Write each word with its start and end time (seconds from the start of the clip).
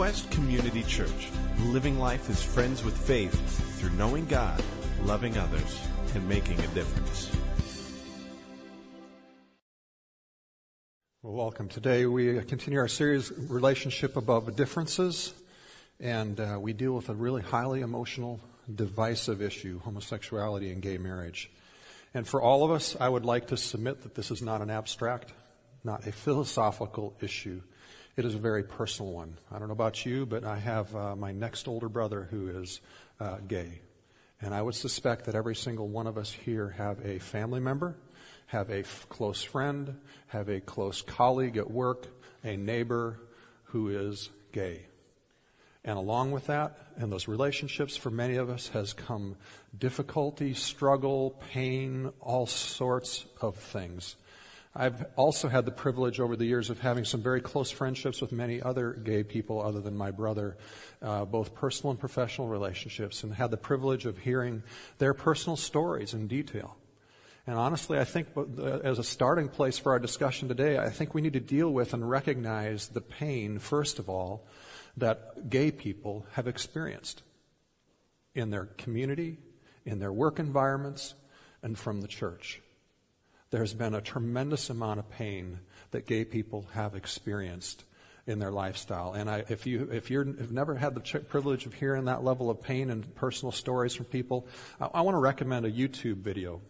Quest 0.00 0.30
Community 0.30 0.82
Church, 0.84 1.28
living 1.66 1.98
life 1.98 2.30
as 2.30 2.42
friends 2.42 2.82
with 2.82 2.96
faith 2.96 3.34
through 3.78 3.90
knowing 3.90 4.24
God, 4.24 4.64
loving 5.04 5.36
others, 5.36 5.78
and 6.14 6.26
making 6.26 6.58
a 6.58 6.66
difference. 6.68 7.30
Well, 11.22 11.34
welcome. 11.34 11.68
Today 11.68 12.06
we 12.06 12.42
continue 12.44 12.78
our 12.78 12.88
series, 12.88 13.30
Relationship 13.30 14.16
Above 14.16 14.56
Differences, 14.56 15.34
and 16.00 16.40
uh, 16.40 16.56
we 16.58 16.72
deal 16.72 16.92
with 16.92 17.10
a 17.10 17.14
really 17.14 17.42
highly 17.42 17.82
emotional, 17.82 18.40
divisive 18.74 19.42
issue 19.42 19.80
homosexuality 19.80 20.72
and 20.72 20.80
gay 20.80 20.96
marriage. 20.96 21.50
And 22.14 22.26
for 22.26 22.40
all 22.40 22.64
of 22.64 22.70
us, 22.70 22.96
I 22.98 23.06
would 23.06 23.26
like 23.26 23.48
to 23.48 23.58
submit 23.58 24.04
that 24.04 24.14
this 24.14 24.30
is 24.30 24.40
not 24.40 24.62
an 24.62 24.70
abstract, 24.70 25.34
not 25.84 26.06
a 26.06 26.12
philosophical 26.12 27.14
issue. 27.20 27.60
It 28.16 28.24
is 28.24 28.34
a 28.34 28.38
very 28.38 28.64
personal 28.64 29.12
one. 29.12 29.36
I 29.52 29.58
don't 29.58 29.68
know 29.68 29.72
about 29.72 30.04
you, 30.04 30.26
but 30.26 30.44
I 30.44 30.58
have 30.58 30.94
uh, 30.94 31.14
my 31.14 31.32
next 31.32 31.68
older 31.68 31.88
brother 31.88 32.26
who 32.30 32.48
is 32.48 32.80
uh, 33.20 33.36
gay. 33.46 33.80
And 34.42 34.54
I 34.54 34.62
would 34.62 34.74
suspect 34.74 35.26
that 35.26 35.34
every 35.34 35.54
single 35.54 35.86
one 35.86 36.06
of 36.06 36.18
us 36.18 36.32
here 36.32 36.70
have 36.70 37.04
a 37.04 37.18
family 37.18 37.60
member, 37.60 37.96
have 38.46 38.70
a 38.70 38.80
f- 38.80 39.06
close 39.08 39.42
friend, 39.42 39.96
have 40.28 40.48
a 40.48 40.60
close 40.60 41.02
colleague 41.02 41.56
at 41.56 41.70
work, 41.70 42.06
a 42.42 42.56
neighbor 42.56 43.20
who 43.64 43.90
is 43.90 44.30
gay. 44.52 44.86
And 45.84 45.96
along 45.96 46.32
with 46.32 46.46
that, 46.48 46.78
in 46.98 47.10
those 47.10 47.28
relationships, 47.28 47.96
for 47.96 48.10
many 48.10 48.36
of 48.36 48.50
us, 48.50 48.68
has 48.68 48.92
come 48.92 49.36
difficulty, 49.78 50.52
struggle, 50.52 51.40
pain, 51.52 52.10
all 52.20 52.46
sorts 52.46 53.24
of 53.40 53.56
things. 53.56 54.16
I've 54.74 55.04
also 55.16 55.48
had 55.48 55.64
the 55.64 55.72
privilege 55.72 56.20
over 56.20 56.36
the 56.36 56.44
years 56.44 56.70
of 56.70 56.78
having 56.78 57.04
some 57.04 57.22
very 57.22 57.40
close 57.40 57.72
friendships 57.72 58.20
with 58.20 58.30
many 58.30 58.62
other 58.62 58.92
gay 58.92 59.24
people 59.24 59.60
other 59.60 59.80
than 59.80 59.96
my 59.96 60.12
brother, 60.12 60.56
uh, 61.02 61.24
both 61.24 61.54
personal 61.56 61.90
and 61.90 61.98
professional 61.98 62.46
relationships, 62.46 63.24
and 63.24 63.34
had 63.34 63.50
the 63.50 63.56
privilege 63.56 64.06
of 64.06 64.18
hearing 64.18 64.62
their 64.98 65.12
personal 65.12 65.56
stories 65.56 66.14
in 66.14 66.28
detail. 66.28 66.76
And 67.48 67.58
honestly, 67.58 67.98
I 67.98 68.04
think 68.04 68.28
uh, 68.36 68.42
as 68.84 69.00
a 69.00 69.04
starting 69.04 69.48
place 69.48 69.76
for 69.76 69.90
our 69.90 69.98
discussion 69.98 70.46
today, 70.46 70.78
I 70.78 70.90
think 70.90 71.14
we 71.14 71.20
need 71.20 71.32
to 71.32 71.40
deal 71.40 71.70
with 71.70 71.92
and 71.92 72.08
recognize 72.08 72.88
the 72.88 73.00
pain, 73.00 73.58
first 73.58 73.98
of 73.98 74.08
all, 74.08 74.46
that 74.96 75.50
gay 75.50 75.72
people 75.72 76.26
have 76.34 76.46
experienced 76.46 77.24
in 78.36 78.50
their 78.50 78.66
community, 78.66 79.38
in 79.84 79.98
their 79.98 80.12
work 80.12 80.38
environments, 80.38 81.14
and 81.60 81.76
from 81.76 82.02
the 82.02 82.08
church 82.08 82.62
there's 83.50 83.74
been 83.74 83.94
a 83.94 84.00
tremendous 84.00 84.70
amount 84.70 85.00
of 85.00 85.10
pain 85.10 85.58
that 85.90 86.06
gay 86.06 86.24
people 86.24 86.66
have 86.72 86.94
experienced 86.94 87.84
in 88.26 88.38
their 88.38 88.52
lifestyle. 88.52 89.12
And 89.12 89.28
I, 89.28 89.44
if 89.48 89.66
you 89.66 89.88
if 89.90 90.10
you 90.10 90.18
have 90.18 90.52
never 90.52 90.76
had 90.76 90.94
the 90.94 91.20
privilege 91.20 91.66
of 91.66 91.74
hearing 91.74 92.04
that 92.04 92.22
level 92.22 92.48
of 92.48 92.62
pain 92.62 92.90
and 92.90 93.14
personal 93.16 93.50
stories 93.52 93.94
from 93.94 94.06
people, 94.06 94.46
I, 94.80 94.88
I 94.94 95.00
want 95.02 95.16
to 95.16 95.20
recommend 95.20 95.66
a 95.66 95.70
YouTube 95.70 96.18
video 96.18 96.60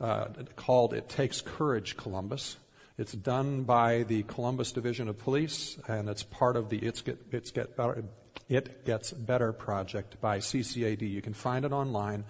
uh, 0.00 0.26
called 0.56 0.92
"It 0.92 1.08
Takes 1.08 1.40
Courage, 1.40 1.96
Columbus." 1.96 2.58
It's 2.98 3.12
done 3.12 3.64
by 3.64 4.04
the 4.04 4.22
Columbus 4.22 4.72
Division 4.72 5.08
of 5.08 5.18
Police, 5.18 5.78
and 5.86 6.08
it's 6.08 6.22
part 6.22 6.56
of 6.56 6.70
the 6.70 6.78
It's 6.78 7.02
Get, 7.02 7.18
it's 7.30 7.50
Get 7.50 7.76
Better, 7.76 8.04
It 8.48 8.86
Gets 8.86 9.12
Better 9.12 9.52
project 9.52 10.20
by 10.20 10.38
CCAD. 10.38 11.10
You 11.10 11.20
can 11.20 11.34
find 11.34 11.64
it 11.64 11.72
online, 11.72 12.24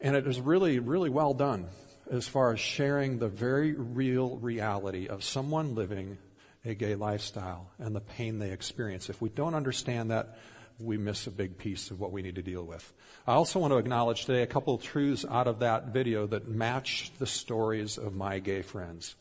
and 0.00 0.16
it 0.16 0.26
is 0.26 0.40
really 0.40 0.78
really 0.78 1.10
well 1.10 1.34
done 1.34 1.66
as 2.10 2.26
far 2.26 2.52
as 2.52 2.60
sharing 2.60 3.18
the 3.18 3.28
very 3.28 3.72
real 3.72 4.36
reality 4.38 5.06
of 5.06 5.22
someone 5.22 5.74
living 5.74 6.18
a 6.64 6.74
gay 6.74 6.94
lifestyle 6.94 7.70
and 7.78 7.94
the 7.94 8.00
pain 8.00 8.38
they 8.38 8.50
experience. 8.50 9.08
If 9.08 9.22
we 9.22 9.28
don't 9.28 9.54
understand 9.54 10.10
that, 10.10 10.36
we 10.78 10.98
miss 10.98 11.26
a 11.26 11.30
big 11.30 11.56
piece 11.56 11.90
of 11.90 12.00
what 12.00 12.10
we 12.10 12.22
need 12.22 12.34
to 12.34 12.42
deal 12.42 12.64
with. 12.64 12.92
I 13.26 13.34
also 13.34 13.58
want 13.60 13.72
to 13.72 13.78
acknowledge 13.78 14.24
today 14.24 14.42
a 14.42 14.46
couple 14.46 14.74
of 14.74 14.82
truths 14.82 15.24
out 15.28 15.46
of 15.46 15.60
that 15.60 15.88
video 15.88 16.26
that 16.26 16.48
match 16.48 17.12
the 17.18 17.26
stories 17.26 17.96
of 17.96 18.14
my 18.14 18.38
gay 18.38 18.62
friends. 18.62 19.14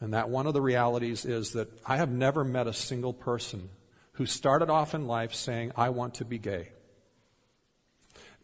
And 0.00 0.12
that 0.12 0.28
one 0.28 0.46
of 0.46 0.52
the 0.52 0.60
realities 0.60 1.24
is 1.24 1.52
that 1.52 1.68
I 1.86 1.96
have 1.96 2.10
never 2.10 2.44
met 2.44 2.66
a 2.66 2.72
single 2.72 3.14
person 3.14 3.70
who 4.12 4.26
started 4.26 4.68
off 4.68 4.94
in 4.94 5.06
life 5.06 5.34
saying, 5.34 5.72
I 5.76 5.88
want 5.90 6.14
to 6.14 6.24
be 6.24 6.38
gay. 6.38 6.68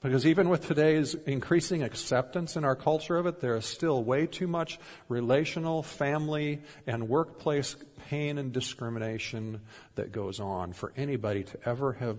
Because 0.02 0.26
even 0.26 0.48
with 0.48 0.66
today's 0.66 1.14
increasing 1.14 1.84
acceptance 1.84 2.56
in 2.56 2.64
our 2.64 2.74
culture 2.74 3.16
of 3.16 3.26
it, 3.26 3.38
there 3.38 3.54
is 3.54 3.64
still 3.64 4.02
way 4.02 4.26
too 4.26 4.48
much 4.48 4.80
relational, 5.08 5.84
family, 5.84 6.60
and 6.88 7.08
workplace 7.08 7.76
pain 8.08 8.36
and 8.36 8.52
discrimination 8.52 9.60
that 9.94 10.10
goes 10.10 10.40
on 10.40 10.72
for 10.72 10.92
anybody 10.96 11.44
to 11.44 11.58
ever 11.64 11.92
have 11.92 12.18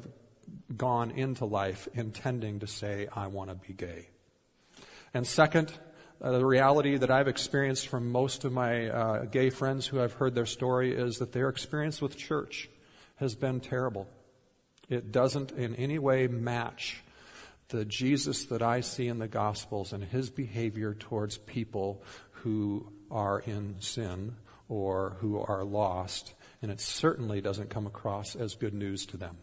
gone 0.78 1.12
into 1.12 1.44
life 1.44 1.90
intending 1.94 2.62
to 2.62 2.68
say, 2.68 3.10
I 3.14 3.28
want 3.28 3.50
to 3.50 3.56
be 3.56 3.74
gay. 3.74 4.08
And 5.14 5.28
second, 5.28 5.74
uh, 6.22 6.32
the 6.32 6.46
reality 6.46 6.96
that 6.96 7.12
I've 7.12 7.28
experienced 7.28 7.90
from 7.90 8.14
most 8.14 8.46
of 8.46 8.54
my 8.54 8.88
uh, 8.88 9.26
gay 9.26 9.50
friends 9.50 9.86
who 9.86 10.02
I've 10.02 10.14
heard 10.14 10.36
their 10.36 10.46
story 10.46 10.96
is 10.96 11.18
that 11.18 11.34
their 11.34 11.50
experience 11.50 12.02
with 12.02 12.16
church 12.16 12.70
has 13.18 13.36
been 13.36 13.60
terrible. 13.60 14.08
It 14.90 15.12
doesn't 15.12 15.52
in 15.52 15.76
any 15.76 16.00
way 16.00 16.28
match 16.28 17.04
the 17.74 17.86
Jesus 17.86 18.46
that 18.46 18.62
I 18.62 18.82
see 18.82 19.08
in 19.08 19.18
the 19.18 19.28
Gospels 19.28 19.94
and 19.94 20.04
his 20.04 20.30
behavior 20.30 20.94
towards 20.94 21.40
people 21.40 22.04
who 22.30 22.94
are 23.10 23.40
in 23.40 23.78
sin 23.80 24.36
or 24.70 25.18
who 25.22 25.40
are 25.40 25.64
lost, 25.64 26.36
and 26.62 26.72
it 26.72 26.80
certainly 26.80 27.42
doesn't 27.42 27.72
come 27.72 27.88
across 27.88 28.36
as 28.36 28.54
good 28.54 28.76
news 28.76 29.08
to 29.08 29.18
them. 29.18 29.38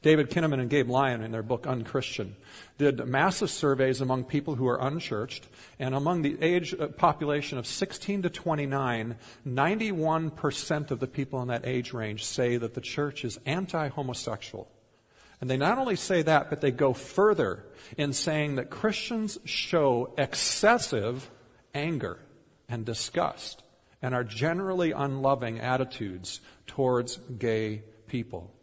David 0.00 0.30
Kinnaman 0.30 0.60
and 0.60 0.70
Gabe 0.70 0.88
Lyon, 0.88 1.22
in 1.22 1.30
their 1.30 1.42
book 1.42 1.66
Unchristian, 1.66 2.36
did 2.78 3.06
massive 3.06 3.50
surveys 3.50 4.00
among 4.00 4.24
people 4.24 4.54
who 4.54 4.66
are 4.66 4.80
unchurched, 4.80 5.46
and 5.78 5.94
among 5.94 6.22
the 6.22 6.40
age 6.40 6.74
uh, 6.74 6.86
population 6.86 7.58
of 7.58 7.66
16 7.66 8.22
to 8.22 8.30
29, 8.30 9.16
91% 9.46 10.90
of 10.90 11.00
the 11.00 11.06
people 11.06 11.42
in 11.42 11.48
that 11.48 11.66
age 11.66 11.92
range 11.92 12.24
say 12.24 12.56
that 12.56 12.72
the 12.72 12.80
church 12.80 13.26
is 13.26 13.38
anti 13.44 13.88
homosexual. 13.88 14.70
And 15.42 15.50
they 15.50 15.56
not 15.56 15.76
only 15.76 15.96
say 15.96 16.22
that, 16.22 16.50
but 16.50 16.60
they 16.60 16.70
go 16.70 16.92
further 16.92 17.64
in 17.98 18.12
saying 18.12 18.54
that 18.54 18.70
Christians 18.70 19.38
show 19.44 20.14
excessive 20.16 21.28
anger 21.74 22.20
and 22.68 22.84
disgust 22.84 23.64
and 24.00 24.14
are 24.14 24.22
generally 24.22 24.92
unloving 24.92 25.58
attitudes 25.58 26.40
towards 26.68 27.16
gay 27.16 27.82
people. 28.06 28.54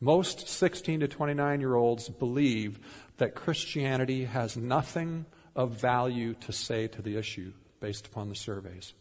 Most 0.00 0.48
16 0.48 1.00
to 1.00 1.08
29 1.08 1.60
year 1.60 1.74
olds 1.74 2.08
believe 2.08 2.78
that 3.18 3.34
Christianity 3.34 4.24
has 4.24 4.56
nothing 4.56 5.26
of 5.54 5.72
value 5.72 6.32
to 6.40 6.52
say 6.52 6.86
to 6.86 7.02
the 7.02 7.18
issue 7.18 7.52
based 7.80 8.06
upon 8.06 8.30
the 8.30 8.34
surveys. 8.34 8.94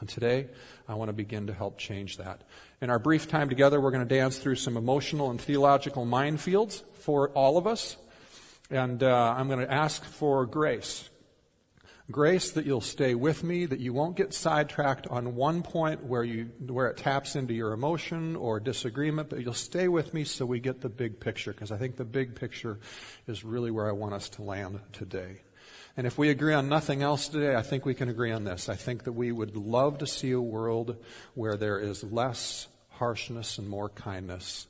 And 0.00 0.08
today, 0.08 0.48
I 0.86 0.94
want 0.94 1.08
to 1.08 1.14
begin 1.14 1.46
to 1.46 1.54
help 1.54 1.78
change 1.78 2.18
that. 2.18 2.42
In 2.82 2.90
our 2.90 2.98
brief 2.98 3.28
time 3.28 3.48
together, 3.48 3.80
we're 3.80 3.92
going 3.92 4.06
to 4.06 4.14
dance 4.14 4.38
through 4.38 4.56
some 4.56 4.76
emotional 4.76 5.30
and 5.30 5.40
theological 5.40 6.04
minefields 6.04 6.82
for 6.96 7.30
all 7.30 7.56
of 7.56 7.66
us. 7.66 7.96
And 8.70 9.02
uh, 9.02 9.34
I'm 9.36 9.48
going 9.48 9.60
to 9.60 9.72
ask 9.72 10.04
for 10.04 10.44
grace. 10.44 11.08
Grace 12.10 12.52
that 12.52 12.66
you'll 12.66 12.80
stay 12.80 13.14
with 13.14 13.42
me, 13.42 13.66
that 13.66 13.80
you 13.80 13.92
won't 13.92 14.16
get 14.16 14.34
sidetracked 14.34 15.08
on 15.08 15.34
one 15.34 15.62
point 15.62 16.04
where, 16.04 16.22
you, 16.22 16.50
where 16.66 16.88
it 16.88 16.98
taps 16.98 17.34
into 17.34 17.54
your 17.54 17.72
emotion 17.72 18.36
or 18.36 18.60
disagreement, 18.60 19.30
but 19.30 19.40
you'll 19.40 19.54
stay 19.54 19.88
with 19.88 20.12
me 20.12 20.24
so 20.24 20.44
we 20.44 20.60
get 20.60 20.82
the 20.82 20.88
big 20.88 21.18
picture, 21.18 21.52
because 21.52 21.72
I 21.72 21.78
think 21.78 21.96
the 21.96 22.04
big 22.04 22.36
picture 22.36 22.78
is 23.26 23.44
really 23.44 23.70
where 23.70 23.88
I 23.88 23.92
want 23.92 24.14
us 24.14 24.28
to 24.30 24.42
land 24.42 24.78
today. 24.92 25.40
And 25.96 26.06
if 26.06 26.18
we 26.18 26.28
agree 26.28 26.52
on 26.52 26.68
nothing 26.68 27.02
else 27.02 27.28
today, 27.28 27.54
I 27.56 27.62
think 27.62 27.86
we 27.86 27.94
can 27.94 28.10
agree 28.10 28.30
on 28.30 28.44
this. 28.44 28.68
I 28.68 28.74
think 28.74 29.04
that 29.04 29.12
we 29.12 29.32
would 29.32 29.56
love 29.56 29.98
to 29.98 30.06
see 30.06 30.32
a 30.32 30.40
world 30.40 30.96
where 31.34 31.56
there 31.56 31.78
is 31.78 32.04
less 32.04 32.68
harshness 32.90 33.56
and 33.56 33.68
more 33.68 33.88
kindness. 33.88 34.66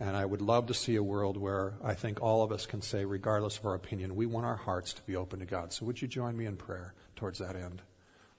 And 0.00 0.16
I 0.16 0.24
would 0.24 0.40
love 0.40 0.66
to 0.68 0.74
see 0.74 0.96
a 0.96 1.02
world 1.02 1.36
where 1.36 1.74
I 1.84 1.94
think 1.94 2.22
all 2.22 2.42
of 2.42 2.52
us 2.52 2.64
can 2.64 2.80
say, 2.80 3.04
regardless 3.04 3.58
of 3.58 3.66
our 3.66 3.74
opinion, 3.74 4.16
we 4.16 4.26
want 4.26 4.46
our 4.46 4.56
hearts 4.56 4.94
to 4.94 5.02
be 5.02 5.14
open 5.14 5.40
to 5.40 5.46
God. 5.46 5.72
So 5.72 5.84
would 5.84 6.00
you 6.00 6.08
join 6.08 6.36
me 6.36 6.46
in 6.46 6.56
prayer 6.56 6.94
towards 7.16 7.38
that 7.38 7.54
end? 7.54 7.82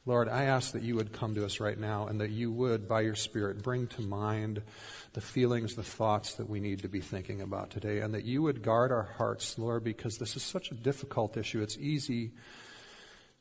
Lord, 0.05 0.27
I 0.27 0.44
ask 0.45 0.73
that 0.73 0.83
you 0.83 0.95
would 0.95 1.13
come 1.13 1.33
to 1.35 1.45
us 1.45 1.61
right 1.61 1.79
now 1.79 2.07
and 2.07 2.19
that 2.19 2.29
you 2.29 2.51
would, 2.51 2.89
by 2.89 3.01
your 3.01 3.15
Spirit, 3.15 3.63
bring 3.63 3.88
to 3.88 4.01
mind 4.01 4.61
the 5.13 5.21
feelings, 5.21 5.75
the 5.75 5.83
thoughts 5.83 6.33
that 6.35 6.50
we 6.50 6.59
need 6.59 6.81
to 6.81 6.89
be 6.89 7.00
thinking 7.00 7.41
about 7.41 7.69
today, 7.69 8.00
and 8.00 8.13
that 8.13 8.25
you 8.25 8.41
would 8.41 8.61
guard 8.61 8.91
our 8.91 9.03
hearts, 9.17 9.57
Lord, 9.57 9.85
because 9.85 10.17
this 10.17 10.35
is 10.35 10.44
such 10.44 10.71
a 10.71 10.75
difficult 10.75 11.38
issue. 11.38 11.61
It's 11.61 11.77
easy, 11.77 12.31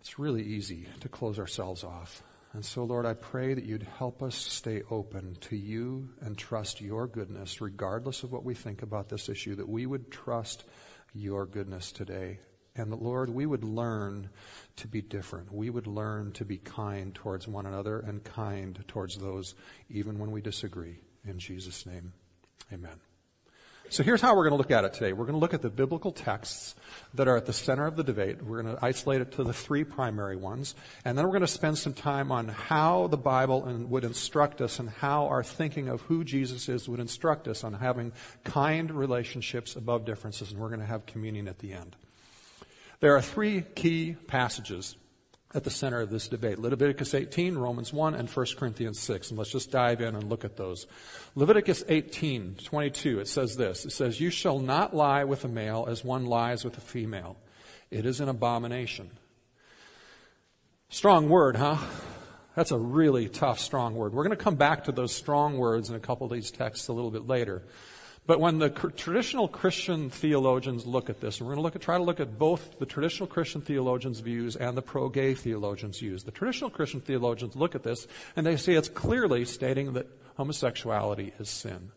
it's 0.00 0.20
really 0.20 0.44
easy 0.44 0.87
to 1.00 1.09
close 1.09 1.41
ourselves 1.41 1.82
off. 1.82 2.23
And 2.53 2.65
so, 2.65 2.85
Lord, 2.85 3.06
I 3.06 3.15
pray 3.15 3.55
that 3.55 3.65
you'd 3.65 3.88
help 3.99 4.23
us 4.23 4.37
stay 4.37 4.82
open 4.88 5.37
to 5.41 5.56
you 5.56 6.11
and 6.20 6.38
trust 6.38 6.81
your 6.81 7.08
goodness, 7.08 7.61
regardless 7.61 8.23
of 8.23 8.31
what 8.31 8.44
we 8.44 8.55
think 8.55 8.82
about 8.82 9.08
this 9.08 9.29
issue, 9.29 9.56
that 9.56 9.69
we 9.69 9.85
would 9.87 10.12
trust 10.12 10.62
your 11.12 11.44
goodness 11.44 11.91
today 11.91 12.38
and 12.75 12.91
the 12.91 12.97
Lord, 12.97 13.29
we 13.31 13.45
would 13.45 13.65
learn 13.65 14.31
to 14.77 14.89
be 14.89 15.03
different. 15.03 15.53
We 15.53 15.69
would 15.69 15.87
learn 15.87 16.33
to 16.33 16.45
be 16.45 16.57
kind 16.57 17.15
towards 17.15 17.47
one 17.47 17.67
another 17.67 18.01
and 18.01 18.25
kind 18.25 18.83
towards 18.89 19.19
those 19.19 19.55
even 19.91 20.19
when 20.19 20.31
we 20.31 20.41
disagree. 20.41 21.01
In 21.27 21.39
Jesus' 21.39 21.85
name, 21.85 22.13
amen. 22.73 22.99
So 23.91 24.03
here's 24.03 24.23
how 24.23 24.35
we're 24.35 24.49
going 24.49 24.53
to 24.53 24.57
look 24.57 24.71
at 24.71 24.87
it 24.87 24.95
today. 24.95 25.13
We're 25.13 25.27
going 25.27 25.35
to 25.35 25.41
look 25.41 25.53
at 25.53 25.61
the 25.61 25.69
biblical 25.69 26.13
texts 26.13 26.75
that 27.13 27.29
are 27.29 27.37
at 27.37 27.45
the 27.45 27.53
center 27.53 27.85
of 27.85 27.95
the 27.95 28.03
debate. 28.03 28.43
We're 28.43 28.63
going 28.63 28.75
to 28.75 28.83
isolate 28.83 29.21
it 29.21 29.33
to 29.33 29.45
the 29.45 29.53
three 29.53 29.85
primary 29.85 30.37
ones. 30.37 30.75
And 31.05 31.19
then 31.19 31.27
we're 31.27 31.33
going 31.33 31.43
to 31.43 31.47
spend 31.47 31.77
some 31.77 31.93
time 31.93 32.33
on 32.33 32.49
how 32.49 33.09
the 33.09 33.19
Bible 33.19 33.61
would 33.91 34.05
instruct 34.05 34.63
us 34.63 34.79
and 34.79 34.89
how 34.89 35.27
our 35.27 35.45
thinking 35.45 35.89
of 35.89 36.01
who 36.03 36.25
Jesus 36.25 36.71
is 36.71 36.89
would 36.89 37.01
instruct 37.01 37.49
us 37.49 37.65
on 37.65 37.75
having 37.75 38.13
kind 38.45 38.91
relationships 38.91 39.77
above 39.77 40.07
differences. 40.07 40.53
And 40.53 40.61
we're 40.61 40.69
going 40.69 40.81
to 40.81 40.87
have 40.87 41.05
communion 41.05 41.47
at 41.47 41.59
the 41.59 41.75
end. 41.75 41.95
There 43.03 43.17
are 43.17 43.21
three 43.21 43.63
key 43.75 44.15
passages 44.29 44.95
at 45.53 45.65
the 45.65 45.71
center 45.71 46.01
of 46.01 46.11
this 46.11 46.29
debate. 46.29 46.61
Leviticus 46.61 47.15
18, 47.15 47.59
Romans 47.59 47.93
1, 47.93 48.15
and 48.15 48.31
1 48.31 48.47
Corinthians 48.57 49.01
6. 49.01 49.31
And 49.31 49.39
let's 49.39 49.51
just 49.51 49.73
dive 49.73 50.01
in 50.01 50.15
and 50.15 50.31
look 50.31 50.45
at 50.45 50.57
those. 50.57 50.87
Leviticus 51.35 51.83
18, 51.89 52.59
22, 52.63 53.19
it 53.19 53.27
says 53.27 53.57
this. 53.57 53.85
It 53.85 53.91
says, 53.91 54.21
You 54.21 54.31
shall 54.31 54.61
not 54.61 54.95
lie 54.95 55.25
with 55.25 55.45
a 55.45 55.49
male 55.49 55.87
as 55.89 56.05
one 56.05 56.27
lies 56.27 56.65
with 56.65 56.79
a 56.79 56.81
female. 56.81 57.37
It 57.91 58.07
is 58.07 58.21
an 58.21 58.29
abomination. 58.29 59.11
Strong 60.89 61.29
word, 61.29 61.57
huh? 61.57 61.79
That's 62.55 62.71
a 62.71 62.79
really 62.79 63.29
tough, 63.29 63.59
strong 63.59 63.97
word. 63.97 64.15
We're 64.15 64.23
going 64.23 64.37
to 64.39 64.45
come 64.45 64.55
back 64.55 64.85
to 64.85 64.93
those 64.93 65.13
strong 65.13 65.59
words 65.59 65.91
in 65.91 65.97
a 65.97 66.01
couple 66.01 66.29
of 66.29 66.33
these 66.33 66.53
texts 66.53 66.87
a 66.87 66.93
little 66.93 67.11
bit 67.11 67.27
later. 67.27 67.65
But 68.25 68.39
when 68.39 68.59
the 68.59 68.71
traditional 68.71 69.49
Christian 69.49 70.09
theologians 70.09 70.87
look 70.87 71.11
at 71.11 71.21
this, 71.21 71.39
and 71.41 71.47
we're 71.47 71.55
going 71.55 71.63
to 71.63 71.65
look 71.65 71.75
at, 71.75 71.83
try 71.83 71.97
to 71.97 72.05
look 72.05 72.21
at 72.21 72.39
both 72.39 72.79
the 72.79 72.87
traditional 72.87 73.27
Christian 73.27 73.61
theologians' 73.61 74.21
views 74.21 74.55
and 74.55 74.77
the 74.77 74.83
pro-gay 74.83 75.35
theologians' 75.35 75.99
views. 75.99 76.23
The 76.23 76.31
traditional 76.31 76.71
Christian 76.71 77.01
theologians 77.01 77.57
look 77.57 77.75
at 77.75 77.83
this 77.83 78.07
and 78.37 78.47
they 78.47 78.57
see 78.57 78.75
it's 78.75 78.89
clearly 78.89 79.45
stating 79.45 79.95
that 79.95 80.07
homosexuality 80.37 81.33
is 81.41 81.49
sin. 81.49 81.91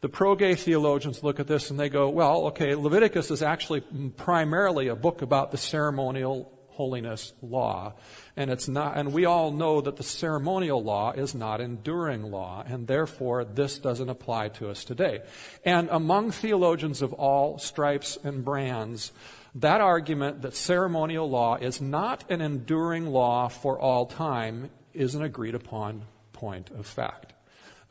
The 0.00 0.08
pro-gay 0.08 0.54
theologians 0.54 1.24
look 1.24 1.40
at 1.40 1.48
this 1.48 1.70
and 1.70 1.78
they 1.78 1.88
go, 1.88 2.08
well, 2.08 2.46
okay, 2.46 2.76
Leviticus 2.76 3.30
is 3.32 3.42
actually 3.42 3.80
primarily 4.16 4.88
a 4.88 4.96
book 4.96 5.22
about 5.22 5.50
the 5.50 5.58
ceremonial 5.58 6.52
holiness 6.72 7.32
law. 7.42 7.94
And 8.36 8.50
it's 8.50 8.68
not, 8.68 8.96
and 8.96 9.12
we 9.12 9.24
all 9.24 9.50
know 9.50 9.80
that 9.80 9.96
the 9.96 10.02
ceremonial 10.02 10.82
law 10.82 11.12
is 11.12 11.34
not 11.34 11.60
enduring 11.60 12.30
law, 12.30 12.64
and 12.66 12.86
therefore 12.86 13.44
this 13.44 13.78
doesn't 13.78 14.08
apply 14.08 14.48
to 14.48 14.70
us 14.70 14.84
today. 14.84 15.20
And 15.64 15.88
among 15.90 16.30
theologians 16.30 17.02
of 17.02 17.12
all 17.12 17.58
stripes 17.58 18.18
and 18.22 18.44
brands, 18.44 19.12
that 19.54 19.80
argument 19.80 20.42
that 20.42 20.56
ceremonial 20.56 21.28
law 21.28 21.56
is 21.56 21.80
not 21.80 22.24
an 22.30 22.40
enduring 22.40 23.06
law 23.06 23.48
for 23.48 23.78
all 23.78 24.06
time 24.06 24.70
is 24.94 25.14
an 25.14 25.22
agreed 25.22 25.54
upon 25.54 26.02
point 26.32 26.70
of 26.70 26.86
fact. 26.86 27.34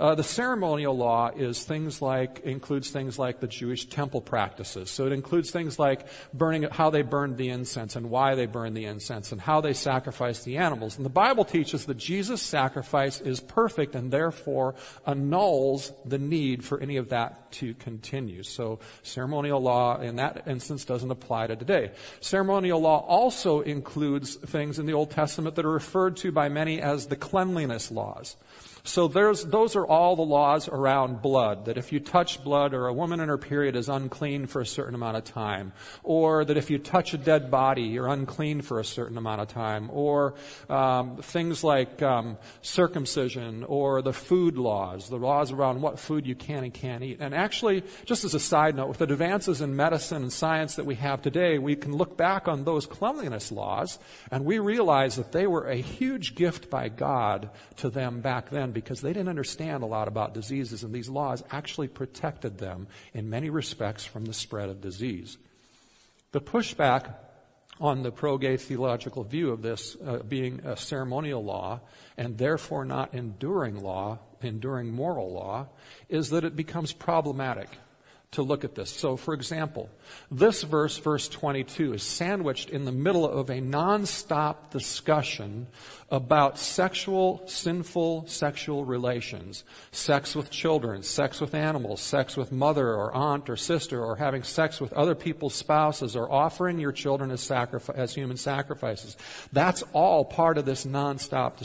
Uh, 0.02 0.16
the 0.16 0.24
ceremonial 0.24 0.98
law 0.98 1.30
is 1.30 1.64
things 1.64 2.02
like 2.02 2.40
includes 2.40 2.90
things 2.90 3.20
like 3.20 3.40
the 3.40 3.46
Jewish 3.46 3.86
temple 3.86 4.20
practices. 4.20 4.90
So 4.90 5.06
it 5.06 5.12
includes 5.12 5.52
things 5.52 5.78
like 5.78 6.08
burning, 6.34 6.64
how 6.64 6.90
they 6.90 7.04
burned 7.04 7.38
the 7.38 7.50
incense 7.50 7.96
and 7.96 8.10
why 8.10 8.34
they 8.34 8.48
burned 8.48 8.76
the 8.76 8.86
incense 8.86 9.32
and 9.32 9.40
how 9.40 9.62
they 9.62 9.74
sacrificed 9.74 10.44
the 10.44 10.58
animals. 10.58 10.98
And 10.98 11.06
the 11.06 11.12
Bible 11.12 11.46
teaches 11.46 11.86
that 11.86 11.98
Jesus' 11.98 12.42
sacrifice 12.42 13.22
is 13.22 13.42
perfect 13.42 13.94
and 13.94 14.12
therefore 14.12 14.74
annuls 15.06 15.94
the 16.04 16.18
need 16.18 16.66
for 16.66 16.80
any 16.80 16.98
of 16.98 17.10
that 17.10 17.52
to 17.52 17.76
continue. 17.76 18.42
So 18.42 18.80
ceremonial 19.04 19.62
law 19.62 20.02
in 20.02 20.16
that 20.16 20.48
instance 20.48 20.84
doesn't 20.84 21.12
apply 21.12 21.46
to 21.46 21.56
today. 21.56 21.92
Ceremonial 22.22 22.82
law 22.82 23.06
also 23.06 23.62
includes 23.62 24.34
things 24.34 24.80
in 24.80 24.88
the 24.88 24.94
Old 24.94 25.12
Testament 25.12 25.56
that 25.58 25.66
are 25.66 25.72
referred 25.72 26.18
to 26.18 26.32
by 26.32 26.50
many 26.50 26.82
as 26.82 27.06
the 27.06 27.16
cleanliness 27.16 27.92
laws. 27.92 28.36
So 28.84 29.08
those 29.08 29.76
are 29.76 29.86
all 29.86 30.16
the 30.16 30.22
laws 30.22 30.68
around 30.68 31.22
blood. 31.22 31.66
That 31.66 31.78
if 31.78 31.92
you 31.92 32.00
touch 32.00 32.44
blood 32.44 32.74
or 32.74 32.88
a 32.88 32.94
woman 32.94 33.20
in 33.20 33.30
her 33.30 33.38
period 33.38 33.76
is 33.76 33.90
unclean 33.90 34.48
for 34.48 34.62
a 34.62 34.66
certain 34.66 34.96
amount 34.96 35.18
of 35.18 35.24
time. 35.24 35.74
Or 36.04 36.44
that 36.46 36.58
if 36.58 36.70
you 36.70 36.80
touch 36.80 37.14
a 37.14 37.18
dead 37.18 37.52
body, 37.52 37.84
you're 37.84 38.08
unclean 38.08 38.62
for 38.62 38.80
a 38.80 38.86
certain 38.86 39.18
amount 39.18 39.42
of 39.42 39.48
time. 39.50 39.90
Or 39.92 40.36
um, 40.70 41.18
things 41.18 41.64
like 41.64 42.02
um, 42.02 42.38
circumcision 42.62 43.64
or 43.64 44.02
the 44.02 44.14
food 44.14 44.58
laws, 44.58 45.10
the 45.10 45.18
laws 45.18 45.52
around 45.52 45.82
what 45.82 46.00
food 46.00 46.26
you 46.26 46.36
can 46.36 46.64
and 46.64 46.74
can't 46.74 47.04
eat. 47.04 47.18
And 47.20 47.36
actually, 47.36 47.84
just 48.06 48.24
as 48.24 48.34
a 48.34 48.40
side 48.40 48.76
note, 48.76 48.88
with 48.88 48.98
the 48.98 49.06
advances 49.06 49.62
in 49.62 49.76
medicine 49.76 50.24
and 50.24 50.34
science 50.34 50.76
that 50.76 50.86
we 50.86 50.96
have 50.96 51.22
today, 51.22 51.58
we 51.58 51.76
can 51.76 51.96
look 51.96 52.18
back 52.18 52.48
on 52.48 52.64
those 52.64 52.86
cleanliness 52.86 53.52
laws 53.52 54.00
and 54.32 54.46
we 54.46 54.60
realize 54.60 55.16
that 55.18 55.32
they 55.32 55.46
were 55.46 55.68
a 55.68 55.76
huge 55.76 56.36
gift 56.36 56.70
by 56.70 56.90
God 56.90 57.50
to 57.78 57.90
them 57.90 58.22
back 58.22 58.50
then 58.50 58.71
because 58.72 59.02
they 59.02 59.14
didn't 59.14 59.30
understand 59.30 59.84
a 59.84 59.88
lot 59.88 60.08
about 60.08 60.34
diseases, 60.34 60.84
and 60.84 60.94
these 60.94 61.10
laws 61.10 61.44
actually 61.52 61.88
protected 61.88 62.58
them 62.58 62.88
in 63.14 63.30
many 63.30 63.50
respects 63.50 64.06
from 64.06 64.26
the 64.26 64.34
spread 64.34 64.70
of 64.70 64.82
disease. 64.82 65.38
The 66.32 66.42
pushback 66.42 67.16
on 67.80 68.04
the 68.04 68.12
pro 68.12 68.38
gay 68.38 68.58
theological 68.58 69.24
view 69.24 69.52
of 69.52 69.62
this 69.62 69.98
uh, 70.06 70.20
being 70.20 70.62
a 70.64 70.78
ceremonial 70.78 71.44
law 71.44 71.82
and 72.16 72.38
therefore 72.38 72.86
not 72.86 73.14
enduring 73.14 73.82
law, 73.82 74.20
enduring 74.42 74.92
moral 74.92 75.34
law, 75.34 75.68
is 76.08 76.30
that 76.30 76.44
it 76.44 76.56
becomes 76.56 76.94
problematic 76.94 77.70
to 78.32 78.44
look 78.44 78.64
at 78.64 78.76
this. 78.76 78.90
So, 78.90 79.18
for 79.18 79.34
example, 79.34 79.90
this 80.30 80.64
verse, 80.64 80.98
verse 80.98 81.28
22, 81.28 81.94
is 81.94 82.04
sandwiched 82.04 82.70
in 82.70 82.86
the 82.86 82.92
middle 82.92 83.28
of 83.28 83.50
a 83.50 83.60
non-stop 83.60 84.72
discussion 84.72 85.68
about 86.12 86.60
sexual, 86.60 87.42
sinful 87.48 88.28
sexual 88.28 88.84
relations. 88.84 89.64
Sex 89.92 90.36
with 90.36 90.52
children, 90.52 91.02
sex 91.04 91.40
with 91.40 91.56
animals, 91.56 92.02
sex 92.02 92.36
with 92.36 92.52
mother 92.52 92.90
or 92.90 93.14
aunt 93.14 93.50
or 93.50 93.56
sister, 93.56 94.04
or 94.04 94.18
having 94.18 94.44
sex 94.44 94.82
with 94.82 94.92
other 94.94 95.16
people's 95.16 95.56
spouses, 95.56 96.16
or 96.18 96.30
offering 96.30 96.78
your 96.80 96.92
children 96.92 97.32
as, 97.32 97.40
sacrifice, 97.40 97.96
as 97.96 98.14
human 98.14 98.36
sacrifices. 98.36 99.16
That's 99.54 99.84
all 99.94 100.26
part 100.26 100.58
of 100.58 100.66
this 100.66 100.86
nonstop 100.86 101.62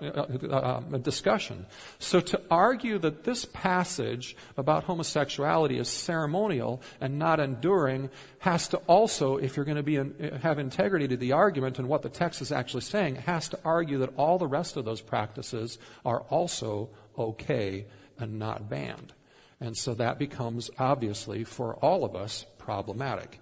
uh, 0.00 0.54
uh, 0.54 0.80
discussion. 0.98 1.66
So 1.98 2.20
to 2.20 2.40
argue 2.50 2.98
that 2.98 3.24
this 3.24 3.44
passage 3.46 4.36
about 4.56 4.84
homosexuality 4.84 5.78
is 5.78 5.88
ceremonial 5.88 6.80
and 7.00 7.18
not 7.18 7.40
enduring 7.40 8.10
has 8.40 8.68
to 8.68 8.76
also, 8.86 9.36
if 9.36 9.56
you're 9.56 9.64
going 9.64 9.76
to 9.76 9.82
be 9.82 9.96
in, 9.96 10.38
have 10.42 10.58
integrity 10.58 11.08
to 11.08 11.16
the 11.16 11.32
argument 11.32 11.78
and 11.78 11.88
what 11.88 12.02
the 12.02 12.08
text 12.08 12.40
is 12.40 12.52
actually 12.52 12.82
saying, 12.82 13.16
has 13.16 13.48
to 13.48 13.58
argue 13.64 13.98
that 13.98 14.16
all 14.16 14.38
the 14.38 14.46
rest 14.46 14.76
of 14.76 14.84
those 14.84 15.00
practices 15.00 15.78
are 16.04 16.20
also 16.22 16.88
okay 17.18 17.86
and 18.18 18.38
not 18.38 18.68
banned. 18.68 19.12
And 19.60 19.76
so 19.76 19.94
that 19.94 20.18
becomes 20.18 20.70
obviously 20.78 21.42
for 21.42 21.74
all 21.76 22.04
of 22.04 22.14
us 22.14 22.46
problematic. 22.58 23.40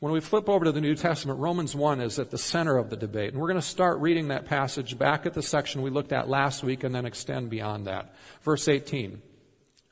When 0.00 0.12
we 0.12 0.20
flip 0.20 0.48
over 0.48 0.64
to 0.64 0.72
the 0.72 0.80
New 0.80 0.94
Testament, 0.94 1.40
Romans 1.40 1.74
1 1.74 2.00
is 2.00 2.18
at 2.18 2.30
the 2.30 2.38
center 2.38 2.76
of 2.76 2.88
the 2.88 2.96
debate. 2.96 3.32
And 3.32 3.40
we're 3.40 3.48
going 3.48 3.60
to 3.60 3.66
start 3.66 3.98
reading 3.98 4.28
that 4.28 4.46
passage 4.46 4.96
back 4.96 5.26
at 5.26 5.34
the 5.34 5.42
section 5.42 5.82
we 5.82 5.90
looked 5.90 6.12
at 6.12 6.28
last 6.28 6.62
week 6.62 6.84
and 6.84 6.94
then 6.94 7.04
extend 7.04 7.50
beyond 7.50 7.86
that. 7.86 8.14
Verse 8.42 8.68
18. 8.68 9.22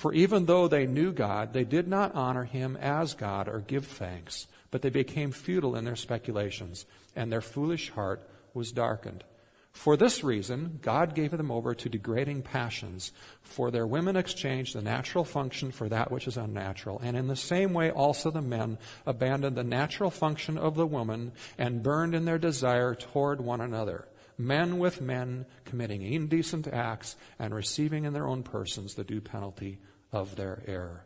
For 0.00 0.14
even 0.14 0.46
though 0.46 0.66
they 0.66 0.86
knew 0.86 1.12
God, 1.12 1.52
they 1.52 1.64
did 1.64 1.86
not 1.86 2.14
honor 2.14 2.44
him 2.44 2.74
as 2.78 3.12
God 3.12 3.48
or 3.48 3.60
give 3.60 3.84
thanks, 3.84 4.46
but 4.70 4.80
they 4.80 4.88
became 4.88 5.30
futile 5.30 5.76
in 5.76 5.84
their 5.84 5.94
speculations, 5.94 6.86
and 7.14 7.30
their 7.30 7.42
foolish 7.42 7.90
heart 7.90 8.26
was 8.54 8.72
darkened. 8.72 9.24
For 9.72 9.98
this 9.98 10.24
reason, 10.24 10.78
God 10.80 11.14
gave 11.14 11.32
them 11.32 11.50
over 11.50 11.74
to 11.74 11.90
degrading 11.90 12.44
passions, 12.44 13.12
for 13.42 13.70
their 13.70 13.86
women 13.86 14.16
exchanged 14.16 14.74
the 14.74 14.80
natural 14.80 15.22
function 15.22 15.70
for 15.70 15.86
that 15.90 16.10
which 16.10 16.26
is 16.26 16.38
unnatural. 16.38 16.98
And 17.04 17.14
in 17.14 17.26
the 17.26 17.36
same 17.36 17.74
way, 17.74 17.90
also 17.90 18.30
the 18.30 18.40
men 18.40 18.78
abandoned 19.04 19.54
the 19.54 19.64
natural 19.64 20.10
function 20.10 20.56
of 20.56 20.76
the 20.76 20.86
woman 20.86 21.32
and 21.58 21.82
burned 21.82 22.14
in 22.14 22.24
their 22.24 22.38
desire 22.38 22.94
toward 22.94 23.42
one 23.42 23.60
another 23.60 24.06
men 24.38 24.78
with 24.78 25.02
men 25.02 25.44
committing 25.66 26.00
indecent 26.00 26.66
acts 26.66 27.14
and 27.38 27.54
receiving 27.54 28.04
in 28.04 28.14
their 28.14 28.26
own 28.26 28.42
persons 28.42 28.94
the 28.94 29.04
due 29.04 29.20
penalty 29.20 29.78
of 30.12 30.36
their 30.36 30.62
error. 30.66 31.04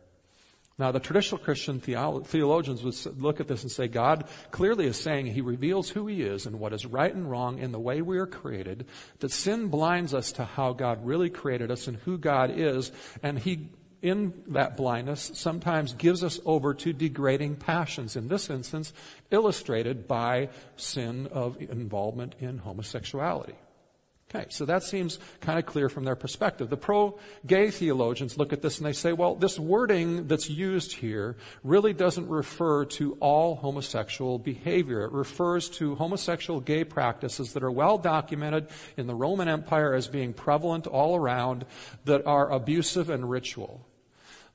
Now, 0.77 0.91
the 0.91 0.99
traditional 0.99 1.39
Christian 1.39 1.79
theologians 1.79 2.83
would 2.83 3.21
look 3.21 3.39
at 3.39 3.47
this 3.47 3.63
and 3.63 3.71
say 3.71 3.87
God 3.87 4.25
clearly 4.51 4.87
is 4.87 4.99
saying 4.99 5.27
He 5.27 5.39
reveals 5.39 5.89
who 5.89 6.05
He 6.05 6.21
is 6.21 6.45
and 6.45 6.59
what 6.59 6.73
is 6.73 6.85
right 6.85 7.13
and 7.13 7.31
wrong 7.31 7.59
in 7.59 7.71
the 7.71 7.79
way 7.79 8.01
we 8.01 8.17
are 8.17 8.25
created, 8.25 8.85
that 9.19 9.31
sin 9.31 9.69
blinds 9.69 10.13
us 10.13 10.33
to 10.33 10.43
how 10.43 10.73
God 10.73 11.05
really 11.05 11.29
created 11.29 11.71
us 11.71 11.87
and 11.87 11.95
who 11.97 12.17
God 12.17 12.51
is, 12.53 12.91
and 13.23 13.39
He 13.39 13.69
in 14.01 14.33
that 14.49 14.77
blindness, 14.77 15.31
sometimes 15.33 15.93
gives 15.93 16.23
us 16.23 16.39
over 16.45 16.75
to 16.75 16.93
degrading 16.93 17.55
passions. 17.55 18.15
In 18.15 18.27
this 18.27 18.51
instance, 18.51 18.93
illustrated 19.31 20.07
by 20.07 20.49
sin 20.75 21.27
of 21.31 21.59
involvement 21.59 22.35
in 22.39 22.59
homosexuality. 22.59 23.55
Okay, 24.35 24.45
so 24.49 24.65
that 24.65 24.83
seems 24.83 25.17
kind 25.39 25.57
of 25.57 25.65
clear 25.65 25.87
from 25.87 26.03
their 26.03 26.15
perspective. 26.15 26.69
The 26.69 26.77
pro-gay 26.77 27.71
theologians 27.71 28.37
look 28.37 28.51
at 28.51 28.61
this 28.61 28.77
and 28.79 28.85
they 28.85 28.91
say, 28.91 29.13
well, 29.13 29.35
this 29.35 29.57
wording 29.57 30.27
that's 30.27 30.49
used 30.49 30.91
here 30.93 31.37
really 31.63 31.93
doesn't 31.93 32.27
refer 32.27 32.83
to 32.85 33.17
all 33.21 33.55
homosexual 33.55 34.37
behavior. 34.37 35.03
It 35.03 35.13
refers 35.13 35.69
to 35.71 35.95
homosexual 35.95 36.59
gay 36.59 36.83
practices 36.83 37.53
that 37.53 37.63
are 37.63 37.71
well 37.71 37.97
documented 37.97 38.67
in 38.97 39.07
the 39.07 39.15
Roman 39.15 39.47
Empire 39.47 39.93
as 39.93 40.07
being 40.07 40.33
prevalent 40.33 40.85
all 40.85 41.15
around 41.15 41.65
that 42.03 42.25
are 42.25 42.51
abusive 42.51 43.09
and 43.09 43.29
ritual. 43.29 43.85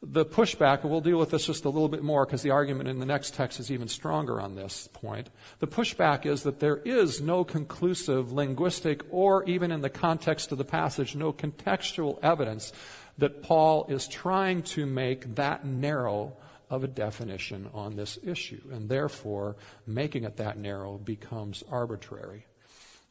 The 0.03 0.25
pushback, 0.25 0.81
and 0.81 0.91
we'll 0.91 1.03
deal 1.03 1.19
with 1.19 1.31
this 1.31 1.45
just 1.45 1.67
a 1.67 1.69
little 1.69 1.89
bit 1.89 2.03
more 2.03 2.25
because 2.25 2.41
the 2.41 2.53
argument 2.53 2.89
in 2.89 2.99
the 3.01 3.07
next 3.07 3.35
text 3.35 3.61
is 3.61 3.71
even 3.71 3.87
stronger 3.87 4.41
on 4.41 4.55
this 4.55 4.89
point. 4.95 5.29
The 5.59 5.67
pushback 5.67 6.25
is 6.25 6.43
that 6.45 6.59
there 6.59 6.79
is 6.79 7.21
no 7.21 7.45
conclusive 7.45 8.33
linguistic 8.33 9.03
or 9.11 9.45
even 9.45 9.71
in 9.71 9.83
the 9.83 9.91
context 9.91 10.53
of 10.53 10.59
the 10.59 10.65
passage, 10.65 11.15
no 11.15 11.35
contextual 11.35 12.19
evidence 12.23 12.73
that 13.19 13.43
Paul 13.43 13.85
is 13.91 14.09
trying 14.09 14.63
to 14.63 14.87
make 14.87 15.35
that 15.35 15.67
narrow 15.67 16.35
of 16.71 16.83
a 16.83 16.89
definition 16.89 17.69
on 17.75 17.97
this 17.97 18.19
issue. 18.25 18.63
And 18.73 18.89
therefore, 18.89 19.57
making 19.87 20.25
it 20.25 20.39
that 20.39 20.57
narrow 20.57 20.97
becomes 20.97 21.63
arbitrary. 21.71 22.47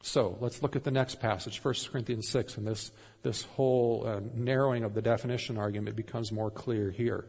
So 0.01 0.37
let's 0.39 0.63
look 0.63 0.75
at 0.75 0.85
the 0.85 0.91
next 0.91 1.19
passage, 1.19 1.63
1 1.63 1.73
Corinthians 1.91 2.27
6, 2.29 2.57
and 2.57 2.65
this, 2.65 2.91
this 3.21 3.43
whole 3.43 4.05
uh, 4.05 4.19
narrowing 4.33 4.83
of 4.83 4.93
the 4.93 5.01
definition 5.01 5.57
argument 5.57 5.95
becomes 5.95 6.31
more 6.31 6.51
clear 6.51 6.91
here. 6.91 7.25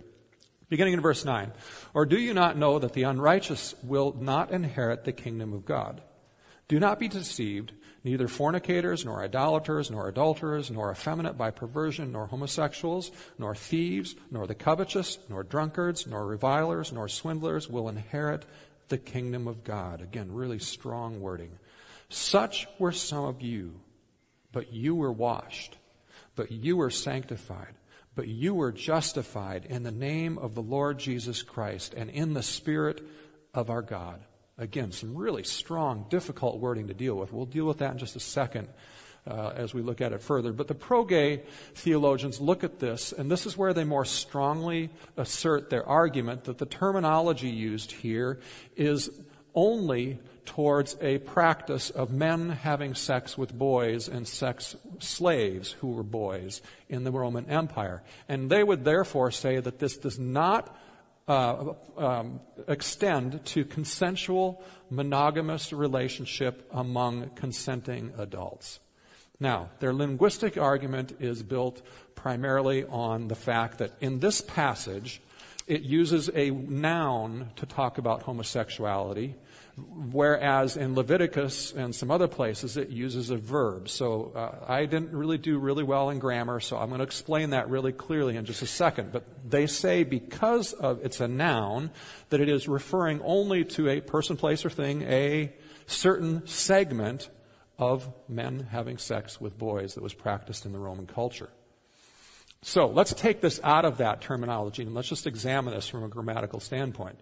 Beginning 0.68 0.94
in 0.94 1.00
verse 1.00 1.24
9. 1.24 1.52
Or 1.94 2.06
do 2.06 2.18
you 2.18 2.32
not 2.32 2.56
know 2.56 2.78
that 2.78 2.92
the 2.92 3.02
unrighteous 3.02 3.74
will 3.82 4.16
not 4.18 4.52
inherit 4.52 5.04
the 5.04 5.12
kingdom 5.12 5.52
of 5.52 5.64
God? 5.64 6.00
Do 6.68 6.78
not 6.78 7.00
be 7.00 7.08
deceived. 7.08 7.72
Neither 8.04 8.28
fornicators, 8.28 9.04
nor 9.04 9.22
idolaters, 9.22 9.90
nor 9.90 10.08
adulterers, 10.08 10.70
nor 10.70 10.92
effeminate 10.92 11.36
by 11.36 11.50
perversion, 11.50 12.12
nor 12.12 12.26
homosexuals, 12.26 13.10
nor 13.38 13.54
thieves, 13.54 14.14
nor 14.30 14.46
the 14.46 14.54
covetous, 14.54 15.18
nor 15.28 15.42
drunkards, 15.42 16.06
nor 16.06 16.24
revilers, 16.24 16.92
nor 16.92 17.08
swindlers 17.08 17.68
will 17.68 17.88
inherit 17.88 18.46
the 18.88 18.96
kingdom 18.96 19.48
of 19.48 19.64
God. 19.64 20.00
Again, 20.00 20.32
really 20.32 20.60
strong 20.60 21.20
wording. 21.20 21.50
Such 22.08 22.66
were 22.78 22.92
some 22.92 23.24
of 23.24 23.42
you, 23.42 23.80
but 24.52 24.72
you 24.72 24.94
were 24.94 25.12
washed, 25.12 25.76
but 26.40 26.50
you 26.50 26.78
were 26.78 26.88
sanctified, 26.88 27.74
but 28.14 28.26
you 28.26 28.54
were 28.54 28.72
justified 28.72 29.66
in 29.66 29.82
the 29.82 29.90
name 29.90 30.38
of 30.38 30.54
the 30.54 30.62
Lord 30.62 30.98
Jesus 30.98 31.42
Christ 31.42 31.92
and 31.92 32.08
in 32.08 32.32
the 32.32 32.42
Spirit 32.42 33.06
of 33.52 33.68
our 33.68 33.82
God. 33.82 34.20
Again, 34.56 34.90
some 34.90 35.14
really 35.14 35.44
strong, 35.44 36.06
difficult 36.08 36.58
wording 36.58 36.88
to 36.88 36.94
deal 36.94 37.14
with. 37.14 37.30
We'll 37.30 37.44
deal 37.44 37.66
with 37.66 37.76
that 37.80 37.92
in 37.92 37.98
just 37.98 38.16
a 38.16 38.20
second. 38.20 38.68
Uh, 39.26 39.52
as 39.54 39.74
we 39.74 39.82
look 39.82 40.00
at 40.00 40.14
it 40.14 40.22
further. 40.22 40.50
But 40.50 40.66
the 40.66 40.74
pro 40.74 41.04
gay 41.04 41.42
theologians 41.74 42.40
look 42.40 42.64
at 42.64 42.78
this, 42.78 43.12
and 43.12 43.30
this 43.30 43.44
is 43.44 43.54
where 43.54 43.74
they 43.74 43.84
more 43.84 44.06
strongly 44.06 44.88
assert 45.18 45.68
their 45.68 45.86
argument 45.86 46.44
that 46.44 46.56
the 46.56 46.64
terminology 46.64 47.50
used 47.50 47.92
here 47.92 48.40
is 48.76 49.10
only 49.54 50.18
towards 50.50 50.96
a 51.00 51.18
practice 51.18 51.90
of 51.90 52.10
men 52.10 52.48
having 52.48 52.92
sex 52.92 53.38
with 53.38 53.56
boys 53.56 54.08
and 54.08 54.26
sex 54.26 54.74
slaves 54.98 55.70
who 55.70 55.92
were 55.92 56.02
boys 56.02 56.60
in 56.88 57.04
the 57.04 57.12
Roman 57.12 57.48
Empire. 57.48 58.02
And 58.28 58.50
they 58.50 58.64
would 58.64 58.84
therefore 58.84 59.30
say 59.30 59.60
that 59.60 59.78
this 59.78 59.96
does 59.96 60.18
not 60.18 60.76
uh, 61.28 61.74
um, 61.96 62.40
extend 62.66 63.44
to 63.44 63.64
consensual 63.64 64.60
monogamous 64.90 65.72
relationship 65.72 66.68
among 66.72 67.30
consenting 67.36 68.12
adults. 68.18 68.80
Now, 69.38 69.70
their 69.78 69.94
linguistic 69.94 70.58
argument 70.58 71.12
is 71.20 71.44
built 71.44 71.80
primarily 72.16 72.84
on 72.86 73.28
the 73.28 73.36
fact 73.36 73.78
that 73.78 73.92
in 74.00 74.18
this 74.18 74.40
passage, 74.40 75.22
it 75.68 75.82
uses 75.82 76.28
a 76.34 76.50
noun 76.50 77.50
to 77.54 77.66
talk 77.66 77.98
about 77.98 78.24
homosexuality 78.24 79.36
whereas 79.76 80.76
in 80.76 80.94
Leviticus 80.94 81.72
and 81.72 81.94
some 81.94 82.10
other 82.10 82.28
places 82.28 82.76
it 82.76 82.88
uses 82.88 83.30
a 83.30 83.36
verb. 83.36 83.88
So 83.88 84.32
uh, 84.34 84.64
I 84.68 84.86
didn't 84.86 85.12
really 85.12 85.38
do 85.38 85.58
really 85.58 85.84
well 85.84 86.10
in 86.10 86.18
grammar, 86.18 86.60
so 86.60 86.76
I'm 86.76 86.88
going 86.88 86.98
to 86.98 87.04
explain 87.04 87.50
that 87.50 87.70
really 87.70 87.92
clearly 87.92 88.36
in 88.36 88.44
just 88.44 88.62
a 88.62 88.66
second. 88.66 89.12
But 89.12 89.24
they 89.48 89.66
say 89.66 90.04
because 90.04 90.72
of 90.72 91.04
it's 91.04 91.20
a 91.20 91.28
noun 91.28 91.90
that 92.30 92.40
it 92.40 92.48
is 92.48 92.68
referring 92.68 93.20
only 93.22 93.64
to 93.64 93.88
a 93.88 94.00
person, 94.00 94.36
place, 94.36 94.64
or 94.64 94.70
thing, 94.70 95.02
a 95.02 95.52
certain 95.86 96.46
segment 96.46 97.30
of 97.78 98.12
men 98.28 98.68
having 98.70 98.98
sex 98.98 99.40
with 99.40 99.58
boys 99.58 99.94
that 99.94 100.02
was 100.02 100.14
practiced 100.14 100.66
in 100.66 100.72
the 100.72 100.78
Roman 100.78 101.06
culture. 101.06 101.48
So 102.62 102.86
let's 102.86 103.14
take 103.14 103.40
this 103.40 103.58
out 103.64 103.86
of 103.86 103.98
that 103.98 104.20
terminology 104.20 104.82
and 104.82 104.94
let's 104.94 105.08
just 105.08 105.26
examine 105.26 105.72
this 105.72 105.88
from 105.88 106.04
a 106.04 106.08
grammatical 106.08 106.60
standpoint. 106.60 107.18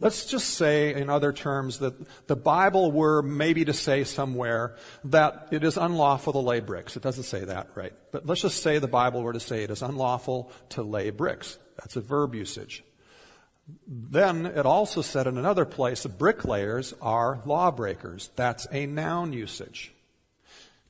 Let's 0.00 0.26
just 0.26 0.50
say, 0.50 0.94
in 0.94 1.10
other 1.10 1.32
terms, 1.32 1.78
that 1.80 1.94
the 2.28 2.36
Bible 2.36 2.92
were 2.92 3.20
maybe 3.20 3.64
to 3.64 3.72
say 3.72 4.04
somewhere 4.04 4.76
that 5.04 5.48
it 5.50 5.64
is 5.64 5.76
unlawful 5.76 6.34
to 6.34 6.38
lay 6.38 6.60
bricks. 6.60 6.96
It 6.96 7.02
doesn't 7.02 7.24
say 7.24 7.44
that, 7.44 7.70
right? 7.74 7.92
But 8.12 8.24
let's 8.24 8.42
just 8.42 8.62
say 8.62 8.78
the 8.78 8.86
Bible 8.86 9.22
were 9.22 9.32
to 9.32 9.40
say 9.40 9.64
it 9.64 9.70
is 9.70 9.82
unlawful 9.82 10.52
to 10.70 10.84
lay 10.84 11.10
bricks. 11.10 11.58
That's 11.78 11.96
a 11.96 12.00
verb 12.00 12.36
usage. 12.36 12.84
Then 13.86 14.46
it 14.46 14.66
also 14.66 15.02
said 15.02 15.26
in 15.26 15.36
another 15.36 15.64
place 15.64 16.06
bricklayers 16.06 16.94
are 17.02 17.42
lawbreakers. 17.44 18.30
That's 18.36 18.68
a 18.70 18.86
noun 18.86 19.32
usage. 19.32 19.92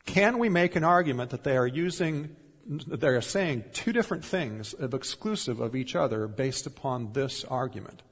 Can 0.04 0.38
we 0.38 0.50
make 0.50 0.76
an 0.76 0.84
argument 0.84 1.30
that 1.30 1.44
they 1.44 1.56
are 1.56 1.66
using, 1.66 2.36
they 2.66 3.08
are 3.08 3.20
saying 3.22 3.64
two 3.72 3.92
different 3.92 4.24
things 4.24 4.74
of 4.74 4.92
exclusive 4.92 5.60
of 5.60 5.74
each 5.74 5.96
other 5.96 6.28
based 6.28 6.66
upon 6.66 7.14
this 7.14 7.42
argument? 7.44 8.02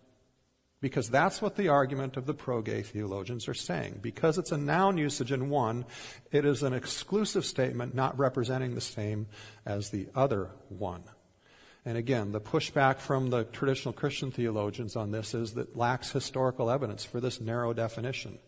Because 0.81 1.09
that's 1.09 1.41
what 1.41 1.57
the 1.57 1.69
argument 1.69 2.17
of 2.17 2.27
the 2.27 2.35
pro 2.35 2.61
gay 2.61 2.83
theologians 2.83 3.49
are 3.49 3.55
saying. 3.55 4.01
Because 4.03 4.37
it's 4.37 4.53
a 4.53 4.59
noun 4.59 4.99
usage 4.99 5.33
in 5.33 5.49
one, 5.49 5.87
it 6.31 6.45
is 6.45 6.63
an 6.63 6.75
exclusive 6.75 7.47
statement 7.47 7.95
not 7.95 8.19
representing 8.19 8.75
the 8.75 8.81
same 8.81 9.27
as 9.65 9.91
the 9.91 10.09
other 10.15 10.51
one. 10.69 11.05
And 11.87 11.97
again, 11.97 12.33
the 12.33 12.41
pushback 12.41 12.99
from 12.99 13.31
the 13.31 13.45
traditional 13.45 13.95
Christian 13.95 14.31
theologians 14.33 14.97
on 14.97 15.13
this 15.13 15.35
is 15.35 15.55
that 15.55 15.77
lacks 15.77 16.11
historical 16.11 16.69
evidence 16.69 17.05
for 17.05 17.21
this 17.21 17.41
narrow 17.41 17.73
definition. 17.73 18.39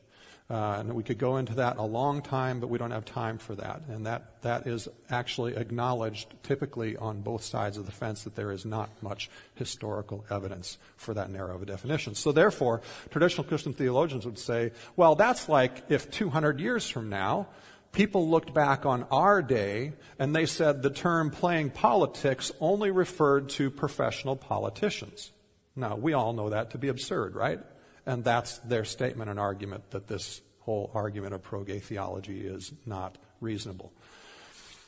Uh, 0.51 0.77
and 0.79 0.95
we 0.95 1.03
could 1.03 1.19
go 1.19 1.37
into 1.37 1.57
that 1.57 1.77
a 1.77 1.83
long 1.83 2.23
time, 2.23 2.59
but 2.59 2.71
we 2.71 2.79
don't 2.79 2.91
have 2.91 3.05
time 3.05 3.37
for 3.37 3.55
that. 3.55 3.83
And 3.89 4.07
that, 4.07 4.41
that 4.41 4.67
is 4.67 4.89
actually 5.11 5.57
acknowledged 5.57 6.33
typically 6.43 6.97
on 6.97 7.21
both 7.21 7.45
sides 7.45 7.77
of 7.77 7.85
the 7.85 7.93
fence 7.93 8.25
that 8.25 8.35
there 8.35 8.51
is 8.51 8.65
not 8.65 8.89
much 9.03 9.29
historical 9.57 10.25
evidence 10.31 10.79
for 10.97 11.13
that 11.13 11.29
narrow 11.29 11.55
of 11.55 11.63
a 11.63 11.67
definition. 11.67 12.15
So 12.15 12.33
therefore, 12.33 12.81
traditional 13.11 13.45
Christian 13.45 13.75
theologians 13.75 14.25
would 14.25 14.39
say, 14.39 14.73
well, 14.97 15.17
that's 15.17 15.51
like 15.51 15.83
if 15.91 16.11
200 16.11 16.61
years 16.61 16.89
from 16.89 17.11
now, 17.11 17.49
people 17.93 18.31
looked 18.31 18.55
back 18.55 18.87
on 18.87 19.05
our 19.11 19.43
day 19.43 19.93
and 20.19 20.35
they 20.35 20.47
said 20.47 20.83
the 20.83 20.89
term 20.89 21.31
playing 21.31 21.69
politics 21.71 22.53
only 22.59 22.91
referred 22.91 23.51
to 23.51 23.71
professional 23.71 24.35
politicians. 24.35 25.31
Now, 25.77 25.97
we 25.97 26.15
all 26.15 26.33
know 26.33 26.49
that 26.51 26.71
to 26.71 26.79
be 26.79 26.89
absurd, 26.89 27.35
right? 27.35 27.61
And 28.09 28.25
that's 28.25 28.57
their 28.61 28.87
statement 28.87 29.29
and 29.29 29.39
argument 29.39 29.91
that 29.91 30.07
this 30.07 30.41
whole 30.61 30.91
argument 30.95 31.35
of 31.35 31.43
pro 31.43 31.63
gay 31.63 31.79
theology 31.79 32.41
is 32.41 32.73
not 32.87 33.19
reasonable. 33.43 33.93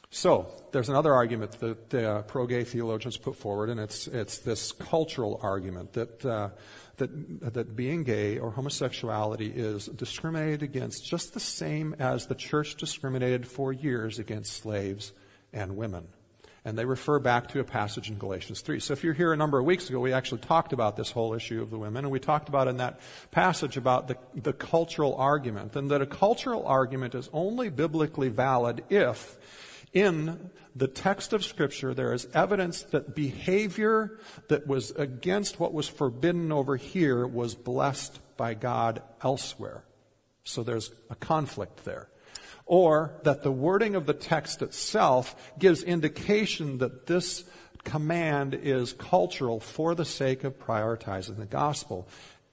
So, 0.08 0.50
there's 0.72 0.88
another 0.88 1.12
argument 1.12 1.52
that 1.60 1.94
uh, 1.94 2.22
pro 2.22 2.46
gay 2.46 2.64
theologians 2.64 3.18
put 3.18 3.36
forward, 3.36 3.68
and 3.68 3.78
it's, 3.78 4.06
it's 4.06 4.38
this 4.38 4.72
cultural 4.72 5.38
argument 5.42 5.92
that, 5.92 6.24
uh, 6.24 6.48
that, 6.96 7.52
that 7.52 7.76
being 7.76 8.04
gay 8.04 8.38
or 8.38 8.50
homosexuality 8.52 9.52
is 9.54 9.84
discriminated 9.84 10.62
against 10.62 11.04
just 11.06 11.34
the 11.34 11.40
same 11.40 11.94
as 11.98 12.26
the 12.26 12.34
church 12.34 12.76
discriminated 12.76 13.46
for 13.46 13.70
years 13.70 14.18
against 14.18 14.62
slaves 14.62 15.12
and 15.52 15.76
women. 15.76 16.08
And 16.64 16.76
they 16.76 16.84
refer 16.84 17.18
back 17.18 17.48
to 17.48 17.60
a 17.60 17.64
passage 17.64 18.10
in 18.10 18.18
Galatians 18.18 18.60
3. 18.60 18.80
So 18.80 18.92
if 18.92 19.02
you're 19.02 19.14
here 19.14 19.32
a 19.32 19.36
number 19.36 19.58
of 19.58 19.64
weeks 19.64 19.88
ago, 19.88 19.98
we 19.98 20.12
actually 20.12 20.42
talked 20.42 20.72
about 20.72 20.96
this 20.96 21.10
whole 21.10 21.32
issue 21.32 21.62
of 21.62 21.70
the 21.70 21.78
women, 21.78 22.04
and 22.04 22.12
we 22.12 22.20
talked 22.20 22.48
about 22.48 22.68
in 22.68 22.76
that 22.78 23.00
passage 23.30 23.76
about 23.76 24.08
the, 24.08 24.16
the 24.34 24.52
cultural 24.52 25.14
argument, 25.16 25.74
and 25.74 25.90
that 25.90 26.02
a 26.02 26.06
cultural 26.06 26.66
argument 26.66 27.14
is 27.14 27.30
only 27.32 27.70
biblically 27.70 28.28
valid 28.28 28.84
if 28.90 29.38
in 29.92 30.50
the 30.76 30.86
text 30.86 31.32
of 31.32 31.44
Scripture, 31.44 31.94
there 31.94 32.12
is 32.12 32.28
evidence 32.32 32.82
that 32.82 33.14
behavior 33.14 34.18
that 34.48 34.66
was 34.66 34.92
against 34.92 35.58
what 35.58 35.72
was 35.72 35.88
forbidden 35.88 36.52
over 36.52 36.76
here 36.76 37.26
was 37.26 37.54
blessed 37.54 38.20
by 38.36 38.54
God 38.54 39.02
elsewhere. 39.22 39.82
So 40.44 40.62
there's 40.62 40.92
a 41.10 41.14
conflict 41.14 41.84
there 41.84 42.08
or 42.70 43.10
that 43.24 43.42
the 43.42 43.50
wording 43.50 43.96
of 43.96 44.06
the 44.06 44.14
text 44.14 44.62
itself 44.62 45.34
gives 45.58 45.82
indication 45.82 46.78
that 46.78 47.04
this 47.04 47.42
command 47.82 48.54
is 48.54 48.92
cultural 48.92 49.58
for 49.58 49.96
the 49.96 50.04
sake 50.04 50.44
of 50.44 50.56
prioritizing 50.56 51.36
the 51.36 51.46
gospel. 51.46 52.06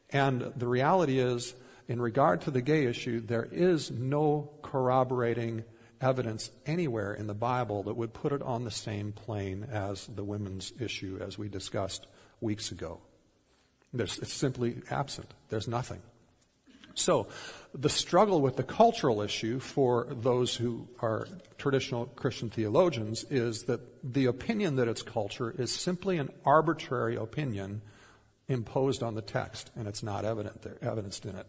And 0.09 0.41
the 0.55 0.65
reality 0.65 1.19
is, 1.19 1.53
in 1.88 2.01
regard 2.01 2.41
to 2.41 2.51
the 2.51 2.63
gay 2.63 2.86
issue, 2.88 3.21
there 3.21 3.47
is 3.51 3.91
no 3.91 4.50
corroborating 4.63 5.63
evidence 6.01 6.50
anywhere 6.65 7.13
in 7.13 7.27
the 7.27 7.36
Bible 7.36 7.83
that 7.83 7.95
would 7.95 8.12
put 8.12 8.31
it 8.31 8.41
on 8.41 8.63
the 8.63 8.71
same 8.71 9.12
plane 9.12 9.67
as 9.71 10.07
the 10.07 10.24
women's 10.24 10.74
issue 10.79 11.19
as 11.21 11.38
we 11.38 11.47
discussed 11.47 12.07
weeks 12.41 12.71
ago. 12.71 13.00
There's, 13.93 14.17
it's 14.17 14.33
simply 14.33 14.77
absent. 14.89 15.31
There's 15.50 15.67
nothing. 15.67 16.01
So, 16.97 17.27
the 17.79 17.89
struggle 17.89 18.41
with 18.41 18.55
the 18.55 18.63
cultural 18.63 19.22
issue 19.22 19.60
for 19.60 20.07
those 20.10 20.55
who 20.55 20.88
are 21.00 21.27
traditional 21.57 22.07
Christian 22.07 22.50
theologians 22.50 23.24
is 23.29 23.63
that 23.63 23.81
the 24.03 24.25
opinion 24.25 24.77
that 24.77 24.88
it's 24.88 25.03
culture 25.03 25.53
is 25.57 25.72
simply 25.72 26.17
an 26.17 26.29
arbitrary 26.43 27.15
opinion 27.15 27.81
imposed 28.48 29.03
on 29.03 29.13
the 29.13 29.22
text, 29.22 29.69
and 29.75 29.88
it's 29.88 30.01
not 30.01 30.25
evident 30.25 30.62
there, 30.63 30.77
evidenced 30.81 31.25
in 31.25 31.36
it. 31.36 31.46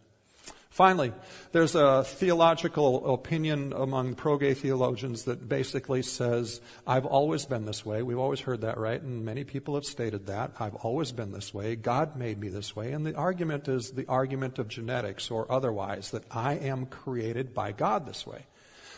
Finally, 0.71 1.13
there's 1.53 1.75
a 1.75 2.05
theological 2.05 3.15
opinion 3.15 3.73
among 3.73 4.15
pro-gay 4.15 4.53
theologians 4.53 5.25
that 5.25 5.49
basically 5.49 6.03
says, 6.03 6.61
I've 6.87 7.07
always 7.07 7.47
been 7.47 7.65
this 7.65 7.87
way. 7.87 8.03
We've 8.03 8.19
always 8.19 8.41
heard 8.41 8.61
that, 8.61 8.77
right? 8.79 9.01
And 9.01 9.25
many 9.25 9.45
people 9.45 9.75
have 9.77 9.85
stated 9.85 10.27
that. 10.27 10.53
I've 10.61 10.75
always 10.77 11.11
been 11.11 11.33
this 11.33 11.55
way. 11.55 11.75
God 11.75 12.17
made 12.17 12.39
me 12.39 12.49
this 12.49 12.77
way. 12.77 12.93
And 12.93 13.05
the 13.05 13.15
argument 13.15 13.67
is 13.67 13.93
the 13.93 14.07
argument 14.07 14.59
of 14.59 14.69
genetics 14.69 15.31
or 15.31 15.51
otherwise, 15.51 16.11
that 16.11 16.25
I 16.31 16.55
am 16.55 16.87
created 16.87 17.55
by 17.55 17.73
God 17.73 18.07
this 18.07 18.27
way. 18.27 18.45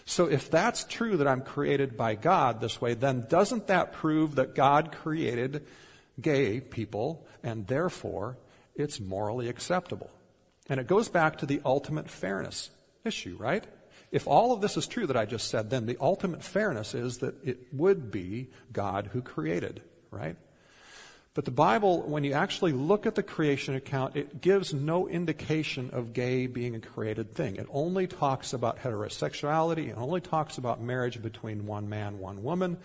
So 0.04 0.26
if 0.26 0.50
that's 0.50 0.84
true 0.84 1.18
that 1.18 1.28
I'm 1.28 1.42
created 1.42 1.96
by 1.96 2.16
God 2.16 2.60
this 2.60 2.80
way, 2.80 2.94
then 2.94 3.26
doesn't 3.28 3.68
that 3.68 3.92
prove 3.92 4.34
that 4.34 4.56
God 4.56 4.90
created 4.90 5.64
gay 6.20 6.60
people 6.60 7.26
and 7.44 7.66
therefore 7.68 8.36
it's 8.74 8.98
morally 8.98 9.48
acceptable? 9.48 10.10
And 10.70 10.80
it 10.80 10.86
goes 10.86 11.08
back 11.08 11.38
to 11.38 11.46
the 11.46 11.60
ultimate 11.64 12.08
fairness 12.08 12.70
issue, 13.04 13.36
right? 13.38 13.64
If 14.12 14.26
all 14.26 14.52
of 14.52 14.60
this 14.60 14.76
is 14.76 14.86
true 14.86 15.06
that 15.06 15.16
I 15.16 15.26
just 15.26 15.48
said, 15.48 15.68
then 15.68 15.86
the 15.86 15.98
ultimate 16.00 16.42
fairness 16.42 16.94
is 16.94 17.18
that 17.18 17.34
it 17.44 17.58
would 17.72 18.10
be 18.10 18.48
God 18.72 19.10
who 19.12 19.20
created, 19.20 19.82
right? 20.10 20.36
But 21.34 21.44
the 21.44 21.50
Bible, 21.52 22.02
when 22.02 22.24
you 22.24 22.32
actually 22.32 22.72
look 22.72 23.06
at 23.06 23.14
the 23.14 23.22
creation 23.22 23.74
account, 23.74 24.16
it 24.16 24.40
gives 24.40 24.72
no 24.72 25.08
indication 25.08 25.90
of 25.92 26.12
gay 26.12 26.46
being 26.46 26.74
a 26.74 26.80
created 26.80 27.34
thing. 27.34 27.56
It 27.56 27.66
only 27.70 28.06
talks 28.06 28.52
about 28.52 28.80
heterosexuality. 28.80 29.90
It 29.90 29.96
only 29.96 30.20
talks 30.20 30.58
about 30.58 30.80
marriage 30.80 31.22
between 31.22 31.66
one 31.66 31.88
man, 31.88 32.18
one 32.18 32.42
woman. 32.42 32.78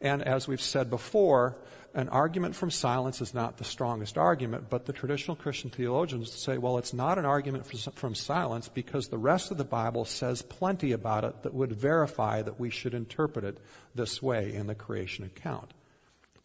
And 0.00 0.22
as 0.22 0.46
we've 0.48 0.60
said 0.60 0.88
before, 0.88 1.56
an 1.94 2.08
argument 2.08 2.54
from 2.54 2.70
silence 2.70 3.20
is 3.20 3.34
not 3.34 3.56
the 3.56 3.64
strongest 3.64 4.16
argument, 4.16 4.70
but 4.70 4.86
the 4.86 4.92
traditional 4.92 5.36
Christian 5.36 5.70
theologians 5.70 6.32
say, 6.32 6.56
well, 6.56 6.78
it's 6.78 6.94
not 6.94 7.18
an 7.18 7.24
argument 7.24 7.66
from 7.94 8.14
silence 8.14 8.68
because 8.68 9.08
the 9.08 9.18
rest 9.18 9.50
of 9.50 9.58
the 9.58 9.64
Bible 9.64 10.04
says 10.04 10.42
plenty 10.42 10.92
about 10.92 11.24
it 11.24 11.42
that 11.42 11.54
would 11.54 11.72
verify 11.72 12.42
that 12.42 12.60
we 12.60 12.70
should 12.70 12.94
interpret 12.94 13.44
it 13.44 13.58
this 13.94 14.22
way 14.22 14.54
in 14.54 14.66
the 14.66 14.74
creation 14.74 15.24
account. 15.24 15.72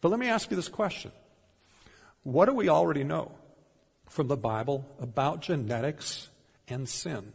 But 0.00 0.08
let 0.08 0.18
me 0.18 0.28
ask 0.28 0.50
you 0.50 0.56
this 0.56 0.68
question. 0.68 1.12
What 2.22 2.46
do 2.46 2.52
we 2.52 2.68
already 2.68 3.04
know 3.04 3.32
from 4.08 4.26
the 4.26 4.36
Bible 4.36 4.84
about 5.00 5.42
genetics 5.42 6.28
and 6.66 6.88
sin? 6.88 7.32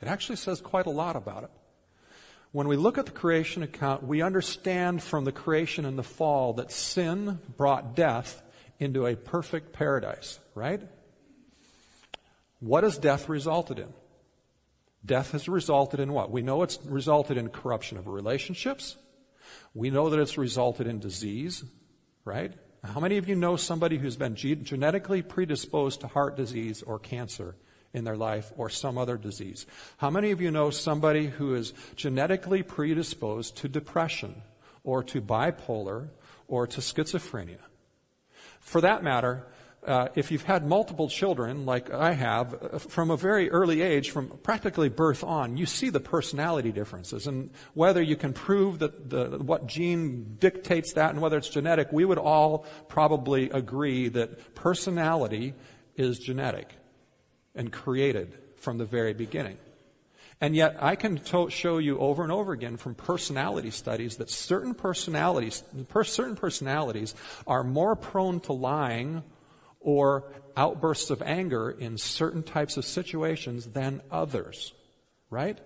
It 0.00 0.08
actually 0.08 0.36
says 0.36 0.60
quite 0.60 0.86
a 0.86 0.90
lot 0.90 1.16
about 1.16 1.44
it. 1.44 1.50
When 2.52 2.66
we 2.66 2.76
look 2.76 2.96
at 2.96 3.06
the 3.06 3.12
creation 3.12 3.62
account, 3.62 4.02
we 4.02 4.22
understand 4.22 5.02
from 5.02 5.24
the 5.24 5.32
creation 5.32 5.84
and 5.84 5.98
the 5.98 6.02
fall 6.02 6.54
that 6.54 6.72
sin 6.72 7.38
brought 7.56 7.94
death 7.94 8.42
into 8.78 9.06
a 9.06 9.16
perfect 9.16 9.72
paradise, 9.72 10.38
right? 10.54 10.80
What 12.60 12.84
has 12.84 12.96
death 12.96 13.28
resulted 13.28 13.78
in? 13.78 13.92
Death 15.04 15.32
has 15.32 15.48
resulted 15.48 16.00
in 16.00 16.12
what? 16.12 16.30
We 16.30 16.42
know 16.42 16.62
it's 16.62 16.78
resulted 16.84 17.36
in 17.36 17.50
corruption 17.50 17.98
of 17.98 18.08
relationships. 18.08 18.96
We 19.74 19.90
know 19.90 20.10
that 20.10 20.18
it's 20.18 20.38
resulted 20.38 20.86
in 20.86 20.98
disease, 20.98 21.64
right? 22.24 22.52
How 22.82 23.00
many 23.00 23.18
of 23.18 23.28
you 23.28 23.34
know 23.34 23.56
somebody 23.56 23.98
who's 23.98 24.16
been 24.16 24.36
genetically 24.36 25.22
predisposed 25.22 26.00
to 26.00 26.06
heart 26.08 26.36
disease 26.36 26.82
or 26.82 26.98
cancer 26.98 27.56
in 27.94 28.04
their 28.04 28.16
life 28.16 28.52
or 28.56 28.68
some 28.68 28.98
other 28.98 29.16
disease. 29.16 29.66
How 29.96 30.10
many 30.10 30.30
of 30.30 30.40
you 30.40 30.50
know 30.50 30.70
somebody 30.70 31.26
who 31.26 31.54
is 31.54 31.72
genetically 31.96 32.62
predisposed 32.62 33.56
to 33.58 33.68
depression 33.68 34.42
or 34.84 35.02
to 35.04 35.20
bipolar 35.20 36.08
or 36.46 36.66
to 36.66 36.80
schizophrenia? 36.80 37.58
For 38.60 38.80
that 38.82 39.02
matter, 39.02 39.46
uh, 39.86 40.08
if 40.14 40.30
you've 40.30 40.42
had 40.42 40.66
multiple 40.66 41.08
children, 41.08 41.64
like 41.64 41.90
I 41.90 42.12
have, 42.12 42.54
uh, 42.54 42.78
from 42.78 43.10
a 43.10 43.16
very 43.16 43.50
early 43.50 43.80
age, 43.80 44.10
from 44.10 44.28
practically 44.42 44.90
birth 44.90 45.24
on, 45.24 45.56
you 45.56 45.64
see 45.64 45.88
the 45.88 46.00
personality 46.00 46.72
differences. 46.72 47.26
And 47.26 47.50
whether 47.72 48.02
you 48.02 48.16
can 48.16 48.34
prove 48.34 48.80
that 48.80 49.08
the, 49.08 49.38
what 49.38 49.66
gene 49.66 50.36
dictates 50.38 50.92
that 50.94 51.10
and 51.10 51.22
whether 51.22 51.38
it's 51.38 51.48
genetic, 51.48 51.90
we 51.90 52.04
would 52.04 52.18
all 52.18 52.66
probably 52.88 53.48
agree 53.50 54.08
that 54.08 54.54
personality 54.54 55.54
is 55.96 56.18
genetic 56.18 56.77
and 57.58 57.70
created 57.70 58.32
from 58.56 58.78
the 58.78 58.86
very 58.86 59.12
beginning. 59.12 59.58
And 60.40 60.54
yet, 60.54 60.76
I 60.80 60.94
can 60.94 61.16
to- 61.16 61.50
show 61.50 61.78
you 61.78 61.98
over 61.98 62.22
and 62.22 62.30
over 62.30 62.52
again 62.52 62.76
from 62.76 62.94
personality 62.94 63.70
studies 63.70 64.16
that 64.18 64.30
certain 64.30 64.72
personalities, 64.72 65.64
per- 65.88 66.04
certain 66.04 66.36
personalities 66.36 67.14
are 67.46 67.64
more 67.64 67.96
prone 67.96 68.38
to 68.40 68.52
lying 68.52 69.24
or 69.80 70.32
outbursts 70.56 71.10
of 71.10 71.20
anger 71.22 71.70
in 71.70 71.98
certain 71.98 72.44
types 72.44 72.76
of 72.76 72.84
situations 72.84 73.66
than 73.66 74.00
others. 74.10 74.72
Right? 75.28 75.58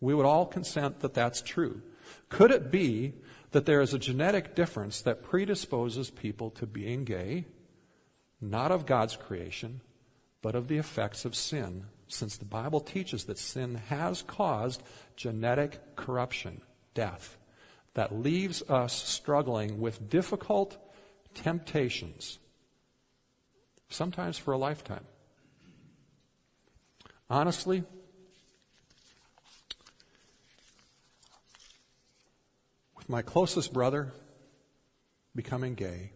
We 0.00 0.14
would 0.14 0.26
all 0.26 0.46
consent 0.46 1.00
that 1.00 1.14
that's 1.14 1.42
true. 1.42 1.82
Could 2.30 2.50
it 2.50 2.70
be 2.70 3.12
that 3.50 3.66
there 3.66 3.82
is 3.82 3.92
a 3.92 3.98
genetic 3.98 4.54
difference 4.54 5.02
that 5.02 5.22
predisposes 5.22 6.10
people 6.10 6.50
to 6.52 6.66
being 6.66 7.04
gay, 7.04 7.44
not 8.40 8.72
of 8.72 8.86
God's 8.86 9.14
creation, 9.14 9.80
but 10.44 10.54
of 10.54 10.68
the 10.68 10.76
effects 10.76 11.24
of 11.24 11.34
sin, 11.34 11.86
since 12.06 12.36
the 12.36 12.44
Bible 12.44 12.78
teaches 12.78 13.24
that 13.24 13.38
sin 13.38 13.76
has 13.88 14.20
caused 14.20 14.82
genetic 15.16 15.96
corruption, 15.96 16.60
death, 16.92 17.38
that 17.94 18.14
leaves 18.14 18.60
us 18.68 18.92
struggling 18.92 19.80
with 19.80 20.10
difficult 20.10 20.76
temptations, 21.32 22.38
sometimes 23.88 24.36
for 24.36 24.52
a 24.52 24.58
lifetime. 24.58 25.06
Honestly, 27.30 27.82
with 32.94 33.08
my 33.08 33.22
closest 33.22 33.72
brother 33.72 34.12
becoming 35.34 35.74
gay, 35.74 36.12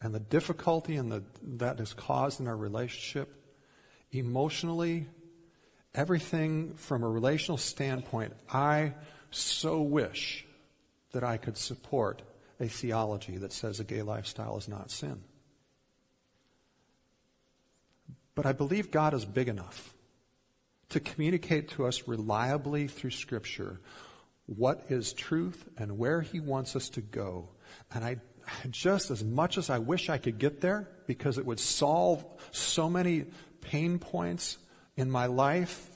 and 0.00 0.14
the 0.14 0.20
difficulty 0.20 0.94
and 0.94 1.10
the, 1.10 1.24
that 1.42 1.80
is 1.80 1.92
caused 1.92 2.38
in 2.38 2.46
our 2.46 2.56
relationship, 2.56 3.38
emotionally, 4.12 5.06
everything 5.94 6.74
from 6.74 7.02
a 7.02 7.08
relational 7.08 7.58
standpoint, 7.58 8.34
I 8.52 8.94
so 9.30 9.80
wish 9.80 10.46
that 11.12 11.24
I 11.24 11.36
could 11.36 11.56
support 11.56 12.22
a 12.58 12.68
theology 12.68 13.38
that 13.38 13.52
says 13.52 13.80
a 13.80 13.84
gay 13.84 14.02
lifestyle 14.02 14.56
is 14.58 14.68
not 14.68 14.90
sin. 14.90 15.22
But 18.34 18.46
I 18.46 18.52
believe 18.52 18.90
God 18.90 19.14
is 19.14 19.24
big 19.24 19.48
enough 19.48 19.94
to 20.90 21.00
communicate 21.00 21.70
to 21.70 21.86
us 21.86 22.06
reliably 22.06 22.86
through 22.86 23.10
Scripture 23.10 23.80
what 24.46 24.84
is 24.88 25.12
truth 25.12 25.68
and 25.78 25.98
where 25.98 26.20
He 26.20 26.40
wants 26.40 26.74
us 26.74 26.88
to 26.90 27.00
go. 27.00 27.48
And 27.92 28.04
I 28.04 28.16
just 28.70 29.10
as 29.10 29.22
much 29.22 29.58
as 29.58 29.70
I 29.70 29.78
wish 29.78 30.08
I 30.08 30.18
could 30.18 30.38
get 30.38 30.60
there, 30.60 30.88
because 31.06 31.38
it 31.38 31.46
would 31.46 31.60
solve 31.60 32.24
so 32.50 32.88
many 32.88 33.26
pain 33.60 33.98
points 33.98 34.58
in 34.96 35.10
my 35.10 35.26
life 35.26 35.90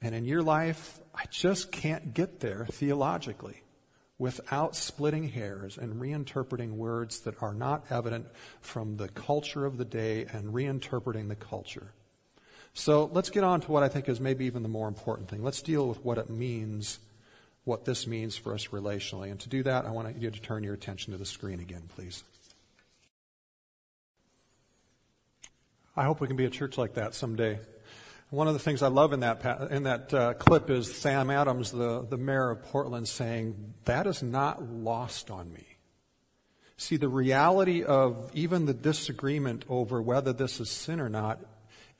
and 0.00 0.14
in 0.14 0.24
your 0.24 0.42
life, 0.42 1.00
I 1.14 1.24
just 1.30 1.72
can't 1.72 2.12
get 2.12 2.40
there 2.40 2.66
theologically 2.70 3.62
without 4.18 4.76
splitting 4.76 5.28
hairs 5.28 5.76
and 5.76 6.00
reinterpreting 6.00 6.72
words 6.72 7.20
that 7.20 7.42
are 7.42 7.54
not 7.54 7.84
evident 7.90 8.26
from 8.60 8.96
the 8.96 9.08
culture 9.08 9.64
of 9.64 9.76
the 9.76 9.84
day 9.84 10.26
and 10.32 10.54
reinterpreting 10.54 11.28
the 11.28 11.34
culture. 11.34 11.92
So 12.74 13.10
let's 13.12 13.30
get 13.30 13.44
on 13.44 13.60
to 13.62 13.72
what 13.72 13.82
I 13.82 13.88
think 13.88 14.08
is 14.08 14.20
maybe 14.20 14.46
even 14.46 14.62
the 14.62 14.68
more 14.68 14.88
important 14.88 15.28
thing. 15.28 15.42
Let's 15.42 15.62
deal 15.62 15.88
with 15.88 16.04
what 16.04 16.18
it 16.18 16.28
means, 16.28 16.98
what 17.64 17.84
this 17.84 18.06
means 18.06 18.36
for 18.36 18.52
us 18.52 18.68
relationally. 18.68 19.30
And 19.30 19.40
to 19.40 19.48
do 19.48 19.62
that, 19.62 19.84
I 19.84 19.90
want 19.90 20.20
you 20.20 20.30
to 20.30 20.40
turn 20.40 20.64
your 20.64 20.74
attention 20.74 21.12
to 21.12 21.18
the 21.18 21.26
screen 21.26 21.60
again, 21.60 21.84
please. 21.94 22.24
I 25.96 26.02
hope 26.02 26.20
we 26.20 26.26
can 26.26 26.36
be 26.36 26.44
a 26.44 26.50
church 26.50 26.76
like 26.76 26.94
that 26.94 27.14
someday. 27.14 27.60
One 28.30 28.48
of 28.48 28.54
the 28.54 28.58
things 28.58 28.82
I 28.82 28.88
love 28.88 29.12
in 29.12 29.20
that 29.20 29.68
in 29.70 29.84
that 29.84 30.12
uh, 30.12 30.34
clip 30.34 30.68
is 30.68 30.92
Sam 30.92 31.30
Adams, 31.30 31.70
the 31.70 32.04
the 32.04 32.16
mayor 32.16 32.50
of 32.50 32.64
Portland, 32.64 33.06
saying 33.06 33.74
that 33.84 34.08
is 34.08 34.20
not 34.20 34.60
lost 34.60 35.30
on 35.30 35.52
me. 35.52 35.64
See, 36.76 36.96
the 36.96 37.08
reality 37.08 37.84
of 37.84 38.28
even 38.34 38.66
the 38.66 38.74
disagreement 38.74 39.64
over 39.68 40.02
whether 40.02 40.32
this 40.32 40.58
is 40.58 40.68
sin 40.68 40.98
or 40.98 41.08
not 41.08 41.38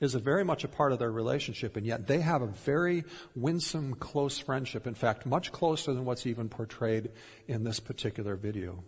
is 0.01 0.13
a 0.13 0.19
very 0.19 0.43
much 0.43 0.65
a 0.65 0.67
part 0.67 0.91
of 0.91 0.99
their 0.99 1.11
relationship, 1.11 1.77
and 1.77 1.85
yet 1.85 2.05
they 2.05 2.19
have 2.19 2.41
a 2.41 2.47
very 2.47 3.05
winsome, 3.33 3.93
close 3.95 4.37
friendship. 4.37 4.87
In 4.87 4.93
fact, 4.93 5.25
much 5.25 5.53
closer 5.53 5.93
than 5.93 6.03
what's 6.03 6.27
even 6.27 6.49
portrayed 6.49 7.11
in 7.47 7.63
this 7.63 7.79
particular 7.79 8.35
video. 8.35 8.83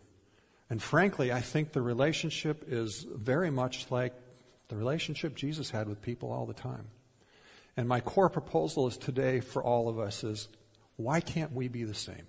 And 0.70 0.84
frankly, 0.84 1.32
I 1.32 1.40
think 1.40 1.72
the 1.72 1.82
relationship 1.82 2.66
is 2.68 3.08
very 3.10 3.50
much 3.50 3.90
like 3.90 4.14
the 4.70 4.76
relationship 4.76 5.36
Jesus 5.36 5.70
had 5.70 5.88
with 5.88 6.02
people 6.02 6.32
all 6.32 6.46
the 6.46 6.54
time. 6.54 6.88
And 7.76 7.88
my 7.88 8.00
core 8.00 8.30
proposal 8.30 8.88
is 8.88 8.98
today 8.98 9.40
for 9.40 9.64
all 9.64 9.88
of 9.88 10.00
us 10.00 10.24
is 10.24 10.48
why 10.96 11.22
can't 11.22 11.54
we 11.54 11.68
be 11.68 11.84
the 11.84 11.94
same? 11.94 12.26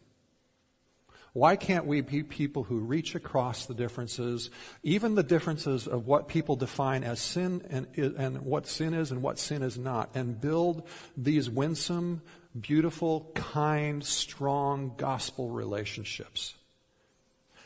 Why 1.33 1.57
can't 1.57 1.87
we 1.87 2.01
be 2.01 2.23
people 2.23 2.65
who 2.65 2.79
reach 2.79 3.15
across 3.15 3.67
the 3.67 3.75
differences, 3.75 4.51
even 4.83 5.15
the 5.15 5.23
differences 5.23 5.87
of 5.87 6.07
what 6.07 6.29
people 6.29 6.57
define 6.57 7.05
as 7.05 7.21
sin 7.21 7.63
and, 7.71 7.87
and 7.97 8.43
what 8.43 8.67
sin 8.67 8.95
is 8.95 9.11
and 9.11 9.23
what 9.23 9.39
sin 9.39 9.63
is 9.63 9.79
not, 9.79 10.11
and 10.15 10.41
build 10.41 10.89
these 11.17 11.49
winsome, 11.49 12.23
beautiful, 12.59 13.31
kind, 13.35 14.05
strong 14.05 14.95
gospel 14.97 15.51
relationships? 15.51 16.55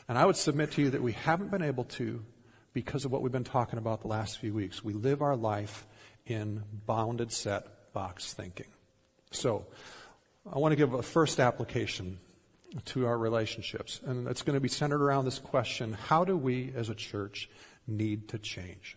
And 0.08 0.18
I 0.18 0.26
would 0.26 0.37
submit 0.37 0.72
to 0.72 0.82
you 0.82 0.90
that 0.90 1.02
we 1.02 1.12
haven't 1.12 1.50
been 1.50 1.62
able 1.62 1.85
to 1.85 2.24
because 2.72 3.04
of 3.04 3.12
what 3.12 3.22
we've 3.22 3.32
been 3.32 3.44
talking 3.44 3.78
about 3.78 4.00
the 4.00 4.08
last 4.08 4.38
few 4.38 4.54
weeks. 4.54 4.82
We 4.82 4.94
live 4.94 5.22
our 5.22 5.37
life 5.37 5.87
in 6.26 6.62
bounded 6.87 7.32
set 7.32 7.92
box 7.92 8.32
thinking. 8.32 8.68
So, 9.30 9.66
I 10.50 10.58
want 10.58 10.72
to 10.72 10.76
give 10.76 10.92
a 10.92 11.02
first 11.02 11.38
application 11.38 12.18
to 12.87 13.06
our 13.06 13.16
relationships, 13.16 14.00
and 14.04 14.26
it's 14.26 14.42
going 14.42 14.54
to 14.54 14.61
be 14.61 14.68
centered 14.68 15.02
around 15.02 15.24
this 15.24 15.38
question 15.38 15.92
how 15.92 16.24
do 16.24 16.37
we 16.37 16.72
as 16.74 16.88
a 16.88 16.94
church 16.94 17.48
need 17.87 18.28
to 18.28 18.38
change? 18.38 18.96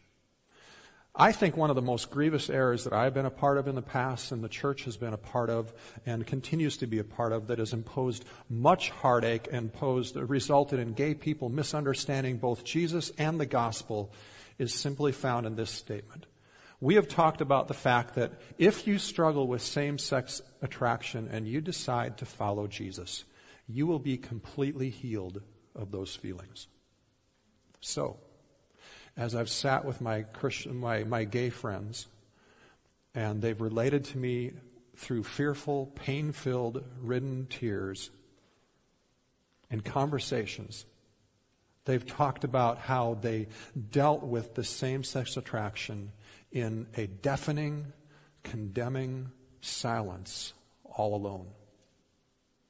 I 1.17 1.31
think 1.31 1.55
one 1.55 1.69
of 1.69 1.77
the 1.77 1.81
most 1.81 2.11
grievous 2.11 2.49
errors 2.49 2.83
that 2.83 2.91
I've 2.91 3.13
been 3.13 3.25
a 3.25 3.31
part 3.31 3.57
of 3.57 3.69
in 3.69 3.75
the 3.75 3.81
past 3.81 4.33
and 4.33 4.43
the 4.43 4.49
church 4.49 4.83
has 4.83 4.97
been 4.97 5.13
a 5.13 5.17
part 5.17 5.49
of 5.49 5.73
and 6.05 6.27
continues 6.27 6.75
to 6.77 6.87
be 6.87 6.99
a 6.99 7.05
part 7.05 7.31
of 7.31 7.47
that 7.47 7.59
has 7.59 7.71
imposed 7.71 8.25
much 8.49 8.89
heartache 8.89 9.47
and 9.49 9.71
posed, 9.71 10.17
resulted 10.17 10.77
in 10.77 10.91
gay 10.91 11.13
people 11.13 11.47
misunderstanding 11.47 12.35
both 12.35 12.65
Jesus 12.65 13.13
and 13.17 13.39
the 13.39 13.45
gospel 13.45 14.11
is 14.59 14.73
simply 14.73 15.13
found 15.13 15.45
in 15.45 15.55
this 15.55 15.71
statement. 15.71 16.25
We 16.81 16.95
have 16.95 17.07
talked 17.07 17.39
about 17.39 17.69
the 17.69 17.73
fact 17.73 18.15
that 18.15 18.33
if 18.57 18.85
you 18.85 18.99
struggle 18.99 19.47
with 19.47 19.61
same 19.61 19.97
sex 19.97 20.41
attraction 20.61 21.29
and 21.31 21.47
you 21.47 21.61
decide 21.61 22.17
to 22.17 22.25
follow 22.25 22.67
Jesus, 22.67 23.23
you 23.67 23.87
will 23.87 23.99
be 23.99 24.17
completely 24.17 24.89
healed 24.89 25.41
of 25.73 25.91
those 25.91 26.13
feelings. 26.13 26.67
So, 27.79 28.19
as 29.17 29.35
I've 29.35 29.49
sat 29.49 29.85
with 29.85 30.01
my 30.01 30.23
Christian, 30.23 30.75
my, 30.75 31.03
my 31.03 31.23
gay 31.23 31.49
friends, 31.49 32.07
and 33.13 33.41
they've 33.41 33.59
related 33.59 34.03
to 34.05 34.17
me 34.17 34.51
through 34.97 35.23
fearful, 35.23 35.87
pain 35.95 36.31
filled, 36.31 36.83
ridden 37.01 37.47
tears 37.49 38.09
and 39.69 39.83
conversations. 39.83 40.85
They've 41.85 42.05
talked 42.05 42.43
about 42.43 42.79
how 42.79 43.17
they 43.21 43.47
dealt 43.91 44.23
with 44.23 44.55
the 44.55 44.63
same 44.63 45.03
sex 45.03 45.37
attraction 45.37 46.11
in 46.51 46.87
a 46.97 47.07
deafening, 47.07 47.93
condemning 48.43 49.31
silence 49.61 50.53
all 50.83 51.15
alone. 51.15 51.47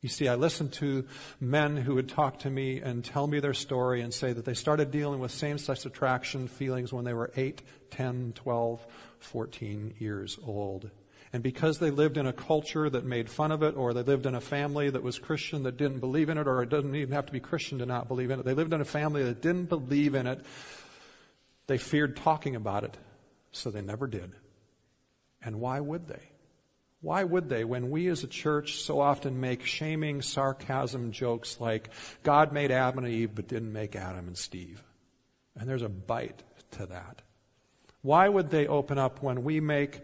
You 0.06 0.10
see, 0.10 0.28
I 0.28 0.36
listened 0.36 0.72
to 0.74 1.08
men 1.40 1.78
who 1.78 1.96
would 1.96 2.10
talk 2.10 2.38
to 2.42 2.50
me 2.52 2.80
and 2.80 3.04
tell 3.04 3.26
me 3.26 3.40
their 3.40 3.56
story 3.56 4.02
and 4.02 4.14
say 4.14 4.34
that 4.34 4.46
they 4.46 4.54
started 4.54 4.92
dealing 4.92 5.20
with 5.20 5.32
same 5.32 5.58
sex 5.58 5.84
attraction 5.84 6.48
feelings 6.48 6.94
when 6.94 7.06
they 7.06 7.14
were 7.16 7.32
8, 7.36 7.64
10, 7.90 8.34
12, 8.36 8.86
14 9.18 9.96
years 9.98 10.38
old. 10.46 10.92
And 11.34 11.42
because 11.42 11.80
they 11.80 11.90
lived 11.90 12.18
in 12.18 12.28
a 12.28 12.34
culture 12.34 12.88
that 12.88 13.04
made 13.04 13.32
fun 13.32 13.52
of 13.52 13.64
it, 13.64 13.76
or 13.76 13.96
they 13.96 14.04
lived 14.04 14.28
in 14.28 14.36
a 14.36 14.42
family 14.42 14.92
that 14.92 15.02
was 15.02 15.18
Christian 15.18 15.64
that 15.64 15.76
didn't 15.76 16.02
believe 16.02 16.30
in 16.30 16.38
it, 16.38 16.48
or 16.48 16.62
it 16.62 16.70
doesn't 16.70 16.94
even 16.94 17.16
have 17.16 17.26
to 17.26 17.34
be 17.34 17.40
Christian 17.40 17.80
to 17.80 17.88
not 17.88 18.08
believe 18.08 18.30
in 18.30 18.40
it, 18.40 18.46
they 18.46 18.54
lived 18.54 18.74
in 18.74 18.82
a 18.82 18.86
family 18.86 19.24
that 19.24 19.42
didn't 19.42 19.70
believe 19.70 20.14
in 20.14 20.28
it, 20.28 20.46
they 21.66 21.80
feared 21.80 22.16
talking 22.16 22.56
about 22.56 22.84
it, 22.84 22.96
so 23.52 23.72
they 23.72 23.82
never 23.82 24.06
did. 24.06 24.34
And 25.42 25.60
why 25.60 25.80
would 25.80 26.08
they? 26.08 26.22
Why 27.06 27.24
would 27.24 27.50
they 27.50 27.64
when 27.64 27.92
we 27.92 28.08
as 28.08 28.24
a 28.24 28.28
church 28.28 28.82
so 28.82 29.00
often 29.00 29.40
make 29.40 29.64
shaming, 29.64 30.24
sarcasm 30.24 31.12
jokes 31.12 31.60
like, 31.60 31.92
God 32.24 32.52
made 32.52 32.72
Adam 32.72 33.06
and 33.06 33.14
Eve 33.14 33.36
but 33.36 33.48
didn't 33.48 33.72
make 33.72 33.96
Adam 33.96 34.26
and 34.26 34.36
Steve? 34.36 34.82
And 35.56 35.70
there's 35.70 35.84
a 35.84 35.88
bite 35.88 36.42
to 36.72 36.88
that. 36.88 37.22
Why 38.02 38.28
would 38.28 38.50
they 38.50 38.66
open 38.66 38.98
up 38.98 39.22
when 39.22 39.44
we 39.44 39.60
make 39.60 40.02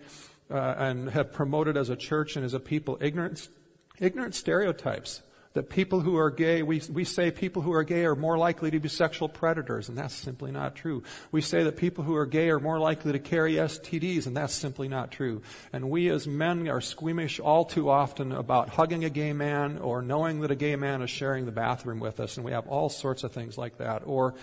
uh, 0.52 0.76
and 0.78 1.10
have 1.10 1.34
promoted 1.34 1.76
as 1.76 1.90
a 1.90 1.96
church 1.96 2.36
and 2.36 2.46
as 2.46 2.54
a 2.54 2.60
people 2.60 3.00
ignorant, 3.02 3.50
ignorant 3.98 4.36
stereotypes 4.36 5.24
that 5.54 5.70
people 5.70 6.00
who 6.00 6.18
are 6.18 6.32
gay, 6.32 6.64
we, 6.64 6.82
we 6.92 7.04
say 7.04 7.30
people 7.30 7.62
who 7.62 7.74
are 7.74 7.84
gay 7.84 8.06
are 8.06 8.16
more 8.16 8.38
likely 8.38 8.72
to 8.72 8.80
be 8.80 8.88
sexual 8.88 9.28
predators, 9.28 9.90
and 9.90 9.98
that's 9.98 10.14
simply 10.14 10.52
not 10.52 10.76
true. 10.76 11.04
We 11.32 11.42
say 11.42 11.64
that 11.64 11.76
people 11.76 12.04
who 12.06 12.16
are 12.16 12.26
gay 12.26 12.50
are 12.50 12.60
more 12.60 12.80
likely 12.80 13.12
to 13.12 13.20
carry 13.20 13.56
STDs, 13.56 14.28
and 14.28 14.38
that's 14.38 14.54
simply 14.54 14.88
not 14.88 15.12
true. 15.12 15.42
And 15.74 15.90
we 15.90 16.10
as 16.10 16.26
men 16.26 16.70
are 16.70 16.80
squeamish 16.80 17.40
all 17.40 17.66
too 17.66 17.90
often 17.90 18.32
about 18.32 18.70
hugging 18.70 19.04
a 19.04 19.10
gay 19.10 19.34
man 19.34 19.78
or 19.80 20.02
knowing 20.02 20.42
that 20.42 20.52
a 20.52 20.56
gay 20.56 20.78
man 20.78 21.02
is 21.02 21.10
sharing 21.10 21.46
the 21.46 21.52
bathroom 21.52 22.00
with 22.00 22.22
us, 22.22 22.38
and 22.38 22.46
we 22.46 22.54
have 22.54 22.68
all 22.68 22.88
sorts 22.90 23.24
of 23.24 23.34
things 23.34 23.58
like 23.58 23.78
that. 23.80 24.04
Or 24.06 24.36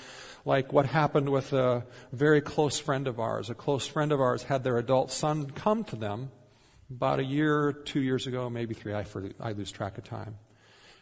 like 0.45 0.73
what 0.73 0.87
happened 0.87 1.31
with 1.31 1.53
a 1.53 1.85
very 2.13 2.41
close 2.41 2.79
friend 2.79 3.07
of 3.07 3.19
ours. 3.19 3.49
A 3.49 3.55
close 3.55 3.87
friend 3.87 4.13
of 4.13 4.21
ours 4.21 4.43
had 4.43 4.63
their 4.63 4.79
adult 4.79 5.11
son 5.11 5.51
come 5.51 5.85
to 5.85 5.97
them 5.97 6.31
about 6.91 7.19
a 7.19 7.25
year, 7.25 7.73
two 7.73 8.01
years 8.01 8.27
ago, 8.27 8.49
maybe 8.49 8.75
three, 8.75 8.95
I, 8.95 9.05
I 9.41 9.53
lose 9.53 9.71
track 9.71 9.99
of 9.99 10.05
time. 10.05 10.37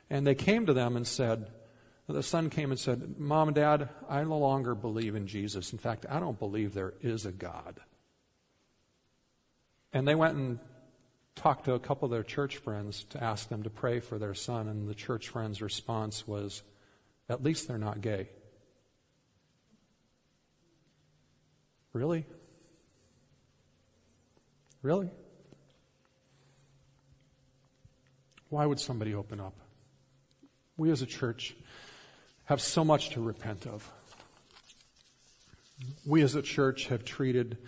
And 0.09 0.27
they 0.27 0.35
came 0.35 0.67
to 0.67 0.73
them 0.73 0.97
and 0.97 1.07
said, 1.07 1.51
the 2.09 2.23
son 2.23 2.51
came 2.51 2.71
and 2.71 2.79
said, 2.79 3.19
Mom 3.19 3.49
and 3.49 3.55
Dad, 3.55 3.89
I 4.09 4.23
no 4.23 4.39
longer 4.39 4.75
believe 4.77 5.17
in 5.17 5.27
Jesus. 5.27 5.73
In 5.73 5.79
fact, 5.79 6.07
I 6.09 6.21
don't 6.21 6.39
believe 6.39 6.73
there 6.73 6.95
is 7.01 7.27
a 7.27 7.33
God. 7.33 7.81
And 9.93 10.07
they 10.07 10.15
went 10.15 10.37
and 10.37 10.59
talked 11.35 11.65
to 11.65 11.75
a 11.75 11.81
couple 11.81 12.07
of 12.07 12.13
their 12.13 12.23
church 12.23 12.59
friends 12.59 13.05
to 13.11 13.23
ask 13.23 13.49
them 13.49 13.65
to 13.65 13.71
pray 13.71 13.99
for 13.99 14.19
their 14.19 14.35
son, 14.35 14.69
and 14.69 14.89
the 14.89 14.95
church 14.95 15.29
friend's 15.29 15.61
response 15.61 16.29
was, 16.29 16.63
At 17.29 17.43
least 17.43 17.67
they're 17.67 17.77
not 17.77 18.01
gay. 18.01 18.29
Really? 21.93 22.25
Really? 24.83 25.11
Why 28.49 28.65
would 28.65 28.79
somebody 28.79 29.13
open 29.15 29.41
up? 29.41 29.66
We 30.77 30.91
as 30.91 31.03
a 31.03 31.07
church 31.07 31.57
have 32.45 32.61
so 32.61 32.85
much 32.85 33.11
to 33.11 33.21
repent 33.21 33.67
of. 33.67 33.91
We 36.07 36.23
as 36.23 36.35
a 36.35 36.43
church 36.43 36.87
have 36.87 37.05
treated 37.05 37.59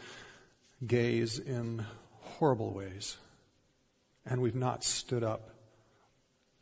gays 0.87 1.39
in 1.39 1.85
horrible 2.21 2.73
ways, 2.73 3.17
and 4.25 4.41
we've 4.41 4.55
not 4.55 4.85
stood 4.85 5.25
up 5.25 5.51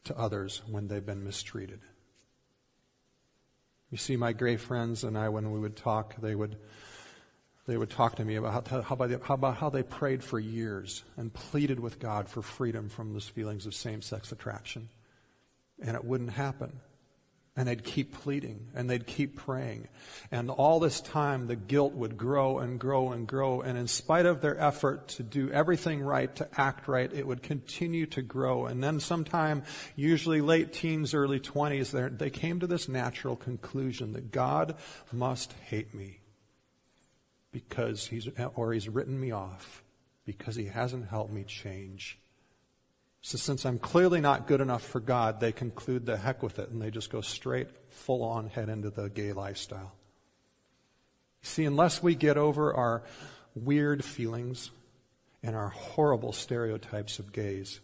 to 0.05 0.17
others 0.17 0.63
when 0.69 0.89
they've 0.89 1.05
been 1.05 1.25
mistreated. 1.25 1.81
You 3.91 3.99
see, 3.99 4.17
my 4.17 4.33
gay 4.33 4.57
friends 4.57 5.05
and 5.05 5.17
I, 5.17 5.29
when 5.29 5.53
we 5.53 5.61
would 5.61 5.77
talk, 5.77 6.21
they 6.21 6.35
would 6.35 6.57
they 7.67 7.77
would 7.77 7.91
talk 7.91 8.15
to 8.17 8.25
me 8.25 8.37
about 8.37 8.69
how, 8.69 8.81
how, 8.83 8.97
how, 9.19 9.35
about 9.35 9.57
how 9.57 9.71
they 9.71 9.83
prayed 9.83 10.23
for 10.23 10.39
years 10.39 11.03
and 11.17 11.35
pleaded 11.35 11.81
with 11.81 11.99
God 11.99 12.29
for 12.29 12.41
freedom 12.41 12.89
from 12.89 13.13
those 13.13 13.29
feelings 13.29 13.67
of 13.67 13.75
same-sex 13.75 14.31
attraction 14.31 14.89
and 15.83 15.97
it 15.97 16.05
wouldn't 16.05 16.31
happen. 16.31 16.81
And 17.59 17.67
they'd 17.67 17.85
keep 17.85 18.13
pleading 18.13 18.69
and 18.75 18.89
they'd 18.91 19.07
keep 19.07 19.37
praying. 19.37 19.89
And 20.31 20.51
all 20.51 20.79
this 20.79 21.01
time, 21.01 21.47
the 21.47 21.57
guilt 21.57 21.95
would 21.95 22.19
grow 22.19 22.59
and 22.59 22.79
grow 22.79 23.13
and 23.13 23.27
grow. 23.27 23.63
And 23.63 23.79
in 23.79 23.89
spite 23.89 24.27
of 24.27 24.43
their 24.43 24.61
effort 24.61 25.09
to 25.09 25.23
do 25.23 25.51
everything 25.51 26.03
right, 26.03 26.35
to 26.37 26.47
act 26.61 26.87
right, 26.87 27.11
it 27.11 27.27
would 27.27 27.43
continue 27.43 28.05
to 28.09 28.21
grow. 28.21 28.67
And 28.67 28.85
then 28.85 29.01
sometime, 29.01 29.63
usually 29.95 30.43
late 30.43 30.75
teens, 30.75 31.15
early 31.15 31.41
20s, 31.41 32.19
they 32.19 32.29
came 32.29 32.61
to 32.61 32.67
this 32.67 32.91
natural 32.91 33.37
conclusion 33.37 34.13
that 34.13 34.31
God 34.31 34.77
must 35.11 35.55
hate 35.65 35.95
me 35.95 36.21
because 37.53 38.07
he's, 38.07 38.29
or 38.55 38.75
he's 38.75 38.87
written 38.87 39.19
me 39.19 39.31
off 39.31 39.83
because 40.27 40.57
he 40.57 40.67
hasn't 40.67 41.09
helped 41.09 41.33
me 41.33 41.43
change. 41.45 42.19
So 43.27 43.39
since 43.39 43.67
I'm 43.67 43.81
clearly 43.81 44.21
not 44.21 44.47
good 44.47 44.61
enough 44.61 44.85
for 44.85 45.01
God, 45.01 45.41
they 45.41 45.51
conclude 45.51 46.07
the 46.07 46.17
heck 46.17 46.45
with 46.45 46.61
it 46.61 46.69
and 46.69 46.81
they 46.81 46.93
just 46.93 47.11
go 47.11 47.23
straight, 47.23 47.67
full 47.89 48.23
on 48.23 48.47
head 48.47 48.69
into 48.69 48.89
the 48.89 49.11
gay 49.11 49.33
lifestyle. 49.33 49.91
See, 51.43 51.65
unless 51.65 52.01
we 52.01 52.15
get 52.15 52.37
over 52.37 52.73
our 52.73 53.03
weird 53.57 54.05
feelings 54.05 54.71
and 55.43 55.57
our 55.57 55.71
horrible 55.71 56.31
stereotypes 56.31 57.19
of 57.19 57.33
gays, 57.33 57.81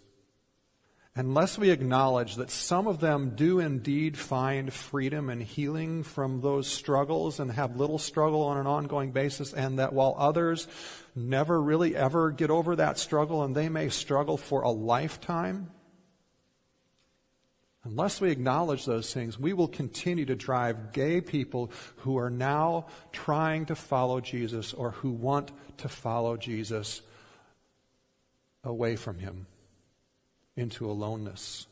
unless 1.15 1.59
we 1.59 1.71
acknowledge 1.71 2.37
that 2.37 2.51
some 2.51 2.87
of 2.87 3.01
them 3.01 3.35
do 3.37 3.59
indeed 3.59 4.17
find 4.17 4.73
freedom 4.73 5.29
and 5.29 5.43
healing 5.43 6.03
from 6.03 6.41
those 6.41 6.67
struggles 6.67 7.39
and 7.39 7.53
have 7.53 7.77
little 7.77 7.99
struggle 7.99 8.43
on 8.43 8.57
an 8.57 8.67
ongoing 8.67 9.13
basis, 9.13 9.53
and 9.53 9.79
that 9.79 9.93
while 9.93 10.15
others 10.19 10.67
never 11.15 11.61
really 11.61 11.95
ever 11.95 12.31
get 12.31 12.51
over 12.51 12.77
that 12.77 12.99
struggle 12.99 13.43
and 13.43 13.55
they 13.55 13.69
may 13.69 13.89
struggle 13.89 14.37
for 14.37 14.63
a 14.63 14.71
lifetime, 14.71 15.71
Unless 17.85 18.21
we 18.21 18.31
acknowledge 18.31 18.85
those 18.85 19.13
things, 19.13 19.37
we 19.37 19.53
will 19.53 19.67
continue 19.67 20.25
to 20.27 20.37
drive 20.37 20.93
gay 20.93 21.21
people 21.21 21.73
who 21.97 22.17
are 22.17 22.31
now 22.31 22.87
trying 23.11 23.67
to 23.67 23.75
follow 23.75 24.21
Jesus 24.21 24.73
or 24.73 24.93
who 24.93 25.11
want 25.11 25.51
to 25.79 25.89
follow 25.89 26.37
Jesus 26.37 27.03
away 28.63 28.95
from 28.95 29.19
Him 29.19 29.49
into 30.57 30.91
aloneness 30.91 31.67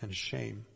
and 0.00 0.14
shame. 0.14 0.66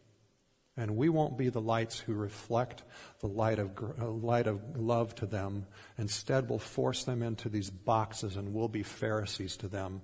And 0.76 0.96
we 0.96 1.08
won't 1.08 1.36
be 1.36 1.48
the 1.48 1.60
lights 1.60 1.98
who 1.98 2.14
reflect 2.14 2.84
the 3.20 3.26
light 3.26 3.58
of, 3.58 3.72
uh, 4.00 4.08
light 4.08 4.46
of 4.46 4.76
love 4.76 5.14
to 5.16 5.26
them. 5.26 5.66
Instead, 5.98 6.48
we'll 6.48 6.58
force 6.58 7.04
them 7.04 7.22
into 7.22 7.48
these 7.48 7.70
boxes 7.70 8.36
and 8.36 8.54
we'll 8.54 8.68
be 8.68 8.82
Pharisees 8.82 9.56
to 9.58 9.68
them, 9.68 10.00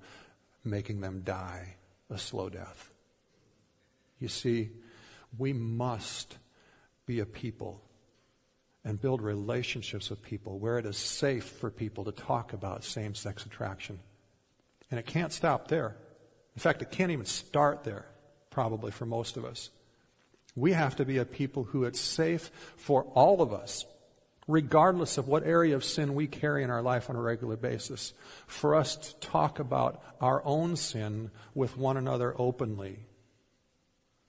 making 0.65 1.01
them 1.01 1.23
die 1.25 1.77
a 2.11 2.19
slow 2.19 2.49
death. 2.49 2.91
You 4.19 4.29
see, 4.29 4.71
we 5.39 5.53
must 5.53 6.37
be 7.07 7.21
a 7.21 7.27
people 7.27 7.83
and 8.85 9.01
build 9.01 9.21
relationships 9.21 10.11
with 10.11 10.23
people 10.23 10.59
where 10.59 10.79
it 10.79 10.87
is 10.87 10.97
safe 10.97 11.45
for 11.45 11.71
people 11.71 12.05
to 12.05 12.13
talk 12.13 12.53
about 12.53 12.85
same 12.85 13.15
sex 13.15 13.45
attraction. 13.45 13.99
And 14.91 15.01
it 15.01 15.07
can't 15.07 15.33
stop 15.33 15.69
there. 15.69 15.97
In 16.57 16.61
fact, 16.61 16.83
it 16.83 16.91
can't 16.91 17.13
even 17.13 17.27
start 17.27 17.85
there, 17.85 18.07
probably 18.51 18.91
for 18.91 19.07
most 19.07 19.37
of 19.37 19.45
us. 19.45 19.71
We 20.57 20.73
have 20.73 20.97
to 20.97 21.05
be 21.05 21.19
a 21.19 21.25
people 21.25 21.65
who 21.65 21.85
it's 21.85 22.01
safe 22.01 22.51
for 22.77 23.05
all 23.15 23.43
of 23.43 23.53
us, 23.53 23.85
regardless 24.49 25.19
of 25.19 25.29
what 25.29 25.47
area 25.47 25.77
of 25.77 25.85
sin 25.85 26.15
we 26.15 26.27
carry 26.27 26.65
in 26.65 26.71
our 26.71 26.83
life 26.83 27.11
on 27.11 27.17
a 27.17 27.21
regular 27.21 27.57
basis, 27.57 28.15
for 28.47 28.75
us 28.75 28.97
to 28.97 29.17
talk 29.17 29.59
about 29.59 30.03
our 30.21 30.43
own 30.45 30.77
sin 30.77 31.31
with 31.55 31.77
one 31.77 31.97
another 31.97 32.35
openly 32.39 33.01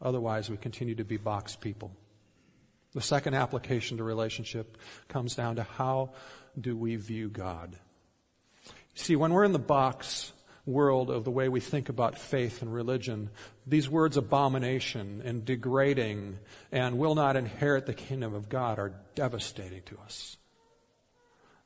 Otherwise, 0.01 0.49
we 0.49 0.57
continue 0.57 0.95
to 0.95 1.03
be 1.03 1.17
box 1.17 1.55
people. 1.55 1.91
The 2.93 3.01
second 3.01 3.33
application 3.33 3.97
to 3.97 4.03
relationship 4.03 4.77
comes 5.07 5.35
down 5.35 5.57
to 5.57 5.63
how 5.63 6.11
do 6.59 6.75
we 6.75 6.95
view 6.95 7.29
God? 7.29 7.75
See, 8.95 9.15
when 9.15 9.33
we're 9.33 9.43
in 9.43 9.51
the 9.51 9.59
box 9.59 10.31
world 10.67 11.10
of 11.10 11.23
the 11.23 11.32
way 11.32 11.49
we 11.49 11.60
think 11.60 11.89
about 11.89 12.19
faith 12.19 12.62
and 12.62 12.73
religion, 12.73 13.30
these 13.65 13.89
words 13.89 14.17
abomination 14.17 15.21
and 15.23 15.45
degrading 15.45 16.38
and 16.71 16.97
will 16.97 17.15
not 17.15 17.36
inherit 17.36 17.86
the 17.86 17.93
kingdom 17.93 18.34
of 18.34 18.49
God 18.49 18.77
are 18.77 18.93
devastating 19.15 19.82
to 19.84 19.97
us. 20.06 20.38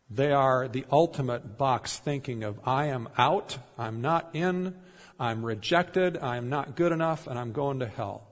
They 0.09 0.31
are 0.31 0.67
the 0.67 0.85
ultimate 0.91 1.57
box 1.57 1.97
thinking 1.97 2.43
of 2.43 2.59
I 2.65 2.87
am 2.87 3.09
out, 3.17 3.57
I'm 3.77 4.01
not 4.01 4.29
in, 4.33 4.75
I'm 5.19 5.45
rejected, 5.45 6.17
I'm 6.17 6.49
not 6.49 6.75
good 6.75 6.91
enough, 6.91 7.27
and 7.27 7.39
I'm 7.39 7.53
going 7.53 7.79
to 7.79 7.87
hell. 7.87 8.30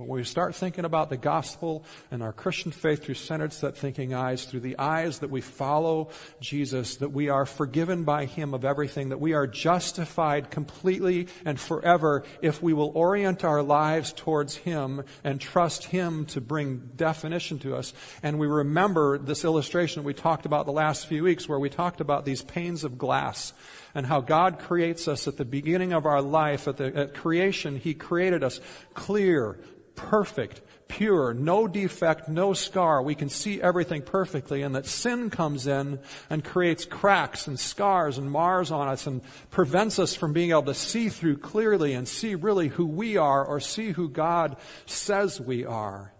But 0.00 0.08
when 0.08 0.20
we 0.20 0.24
start 0.24 0.54
thinking 0.54 0.86
about 0.86 1.10
the 1.10 1.18
gospel 1.18 1.84
and 2.10 2.22
our 2.22 2.32
Christian 2.32 2.72
faith 2.72 3.04
through 3.04 3.16
centered 3.16 3.52
set 3.52 3.76
thinking 3.76 4.14
eyes, 4.14 4.46
through 4.46 4.60
the 4.60 4.78
eyes 4.78 5.18
that 5.18 5.28
we 5.28 5.42
follow 5.42 6.08
Jesus, 6.40 6.96
that 6.96 7.10
we 7.10 7.28
are 7.28 7.44
forgiven 7.44 8.04
by 8.04 8.24
Him 8.24 8.54
of 8.54 8.64
everything, 8.64 9.10
that 9.10 9.20
we 9.20 9.34
are 9.34 9.46
justified 9.46 10.50
completely 10.50 11.28
and 11.44 11.60
forever 11.60 12.24
if 12.40 12.62
we 12.62 12.72
will 12.72 12.92
orient 12.94 13.44
our 13.44 13.62
lives 13.62 14.14
towards 14.14 14.56
Him 14.56 15.04
and 15.22 15.38
trust 15.38 15.84
Him 15.84 16.24
to 16.28 16.40
bring 16.40 16.78
definition 16.96 17.58
to 17.58 17.76
us. 17.76 17.92
And 18.22 18.38
we 18.38 18.46
remember 18.46 19.18
this 19.18 19.44
illustration 19.44 20.02
we 20.02 20.14
talked 20.14 20.46
about 20.46 20.64
the 20.64 20.72
last 20.72 21.08
few 21.08 21.24
weeks 21.24 21.46
where 21.46 21.58
we 21.58 21.68
talked 21.68 22.00
about 22.00 22.24
these 22.24 22.40
panes 22.40 22.84
of 22.84 22.96
glass 22.96 23.52
and 23.94 24.06
how 24.06 24.20
God 24.20 24.58
creates 24.58 25.08
us 25.08 25.28
at 25.28 25.36
the 25.36 25.44
beginning 25.44 25.92
of 25.92 26.06
our 26.06 26.22
life, 26.22 26.68
at, 26.68 26.76
the, 26.76 26.96
at 26.96 27.14
creation, 27.14 27.76
He 27.76 27.94
created 27.94 28.42
us 28.42 28.60
clear, 28.94 29.58
perfect, 29.94 30.60
pure, 30.88 31.32
no 31.32 31.68
defect, 31.68 32.28
no 32.28 32.52
scar. 32.52 33.02
We 33.02 33.14
can 33.14 33.28
see 33.28 33.62
everything 33.62 34.02
perfectly 34.02 34.62
and 34.62 34.74
that 34.74 34.86
sin 34.86 35.30
comes 35.30 35.66
in 35.66 36.00
and 36.28 36.44
creates 36.44 36.84
cracks 36.84 37.46
and 37.46 37.58
scars 37.58 38.18
and 38.18 38.30
mars 38.30 38.70
on 38.70 38.88
us 38.88 39.06
and 39.06 39.22
prevents 39.50 39.98
us 39.98 40.14
from 40.14 40.32
being 40.32 40.50
able 40.50 40.64
to 40.64 40.74
see 40.74 41.08
through 41.08 41.38
clearly 41.38 41.94
and 41.94 42.06
see 42.08 42.34
really 42.34 42.68
who 42.68 42.86
we 42.86 43.16
are 43.16 43.44
or 43.44 43.60
see 43.60 43.92
who 43.92 44.08
God 44.08 44.56
says 44.86 45.40
we 45.40 45.64
are. 45.64 46.12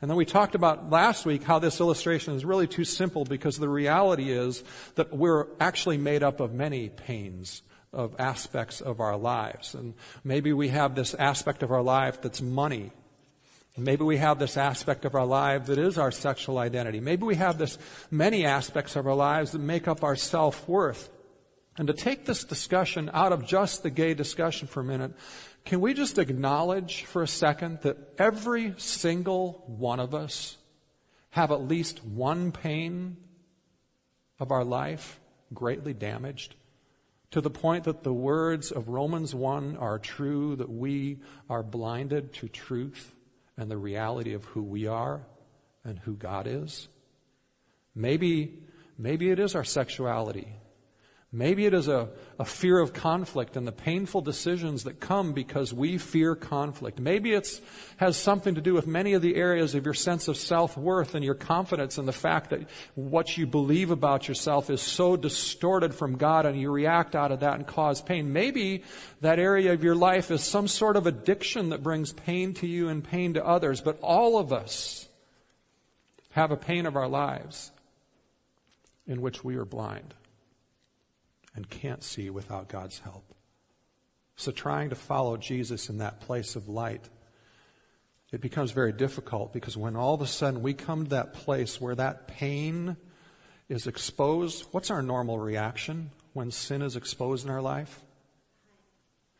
And 0.00 0.10
then 0.10 0.16
we 0.16 0.24
talked 0.24 0.54
about 0.54 0.90
last 0.90 1.26
week 1.26 1.42
how 1.42 1.58
this 1.58 1.80
illustration 1.80 2.34
is 2.34 2.44
really 2.44 2.66
too 2.66 2.84
simple 2.84 3.24
because 3.24 3.58
the 3.58 3.68
reality 3.68 4.32
is 4.32 4.64
that 4.94 5.14
we're 5.14 5.46
actually 5.60 5.98
made 5.98 6.22
up 6.22 6.40
of 6.40 6.54
many 6.54 6.88
panes 6.88 7.62
of 7.92 8.14
aspects 8.18 8.80
of 8.80 9.00
our 9.00 9.16
lives. 9.16 9.74
And 9.74 9.94
maybe 10.24 10.52
we 10.52 10.68
have 10.68 10.94
this 10.94 11.14
aspect 11.14 11.62
of 11.62 11.70
our 11.70 11.82
life 11.82 12.22
that's 12.22 12.40
money 12.40 12.92
Maybe 13.76 14.04
we 14.04 14.18
have 14.18 14.38
this 14.38 14.56
aspect 14.56 15.04
of 15.04 15.14
our 15.14 15.24
life 15.24 15.66
that 15.66 15.78
is 15.78 15.96
our 15.96 16.10
sexual 16.10 16.58
identity. 16.58 17.00
Maybe 17.00 17.24
we 17.24 17.36
have 17.36 17.58
this 17.58 17.78
many 18.10 18.44
aspects 18.44 18.96
of 18.96 19.06
our 19.06 19.14
lives 19.14 19.52
that 19.52 19.60
make 19.60 19.88
up 19.88 20.02
our 20.02 20.16
self-worth. 20.16 21.08
And 21.78 21.86
to 21.86 21.94
take 21.94 22.26
this 22.26 22.44
discussion 22.44 23.10
out 23.14 23.32
of 23.32 23.46
just 23.46 23.82
the 23.82 23.90
gay 23.90 24.12
discussion 24.12 24.66
for 24.68 24.80
a 24.80 24.84
minute, 24.84 25.12
can 25.70 25.80
we 25.80 25.94
just 25.94 26.18
acknowledge 26.18 27.04
for 27.04 27.22
a 27.22 27.28
second 27.28 27.78
that 27.82 27.96
every 28.18 28.74
single 28.76 29.62
one 29.68 30.00
of 30.00 30.16
us 30.16 30.56
have 31.30 31.52
at 31.52 31.62
least 31.62 32.02
one 32.02 32.50
pane 32.50 33.16
of 34.40 34.50
our 34.50 34.64
life 34.64 35.20
greatly 35.54 35.94
damaged? 35.94 36.56
To 37.30 37.40
the 37.40 37.50
point 37.50 37.84
that 37.84 38.02
the 38.02 38.12
words 38.12 38.72
of 38.72 38.88
Romans 38.88 39.32
1 39.32 39.76
are 39.76 40.00
true, 40.00 40.56
that 40.56 40.68
we 40.68 41.20
are 41.48 41.62
blinded 41.62 42.32
to 42.32 42.48
truth 42.48 43.14
and 43.56 43.70
the 43.70 43.78
reality 43.78 44.34
of 44.34 44.44
who 44.46 44.64
we 44.64 44.88
are 44.88 45.24
and 45.84 46.00
who 46.00 46.16
God 46.16 46.48
is. 46.48 46.88
Maybe, 47.94 48.58
maybe 48.98 49.30
it 49.30 49.38
is 49.38 49.54
our 49.54 49.62
sexuality. 49.62 50.48
Maybe 51.32 51.64
it 51.64 51.74
is 51.74 51.86
a, 51.86 52.08
a 52.40 52.44
fear 52.44 52.80
of 52.80 52.92
conflict 52.92 53.56
and 53.56 53.64
the 53.64 53.70
painful 53.70 54.20
decisions 54.20 54.82
that 54.82 54.98
come 54.98 55.32
because 55.32 55.72
we 55.72 55.96
fear 55.96 56.34
conflict. 56.34 56.98
Maybe 56.98 57.34
it 57.34 57.60
has 57.98 58.16
something 58.16 58.56
to 58.56 58.60
do 58.60 58.74
with 58.74 58.88
many 58.88 59.12
of 59.12 59.22
the 59.22 59.36
areas 59.36 59.76
of 59.76 59.84
your 59.84 59.94
sense 59.94 60.26
of 60.26 60.36
self-worth 60.36 61.14
and 61.14 61.24
your 61.24 61.36
confidence 61.36 61.98
and 61.98 62.08
the 62.08 62.12
fact 62.12 62.50
that 62.50 62.68
what 62.96 63.38
you 63.38 63.46
believe 63.46 63.92
about 63.92 64.26
yourself 64.26 64.70
is 64.70 64.82
so 64.82 65.16
distorted 65.16 65.94
from 65.94 66.16
God 66.16 66.46
and 66.46 66.60
you 66.60 66.68
react 66.68 67.14
out 67.14 67.30
of 67.30 67.40
that 67.40 67.54
and 67.54 67.66
cause 67.66 68.02
pain. 68.02 68.32
Maybe 68.32 68.82
that 69.20 69.38
area 69.38 69.72
of 69.72 69.84
your 69.84 69.94
life 69.94 70.32
is 70.32 70.42
some 70.42 70.66
sort 70.66 70.96
of 70.96 71.06
addiction 71.06 71.68
that 71.68 71.84
brings 71.84 72.12
pain 72.12 72.54
to 72.54 72.66
you 72.66 72.88
and 72.88 73.04
pain 73.04 73.34
to 73.34 73.46
others. 73.46 73.80
But 73.80 74.00
all 74.02 74.36
of 74.36 74.52
us 74.52 75.08
have 76.32 76.50
a 76.50 76.56
pane 76.56 76.86
of 76.86 76.96
our 76.96 77.08
lives 77.08 77.70
in 79.06 79.20
which 79.20 79.44
we 79.44 79.54
are 79.54 79.64
blind 79.64 80.14
and 81.54 81.68
can't 81.68 82.02
see 82.02 82.30
without 82.30 82.68
God's 82.68 82.98
help. 83.00 83.34
So 84.36 84.52
trying 84.52 84.90
to 84.90 84.96
follow 84.96 85.36
Jesus 85.36 85.88
in 85.90 85.98
that 85.98 86.20
place 86.20 86.56
of 86.56 86.68
light, 86.68 87.08
it 88.32 88.40
becomes 88.40 88.70
very 88.70 88.92
difficult 88.92 89.52
because 89.52 89.76
when 89.76 89.96
all 89.96 90.14
of 90.14 90.22
a 90.22 90.26
sudden 90.26 90.62
we 90.62 90.72
come 90.72 91.04
to 91.04 91.10
that 91.10 91.34
place 91.34 91.80
where 91.80 91.94
that 91.94 92.28
pane 92.28 92.96
is 93.68 93.86
exposed, 93.86 94.66
what's 94.70 94.90
our 94.90 95.02
normal 95.02 95.38
reaction 95.38 96.10
when 96.32 96.50
sin 96.50 96.80
is 96.80 96.96
exposed 96.96 97.44
in 97.44 97.50
our 97.50 97.60
life? 97.60 98.02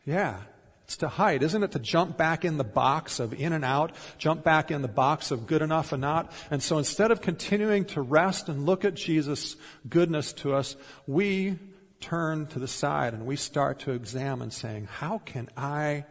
Yeah, 0.05 0.41
it's 0.83 0.97
to 0.97 1.07
hide, 1.07 1.41
isn't 1.41 1.63
it? 1.63 1.71
To 1.71 1.79
jump 1.79 2.17
back 2.17 2.43
in 2.43 2.57
the 2.57 2.65
box 2.65 3.19
of 3.19 3.33
in 3.33 3.53
and 3.53 3.63
out, 3.63 3.95
jump 4.17 4.43
back 4.43 4.71
in 4.71 4.81
the 4.81 4.89
box 4.89 5.31
of 5.31 5.47
good 5.47 5.61
enough 5.61 5.93
and 5.93 6.01
not. 6.01 6.31
And 6.49 6.61
so 6.61 6.77
instead 6.77 7.11
of 7.11 7.21
continuing 7.21 7.85
to 7.85 8.01
rest 8.01 8.49
and 8.49 8.65
look 8.65 8.83
at 8.83 8.93
Jesus' 8.93 9.55
goodness 9.87 10.33
to 10.33 10.53
us, 10.53 10.75
we 11.07 11.57
turn 12.01 12.47
to 12.47 12.59
the 12.59 12.67
side 12.67 13.13
and 13.13 13.25
we 13.25 13.35
start 13.35 13.79
to 13.79 13.91
examine 13.91 14.51
saying, 14.51 14.87
how 14.91 15.19
can 15.19 15.49
I 15.55 16.05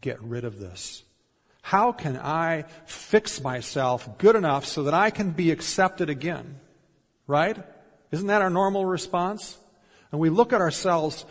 get 0.00 0.22
rid 0.22 0.44
of 0.44 0.58
this? 0.58 1.02
How 1.60 1.92
can 1.92 2.16
I 2.16 2.64
fix 2.86 3.40
myself 3.40 4.18
good 4.18 4.36
enough 4.36 4.64
so 4.64 4.84
that 4.84 4.94
I 4.94 5.10
can 5.10 5.30
be 5.30 5.50
accepted 5.50 6.08
again? 6.10 6.58
Right? 7.26 7.56
Isn't 8.10 8.26
that 8.26 8.42
our 8.42 8.50
normal 8.50 8.84
response? 8.84 9.58
And 10.10 10.20
we 10.20 10.30
look 10.30 10.52
at 10.52 10.60
ourselves 10.60 11.24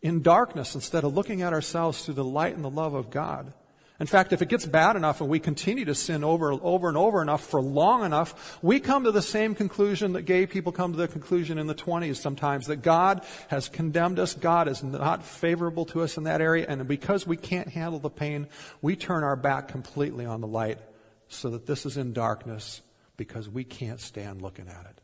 in 0.00 0.22
darkness 0.22 0.74
instead 0.74 1.04
of 1.04 1.14
looking 1.14 1.42
at 1.42 1.52
ourselves 1.52 2.04
through 2.04 2.14
the 2.14 2.24
light 2.24 2.54
and 2.54 2.64
the 2.64 2.70
love 2.70 2.94
of 2.94 3.10
God. 3.10 3.52
In 4.00 4.06
fact, 4.06 4.32
if 4.32 4.42
it 4.42 4.48
gets 4.48 4.64
bad 4.64 4.94
enough 4.94 5.20
and 5.20 5.28
we 5.28 5.40
continue 5.40 5.84
to 5.86 5.94
sin 5.94 6.22
over, 6.22 6.52
over 6.52 6.86
and 6.86 6.96
over 6.96 7.20
enough 7.20 7.44
for 7.44 7.60
long 7.60 8.04
enough, 8.04 8.58
we 8.62 8.78
come 8.78 9.04
to 9.04 9.10
the 9.10 9.22
same 9.22 9.56
conclusion 9.56 10.12
that 10.12 10.22
gay 10.22 10.46
people 10.46 10.70
come 10.70 10.92
to 10.92 10.98
the 10.98 11.08
conclusion 11.08 11.58
in 11.58 11.66
the 11.66 11.74
20s 11.74 12.16
sometimes, 12.16 12.68
that 12.68 12.76
God 12.76 13.24
has 13.48 13.68
condemned 13.68 14.20
us, 14.20 14.34
God 14.34 14.68
is 14.68 14.84
not 14.84 15.24
favorable 15.24 15.84
to 15.86 16.02
us 16.02 16.16
in 16.16 16.24
that 16.24 16.40
area, 16.40 16.64
and 16.68 16.86
because 16.86 17.26
we 17.26 17.36
can't 17.36 17.68
handle 17.68 17.98
the 17.98 18.08
pain, 18.08 18.46
we 18.82 18.94
turn 18.94 19.24
our 19.24 19.36
back 19.36 19.66
completely 19.66 20.24
on 20.24 20.40
the 20.40 20.46
light 20.46 20.78
so 21.26 21.50
that 21.50 21.66
this 21.66 21.84
is 21.84 21.96
in 21.96 22.12
darkness 22.12 22.82
because 23.16 23.48
we 23.48 23.64
can't 23.64 24.00
stand 24.00 24.42
looking 24.42 24.68
at 24.68 24.86
it. 24.88 25.00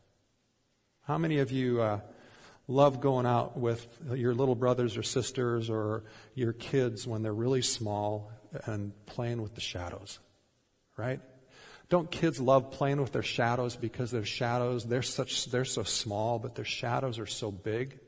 How 1.01 1.17
many 1.17 1.39
of 1.39 1.51
you 1.51 1.81
uh, 1.81 1.99
love 2.69 3.01
going 3.01 3.25
out 3.25 3.57
with 3.57 3.85
your 4.13 4.33
little 4.33 4.55
brothers 4.55 4.95
or 4.95 5.03
sisters 5.03 5.69
or 5.69 6.05
your 6.33 6.53
kids 6.53 7.05
when 7.05 7.23
they're 7.23 7.33
really 7.33 7.61
small 7.61 8.31
and 8.65 8.93
playing 9.05 9.41
with 9.41 9.55
the 9.55 9.61
shadows, 9.61 10.19
right? 10.97 11.19
Don't 11.89 12.09
kids 12.09 12.39
love 12.39 12.71
playing 12.71 12.99
with 12.99 13.11
their 13.11 13.23
shadows 13.23 13.75
because 13.75 14.11
their 14.11 14.25
shadows, 14.25 14.85
they're 14.85 15.03
such, 15.03 15.45
they're 15.45 15.65
so 15.65 15.83
small, 15.83 16.39
but 16.39 16.55
their 16.55 16.65
shadows 16.65 17.19
are 17.19 17.27
so 17.27 17.51
big? 17.51 17.99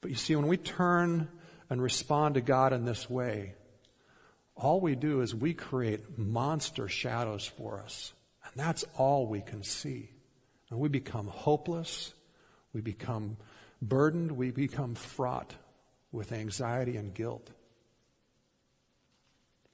But 0.00 0.10
you 0.10 0.16
see, 0.16 0.34
when 0.36 0.48
we 0.48 0.56
turn 0.56 1.28
and 1.70 1.80
respond 1.80 2.34
to 2.34 2.40
God 2.40 2.72
in 2.72 2.84
this 2.84 3.08
way, 3.08 3.54
all 4.56 4.80
we 4.80 4.94
do 4.94 5.20
is 5.20 5.34
we 5.34 5.54
create 5.54 6.18
monster 6.18 6.88
shadows 6.88 7.46
for 7.46 7.80
us. 7.80 8.12
And 8.44 8.52
that's 8.56 8.84
all 8.96 9.26
we 9.26 9.40
can 9.40 9.62
see. 9.62 10.10
And 10.70 10.78
we 10.78 10.88
become 10.88 11.26
hopeless. 11.26 12.14
We 12.72 12.80
become 12.80 13.36
burdened. 13.80 14.32
We 14.32 14.50
become 14.50 14.94
fraught 14.94 15.54
with 16.12 16.32
anxiety 16.32 16.96
and 16.96 17.14
guilt. 17.14 17.50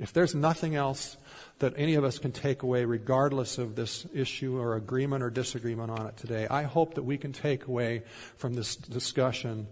If 0.00 0.14
there's 0.14 0.34
nothing 0.34 0.76
else 0.76 1.18
that 1.58 1.74
any 1.76 1.94
of 1.94 2.04
us 2.04 2.18
can 2.18 2.32
take 2.32 2.62
away, 2.62 2.86
regardless 2.86 3.58
of 3.58 3.76
this 3.76 4.06
issue 4.14 4.58
or 4.58 4.74
agreement 4.74 5.22
or 5.22 5.28
disagreement 5.28 5.90
on 5.90 6.06
it 6.06 6.16
today, 6.16 6.48
I 6.48 6.62
hope 6.62 6.94
that 6.94 7.02
we 7.02 7.18
can 7.18 7.34
take 7.34 7.66
away 7.66 8.04
from 8.38 8.54
this 8.54 8.76
discussion 8.76 9.66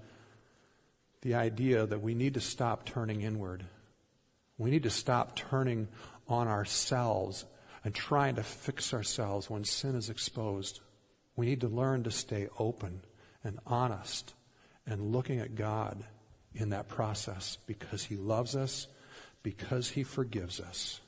the 1.22 1.34
idea 1.34 1.86
that 1.86 2.02
we 2.02 2.14
need 2.14 2.34
to 2.34 2.40
stop 2.40 2.84
turning 2.84 3.22
inward. 3.22 3.64
We 4.58 4.70
need 4.70 4.82
to 4.82 4.90
stop 4.90 5.34
turning 5.34 5.88
on 6.28 6.46
ourselves 6.46 7.46
and 7.82 7.94
trying 7.94 8.34
to 8.34 8.42
fix 8.42 8.92
ourselves 8.92 9.48
when 9.48 9.64
sin 9.64 9.94
is 9.94 10.10
exposed. 10.10 10.80
We 11.36 11.46
need 11.46 11.62
to 11.62 11.68
learn 11.68 12.04
to 12.04 12.10
stay 12.10 12.48
open 12.58 13.00
and 13.42 13.58
honest 13.66 14.34
and 14.86 15.10
looking 15.10 15.40
at 15.40 15.54
God 15.54 16.04
in 16.54 16.68
that 16.70 16.88
process 16.88 17.56
because 17.66 18.04
He 18.04 18.16
loves 18.16 18.54
us 18.54 18.88
because 19.42 19.90
he 19.90 20.02
forgives 20.02 20.60
us. 20.60 21.00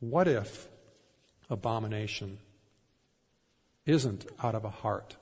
What 0.00 0.28
if 0.28 0.68
abomination 1.48 2.38
isn't 3.86 4.26
out 4.42 4.54
of 4.54 4.64
a 4.64 4.70
heart 4.70 5.16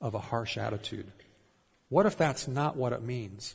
of 0.00 0.14
a 0.14 0.18
harsh 0.18 0.56
attitude? 0.56 1.10
What 1.88 2.06
if 2.06 2.16
that's 2.16 2.46
not 2.46 2.76
what 2.76 2.92
it 2.92 3.02
means? 3.02 3.54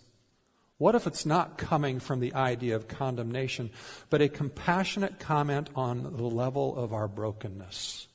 What 0.77 0.95
if 0.95 1.07
it's 1.07 1.25
not 1.25 1.57
coming 1.57 1.99
from 1.99 2.19
the 2.19 2.33
idea 2.33 2.75
of 2.75 2.87
condemnation, 2.87 3.69
but 4.09 4.21
a 4.21 4.27
compassionate 4.27 5.19
comment 5.19 5.69
on 5.75 6.03
the 6.03 6.23
level 6.23 6.75
of 6.75 6.93
our 6.93 7.07
brokenness? 7.07 8.07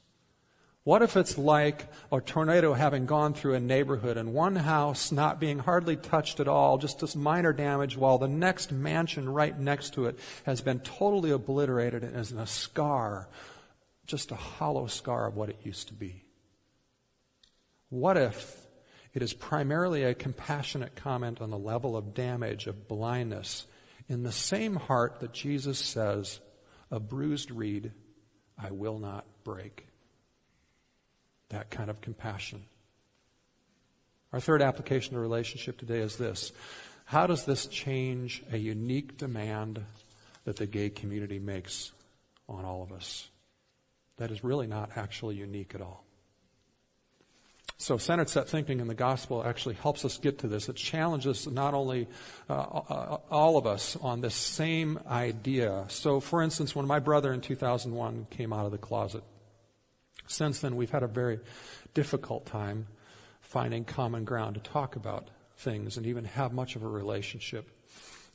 What 0.89 1.03
if 1.03 1.19
it's 1.19 1.37
like 1.37 1.85
a 2.11 2.19
tornado 2.19 2.73
having 2.73 3.05
gone 3.05 3.35
through 3.35 3.53
a 3.53 3.61
neighborhood 3.61 4.17
and 4.17 4.33
one 4.33 4.57
house 4.57 5.13
not 5.13 5.39
being 5.39 5.59
hardly 5.59 5.97
touched 5.97 6.41
at 6.41 6.49
all, 6.49 6.79
just 6.79 7.01
this 7.01 7.15
minor 7.15 7.53
damage, 7.53 7.95
while 7.95 8.17
the 8.17 8.27
next 8.27 8.73
mansion 8.73 9.29
right 9.29 9.55
next 9.61 9.93
to 9.93 10.07
it 10.07 10.19
has 10.47 10.63
been 10.63 10.81
totally 10.81 11.31
obliterated 11.31 12.05
and 12.05 12.17
is 12.17 12.33
a 12.33 12.47
scar, 12.47 13.29
just 14.07 14.31
a 14.31 14.35
hollow 14.35 14.87
scar 14.87 15.27
of 15.27 15.37
what 15.37 15.51
it 15.51 15.59
used 15.63 15.89
to 15.89 15.93
be? 15.93 16.25
What 17.91 18.17
if 18.17 18.57
it 19.13 19.21
is 19.21 19.35
primarily 19.35 20.05
a 20.05 20.15
compassionate 20.15 20.97
comment 20.97 21.43
on 21.43 21.51
the 21.51 21.59
level 21.59 21.99
of 21.99 22.15
damage, 22.15 22.67
of 22.67 22.89
blindness, 22.89 23.67
in 24.09 24.23
the 24.23 24.33
same 24.33 24.77
heart 24.77 25.21
that 25.21 25.35
Jesus 25.35 25.79
says, 25.79 26.41
A 26.91 26.99
bruised 26.99 27.51
reed 27.51 27.93
I 28.57 28.71
will 28.71 28.99
not 28.99 29.27
break? 29.45 29.88
That 31.51 31.71
kind 31.71 31.91
of 31.91 32.01
compassion. 32.01 32.65
Our 34.33 34.41
third 34.41 34.61
application 34.61 35.17
of 35.17 35.23
relationship 35.23 35.79
today 35.79 36.01
is 36.01 36.17
this. 36.17 36.53
How 37.07 37.27
does 37.27 37.47
this 37.47 37.67
change 37.67 38.43
a 38.53 38.59
unique 38.59 39.17
demand 39.17 39.83
that 40.45 40.57
the 40.57 40.67
gay 40.67 40.91
community 40.91 41.39
makes 41.39 41.93
on 42.49 42.65
all 42.65 42.83
of 42.83 42.93
us? 42.93 43.29
That 44.19 44.31
is 44.31 44.45
really 44.45 44.67
not 44.67 44.91
actually 44.97 45.37
unique 45.37 45.75
at 45.75 45.81
all. 45.81 46.05
So, 47.81 47.97
centered 47.97 48.29
set 48.29 48.49
thinking 48.49 48.81
in 48.81 48.89
the 48.89 48.95
gospel 48.95 49.45
actually 49.45 49.77
helps 49.77 50.05
us 50.05 50.19
get 50.19 50.41
to 50.41 50.49
this. 50.49 50.69
It 50.69 50.75
challenges 50.75 51.47
not 51.47 51.75
only 51.75 52.09
uh, 52.51 52.53
uh 52.53 53.19
all 53.31 53.57
of 53.57 53.69
us 53.69 53.97
on 54.03 54.21
this 54.21 54.35
same 54.35 54.99
idea. 55.09 55.85
So, 55.89 56.19
for 56.19 56.43
instance, 56.43 56.75
when 56.75 56.89
my 56.89 56.99
brother 56.99 57.33
in 57.33 57.41
2001 57.41 58.27
came 58.31 58.53
out 58.53 58.67
of 58.67 58.73
the 58.73 58.79
closet, 58.79 59.23
since 60.29 60.61
then, 60.61 60.77
we've 60.77 60.91
had 60.91 61.03
a 61.03 61.09
very 61.09 61.41
difficult 61.95 62.47
time 62.47 62.87
finding 63.41 63.85
common 63.85 64.25
ground 64.25 64.55
to 64.55 64.61
talk 64.61 64.97
about 64.97 65.31
things 65.57 65.97
and 65.97 66.07
even 66.07 66.25
have 66.25 66.53
much 66.53 66.77
of 66.77 66.83
a 66.83 66.89
relationship 66.89 67.71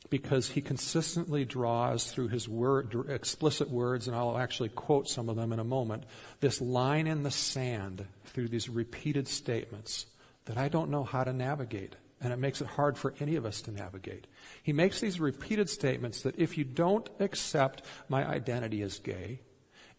because 0.09 0.49
he 0.49 0.61
consistently 0.61 1.45
draws 1.45 2.11
through 2.11 2.27
his 2.27 2.49
word, 2.49 2.93
explicit 3.09 3.69
words, 3.69 4.07
and 4.07 4.15
I'll 4.15 4.37
actually 4.37 4.69
quote 4.69 5.07
some 5.07 5.29
of 5.29 5.35
them 5.35 5.53
in 5.53 5.59
a 5.59 5.63
moment, 5.63 6.03
this 6.39 6.59
line 6.59 7.07
in 7.07 7.23
the 7.23 7.31
sand 7.31 8.05
through 8.25 8.49
these 8.49 8.69
repeated 8.69 9.27
statements 9.27 10.05
that 10.45 10.57
I 10.57 10.67
don't 10.67 10.91
know 10.91 11.03
how 11.03 11.23
to 11.23 11.31
navigate. 11.31 11.95
And 12.21 12.31
it 12.31 12.39
makes 12.39 12.61
it 12.61 12.67
hard 12.67 12.97
for 12.97 13.13
any 13.19 13.35
of 13.35 13.45
us 13.45 13.61
to 13.63 13.71
navigate. 13.71 14.27
He 14.63 14.71
makes 14.71 15.01
these 15.01 15.19
repeated 15.19 15.69
statements 15.69 16.21
that 16.21 16.39
if 16.39 16.57
you 16.57 16.63
don't 16.63 17.09
accept 17.19 17.83
my 18.07 18.25
identity 18.25 18.81
as 18.81 18.99
gay, 18.99 19.39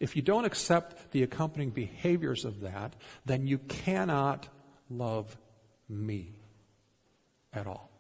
if 0.05 0.15
you 0.15 0.21
don't 0.21 0.45
accept 0.45 1.13
the 1.13 1.23
accompanying 1.23 1.71
behaviors 1.71 2.45
of 2.45 2.61
that, 2.61 2.95
then 3.25 3.47
you 3.47 3.57
cannot 3.57 4.47
love 4.91 5.35
me 5.89 6.35
at 7.55 7.67
all. 7.67 7.91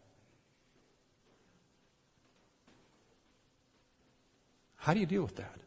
How 4.76 4.92
do 4.92 5.00
you 5.00 5.06
deal 5.06 5.22
with 5.22 5.36
that? 5.36 5.63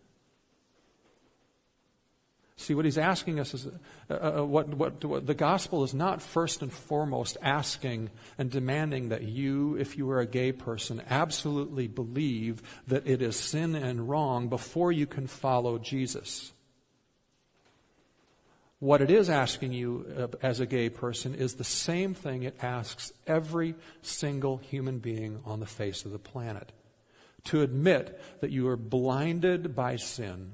See, 2.68 2.74
what 2.74 2.84
he's 2.84 2.98
asking 2.98 3.40
us 3.40 3.54
is 3.54 3.66
uh, 4.10 4.14
uh, 4.14 4.46
what, 4.46 4.68
what, 4.68 5.02
what, 5.06 5.26
the 5.26 5.34
gospel 5.34 5.86
is 5.86 5.94
not 5.94 6.22
first 6.22 6.62
and 6.62 6.70
foremost 6.70 7.38
asking 7.42 8.10
and 8.38 8.52
demanding 8.52 9.08
that 9.08 9.24
you, 9.24 9.78
if 9.78 9.98
you 9.98 10.10
are 10.12 10.20
a 10.20 10.28
gay 10.28 10.52
person, 10.52 11.02
absolutely 11.10 11.88
believe 11.88 12.62
that 12.88 13.08
it 13.08 13.22
is 13.22 13.38
sin 13.38 13.74
and 13.74 14.10
wrong 14.10 14.50
before 14.50 14.92
you 14.92 15.08
can 15.08 15.28
follow 15.28 15.78
Jesus. 15.78 16.52
What 18.80 19.02
it 19.02 19.12
is 19.12 19.30
asking 19.30 19.72
you 19.72 20.06
uh, 20.18 20.28
as 20.46 20.60
a 20.60 20.66
gay 20.66 20.90
person 20.90 21.36
is 21.36 21.54
the 21.54 21.64
same 21.64 22.14
thing 22.14 22.44
it 22.44 22.58
asks 22.62 23.14
every 23.26 23.76
single 24.02 24.58
human 24.58 25.00
being 25.00 25.40
on 25.46 25.62
the 25.62 25.66
face 25.66 26.04
of 26.04 26.12
the 26.12 26.20
planet 26.20 26.74
to 27.46 27.62
admit 27.62 28.20
that 28.42 28.52
you 28.52 28.68
are 28.68 28.76
blinded 28.76 29.74
by 29.74 29.96
sin 29.96 30.52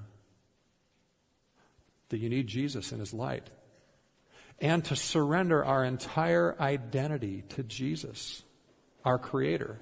that 2.13 2.19
you 2.19 2.29
need 2.29 2.45
Jesus 2.45 2.91
in 2.91 2.99
his 2.99 3.11
light. 3.11 3.49
And 4.59 4.85
to 4.85 4.95
surrender 4.95 5.65
our 5.65 5.83
entire 5.83 6.55
identity 6.59 7.43
to 7.49 7.63
Jesus, 7.63 8.43
our 9.03 9.17
Creator, 9.17 9.79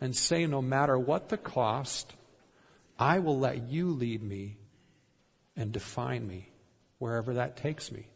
and 0.00 0.14
say, 0.14 0.44
no 0.46 0.60
matter 0.60 0.98
what 0.98 1.28
the 1.28 1.36
cost, 1.36 2.12
I 2.98 3.20
will 3.20 3.38
let 3.38 3.70
you 3.70 3.90
lead 3.90 4.24
me 4.24 4.56
and 5.56 5.70
define 5.70 6.26
me 6.26 6.48
wherever 6.98 7.34
that 7.34 7.56
takes 7.56 7.92
me. 7.92 8.08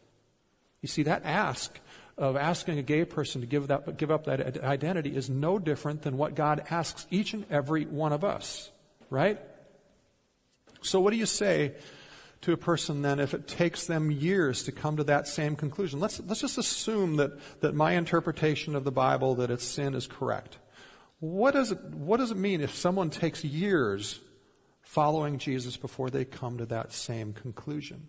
You 0.80 0.88
see, 0.88 1.04
that 1.04 1.24
ask 1.24 1.78
of 2.18 2.34
asking 2.34 2.80
a 2.80 2.82
gay 2.82 3.04
person 3.04 3.42
to 3.42 3.46
give, 3.46 3.68
that, 3.68 3.96
give 3.96 4.10
up 4.10 4.24
that 4.24 4.60
identity 4.64 5.14
is 5.14 5.30
no 5.30 5.60
different 5.60 6.02
than 6.02 6.16
what 6.16 6.34
God 6.34 6.64
asks 6.68 7.06
each 7.12 7.32
and 7.32 7.46
every 7.48 7.84
one 7.84 8.12
of 8.12 8.24
us, 8.24 8.72
right? 9.08 9.38
So, 10.82 10.98
what 10.98 11.12
do 11.12 11.16
you 11.16 11.26
say 11.26 11.74
to 12.42 12.52
a 12.52 12.56
person 12.56 13.02
then 13.02 13.20
if 13.20 13.34
it 13.34 13.46
takes 13.48 13.86
them 13.86 14.10
years 14.10 14.64
to 14.64 14.72
come 14.72 14.96
to 14.96 15.04
that 15.04 15.26
same 15.26 15.56
conclusion. 15.56 16.00
Let's, 16.00 16.20
let's 16.20 16.40
just 16.40 16.58
assume 16.58 17.16
that, 17.16 17.38
that 17.60 17.74
my 17.74 17.92
interpretation 17.92 18.74
of 18.74 18.84
the 18.84 18.92
Bible, 18.92 19.36
that 19.36 19.50
it's 19.50 19.64
sin, 19.64 19.94
is 19.94 20.06
correct. 20.06 20.58
What 21.20 21.54
does, 21.54 21.70
it, 21.70 21.80
what 21.84 22.16
does 22.16 22.32
it 22.32 22.36
mean 22.36 22.60
if 22.60 22.74
someone 22.74 23.10
takes 23.10 23.44
years 23.44 24.18
following 24.80 25.38
Jesus 25.38 25.76
before 25.76 26.10
they 26.10 26.24
come 26.24 26.58
to 26.58 26.66
that 26.66 26.92
same 26.92 27.32
conclusion? 27.32 28.08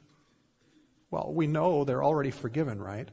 Well, 1.11 1.31
we 1.31 1.45
know 1.45 1.83
they're 1.83 2.03
already 2.03 2.31
forgiven, 2.31 2.81
right? 2.81 3.07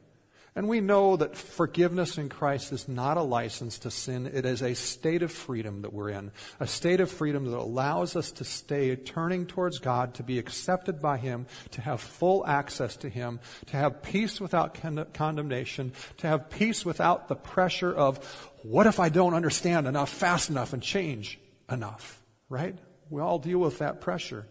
And 0.61 0.69
we 0.69 0.83
know 0.83 1.17
that 1.17 1.39
forgiveness 1.39 2.19
in 2.19 2.29
Christ 2.29 2.71
is 2.71 2.87
not 2.87 3.17
a 3.17 3.23
license 3.23 3.79
to 3.79 3.91
sin. 3.91 4.27
It 4.27 4.45
is 4.45 4.61
a 4.61 4.75
state 4.75 5.23
of 5.23 5.33
freedom 5.33 5.81
that 5.81 5.93
we're 5.95 6.11
in. 6.11 6.33
A 6.61 6.67
state 6.67 7.01
of 7.01 7.11
freedom 7.11 7.51
that 7.51 7.57
allows 7.57 8.15
us 8.15 8.31
to 8.33 8.45
stay 8.45 8.95
turning 8.95 9.47
towards 9.47 9.79
God, 9.79 10.13
to 10.17 10.23
be 10.23 10.39
accepted 10.39 11.01
by 11.01 11.17
Him, 11.17 11.47
to 11.71 11.81
have 11.81 12.03
full 12.03 12.47
access 12.47 12.95
to 12.97 13.09
Him, 13.09 13.41
to 13.69 13.79
have 13.79 14.03
peace 14.03 14.39
without 14.39 14.75
con- 14.75 15.07
condemnation, 15.15 15.95
to 16.19 16.27
have 16.27 16.51
peace 16.51 16.85
without 16.85 17.29
the 17.29 17.37
pressure 17.37 17.95
of, 17.95 18.19
what 18.63 18.87
if 18.87 19.01
I 19.01 19.09
don't 19.09 19.33
understand 19.33 19.87
enough 19.87 20.11
fast 20.11 20.51
enough 20.51 20.75
and 20.75 20.83
change 20.83 21.41
enough? 21.71 22.21
Right? 22.51 22.77
We 23.09 23.23
all 23.23 23.39
deal 23.39 23.61
with 23.61 23.79
that 23.79 24.03
pressure. 24.03 24.47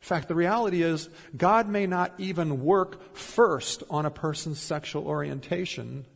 In 0.00 0.06
fact, 0.06 0.28
the 0.28 0.34
reality 0.34 0.82
is, 0.82 1.10
God 1.36 1.68
may 1.68 1.86
not 1.86 2.14
even 2.18 2.64
work 2.64 3.14
first 3.14 3.82
on 3.90 4.06
a 4.06 4.10
person's 4.10 4.58
sexual 4.58 5.06
orientation 5.06 6.06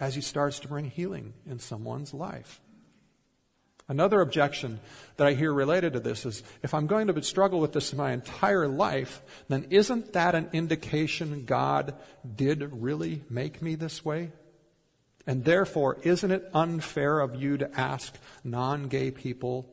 as 0.00 0.14
he 0.14 0.20
starts 0.20 0.60
to 0.60 0.68
bring 0.68 0.86
healing 0.86 1.34
in 1.46 1.60
someone's 1.60 2.12
life. 2.12 2.60
Another 3.90 4.20
objection 4.20 4.80
that 5.16 5.26
I 5.26 5.34
hear 5.34 5.52
related 5.52 5.94
to 5.94 6.00
this 6.00 6.24
is 6.24 6.42
if 6.62 6.74
I'm 6.74 6.86
going 6.86 7.08
to 7.08 7.22
struggle 7.22 7.60
with 7.60 7.72
this 7.72 7.92
my 7.92 8.12
entire 8.12 8.68
life, 8.68 9.20
then 9.48 9.66
isn't 9.70 10.12
that 10.12 10.34
an 10.34 10.48
indication 10.52 11.44
God 11.44 11.94
did 12.36 12.62
really 12.72 13.22
make 13.28 13.60
me 13.60 13.74
this 13.74 14.04
way? 14.04 14.30
And 15.26 15.44
therefore, 15.44 15.98
isn't 16.02 16.30
it 16.30 16.48
unfair 16.54 17.20
of 17.20 17.34
you 17.34 17.58
to 17.58 17.78
ask 17.78 18.16
non 18.44 18.88
gay 18.88 19.10
people 19.10 19.68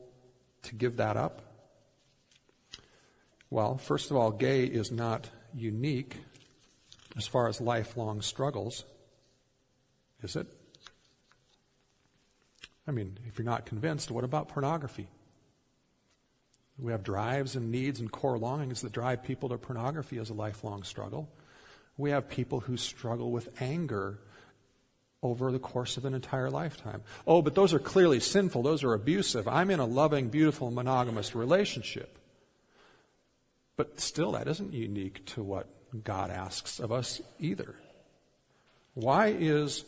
to 0.62 0.74
give 0.74 0.96
that 0.96 1.16
up? 1.16 1.47
Well, 3.50 3.78
first 3.78 4.10
of 4.10 4.16
all, 4.16 4.30
gay 4.30 4.64
is 4.64 4.92
not 4.92 5.28
unique 5.54 6.16
as 7.16 7.26
far 7.26 7.48
as 7.48 7.60
lifelong 7.60 8.20
struggles, 8.20 8.84
is 10.22 10.36
it? 10.36 10.46
I 12.86 12.90
mean, 12.90 13.18
if 13.26 13.38
you're 13.38 13.44
not 13.44 13.66
convinced, 13.66 14.10
what 14.10 14.24
about 14.24 14.48
pornography? 14.48 15.08
We 16.78 16.92
have 16.92 17.02
drives 17.02 17.56
and 17.56 17.70
needs 17.70 18.00
and 18.00 18.10
core 18.10 18.38
longings 18.38 18.82
that 18.82 18.92
drive 18.92 19.24
people 19.24 19.48
to 19.48 19.58
pornography 19.58 20.18
as 20.18 20.30
a 20.30 20.34
lifelong 20.34 20.84
struggle. 20.84 21.28
We 21.96 22.10
have 22.10 22.28
people 22.28 22.60
who 22.60 22.76
struggle 22.76 23.32
with 23.32 23.60
anger 23.60 24.20
over 25.22 25.50
the 25.50 25.58
course 25.58 25.96
of 25.96 26.04
an 26.04 26.14
entire 26.14 26.50
lifetime. 26.50 27.02
Oh, 27.26 27.42
but 27.42 27.56
those 27.56 27.74
are 27.74 27.80
clearly 27.80 28.20
sinful. 28.20 28.62
Those 28.62 28.84
are 28.84 28.94
abusive. 28.94 29.48
I'm 29.48 29.70
in 29.70 29.80
a 29.80 29.86
loving, 29.86 30.28
beautiful, 30.28 30.70
monogamous 30.70 31.34
relationship. 31.34 32.18
But 33.78 34.00
still, 34.00 34.32
that 34.32 34.48
isn't 34.48 34.74
unique 34.74 35.24
to 35.26 35.42
what 35.42 35.68
God 36.02 36.32
asks 36.32 36.80
of 36.80 36.90
us 36.90 37.22
either. 37.38 37.76
Why 38.94 39.28
is 39.28 39.84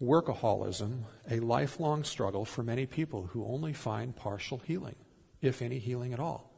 workaholism 0.00 1.04
a 1.30 1.40
lifelong 1.40 2.04
struggle 2.04 2.44
for 2.44 2.62
many 2.62 2.84
people 2.84 3.30
who 3.32 3.46
only 3.46 3.72
find 3.72 4.14
partial 4.14 4.58
healing, 4.58 4.96
if 5.40 5.62
any 5.62 5.78
healing 5.78 6.12
at 6.12 6.20
all? 6.20 6.52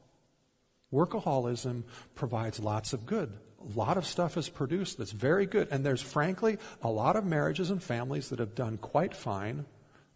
Workaholism 0.92 1.84
provides 2.16 2.58
lots 2.58 2.92
of 2.92 3.06
good. 3.06 3.32
A 3.60 3.78
lot 3.78 3.96
of 3.96 4.04
stuff 4.04 4.36
is 4.36 4.48
produced 4.48 4.98
that's 4.98 5.12
very 5.12 5.46
good. 5.46 5.68
And 5.70 5.86
there's 5.86 6.02
frankly 6.02 6.58
a 6.82 6.90
lot 6.90 7.14
of 7.14 7.24
marriages 7.24 7.70
and 7.70 7.80
families 7.80 8.30
that 8.30 8.40
have 8.40 8.56
done 8.56 8.76
quite 8.78 9.14
fine, 9.14 9.66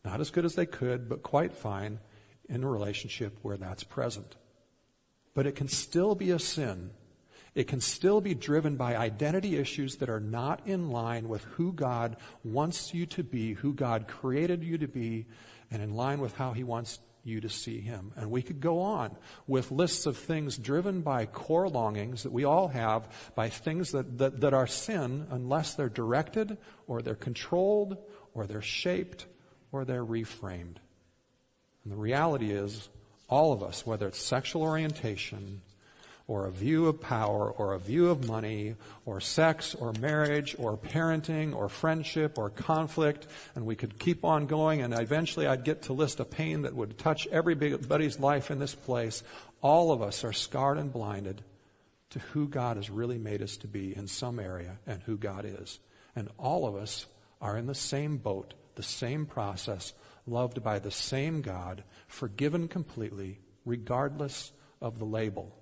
not 0.04 0.20
as 0.20 0.30
good 0.30 0.44
as 0.44 0.56
they 0.56 0.66
could, 0.66 1.08
but 1.08 1.22
quite 1.22 1.54
fine 1.54 2.00
in 2.48 2.64
a 2.64 2.68
relationship 2.68 3.38
where 3.42 3.56
that's 3.56 3.84
present. 3.84 4.34
But 5.38 5.46
it 5.46 5.54
can 5.54 5.68
still 5.68 6.16
be 6.16 6.32
a 6.32 6.38
sin. 6.40 6.90
It 7.54 7.68
can 7.68 7.80
still 7.80 8.20
be 8.20 8.34
driven 8.34 8.74
by 8.74 8.96
identity 8.96 9.54
issues 9.54 9.98
that 9.98 10.08
are 10.08 10.18
not 10.18 10.66
in 10.66 10.90
line 10.90 11.28
with 11.28 11.44
who 11.44 11.72
God 11.72 12.16
wants 12.42 12.92
you 12.92 13.06
to 13.06 13.22
be, 13.22 13.52
who 13.52 13.72
God 13.72 14.08
created 14.08 14.64
you 14.64 14.78
to 14.78 14.88
be, 14.88 15.26
and 15.70 15.80
in 15.80 15.94
line 15.94 16.20
with 16.20 16.34
how 16.34 16.54
He 16.54 16.64
wants 16.64 16.98
you 17.22 17.40
to 17.40 17.48
see 17.48 17.80
Him. 17.80 18.10
And 18.16 18.32
we 18.32 18.42
could 18.42 18.58
go 18.58 18.80
on 18.80 19.16
with 19.46 19.70
lists 19.70 20.06
of 20.06 20.16
things 20.16 20.58
driven 20.58 21.02
by 21.02 21.26
core 21.26 21.68
longings 21.68 22.24
that 22.24 22.32
we 22.32 22.42
all 22.42 22.66
have, 22.66 23.08
by 23.36 23.48
things 23.48 23.92
that, 23.92 24.18
that, 24.18 24.40
that 24.40 24.54
are 24.54 24.66
sin, 24.66 25.28
unless 25.30 25.74
they're 25.74 25.88
directed, 25.88 26.58
or 26.88 27.00
they're 27.00 27.14
controlled, 27.14 27.96
or 28.34 28.48
they're 28.48 28.60
shaped, 28.60 29.26
or 29.70 29.84
they're 29.84 30.04
reframed. 30.04 30.78
And 31.84 31.92
the 31.92 31.96
reality 31.96 32.50
is, 32.50 32.88
all 33.28 33.52
of 33.52 33.62
us, 33.62 33.86
whether 33.86 34.08
it's 34.08 34.18
sexual 34.18 34.62
orientation, 34.62 35.60
or 36.26 36.46
a 36.46 36.50
view 36.50 36.86
of 36.86 37.00
power, 37.00 37.50
or 37.50 37.72
a 37.72 37.78
view 37.78 38.10
of 38.10 38.26
money, 38.26 38.74
or 39.06 39.18
sex, 39.18 39.74
or 39.74 39.94
marriage, 39.94 40.54
or 40.58 40.76
parenting, 40.76 41.54
or 41.54 41.70
friendship, 41.70 42.36
or 42.36 42.50
conflict, 42.50 43.26
and 43.54 43.64
we 43.64 43.74
could 43.74 43.98
keep 43.98 44.24
on 44.24 44.46
going, 44.46 44.82
and 44.82 44.92
eventually 44.92 45.46
I'd 45.46 45.64
get 45.64 45.82
to 45.82 45.94
list 45.94 46.20
a 46.20 46.26
pain 46.26 46.62
that 46.62 46.74
would 46.74 46.98
touch 46.98 47.26
everybody's 47.28 48.18
life 48.18 48.50
in 48.50 48.58
this 48.58 48.74
place. 48.74 49.22
All 49.62 49.90
of 49.90 50.02
us 50.02 50.22
are 50.22 50.34
scarred 50.34 50.76
and 50.76 50.92
blinded 50.92 51.42
to 52.10 52.18
who 52.18 52.46
God 52.46 52.76
has 52.76 52.90
really 52.90 53.18
made 53.18 53.42
us 53.42 53.56
to 53.58 53.66
be 53.66 53.96
in 53.96 54.06
some 54.06 54.38
area 54.38 54.78
and 54.86 55.02
who 55.02 55.16
God 55.16 55.46
is. 55.46 55.78
And 56.14 56.28
all 56.38 56.66
of 56.66 56.76
us 56.76 57.06
are 57.40 57.56
in 57.56 57.66
the 57.66 57.74
same 57.74 58.18
boat, 58.18 58.52
the 58.74 58.82
same 58.82 59.24
process, 59.24 59.92
loved 60.26 60.62
by 60.62 60.78
the 60.78 60.90
same 60.90 61.40
God, 61.40 61.84
forgiven 62.08 62.66
completely, 62.66 63.38
regardless 63.64 64.52
of 64.80 64.98
the 64.98 65.04
label. 65.04 65.54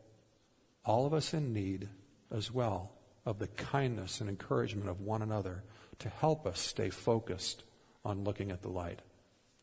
All 0.85 1.05
of 1.05 1.13
us 1.13 1.35
in 1.35 1.53
need 1.53 1.89
as 2.35 2.51
well 2.51 2.93
of 3.27 3.39
the 3.39 3.49
kindness 3.49 4.21
and 4.21 4.31
encouragement 4.31 4.89
of 4.89 5.01
one 5.01 5.21
another 5.21 5.65
to 5.99 6.09
help 6.09 6.47
us 6.47 6.61
stay 6.61 6.89
focused 6.89 7.65
on 8.05 8.25
looking 8.25 8.53
at 8.53 8.63
the 8.63 8.69
light. 8.69 9.01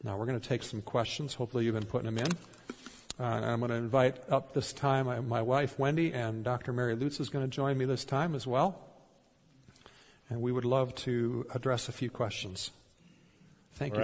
Now, 0.03 0.17
we're 0.17 0.25
going 0.25 0.39
to 0.39 0.47
take 0.47 0.63
some 0.63 0.81
questions. 0.81 1.33
Hopefully, 1.33 1.63
you've 1.63 1.75
been 1.75 1.85
putting 1.85 2.13
them 2.13 2.17
in. 2.17 2.31
Uh, 3.19 3.23
I'm 3.23 3.59
going 3.59 3.69
to 3.69 3.77
invite 3.77 4.17
up 4.29 4.53
this 4.53 4.73
time 4.73 5.05
my, 5.05 5.19
my, 5.21 5.41
wife, 5.41 5.79
Wendy, 5.79 6.11
and 6.11 6.43
Dr. 6.43 6.73
Mary 6.73 6.95
Lutz 6.95 7.19
is 7.19 7.29
going 7.29 7.45
to 7.45 7.49
join 7.49 7.77
me 7.77 7.85
this 7.85 8.03
time 8.03 8.35
as 8.35 8.45
well. 8.45 8.79
And 10.29 10.41
we 10.41 10.51
would 10.51 10.65
love 10.65 10.93
to 10.95 11.45
address 11.53 11.87
a 11.87 11.91
few 11.91 12.09
questions. 12.09 12.71
Thank 13.75 13.95
you. 13.95 14.01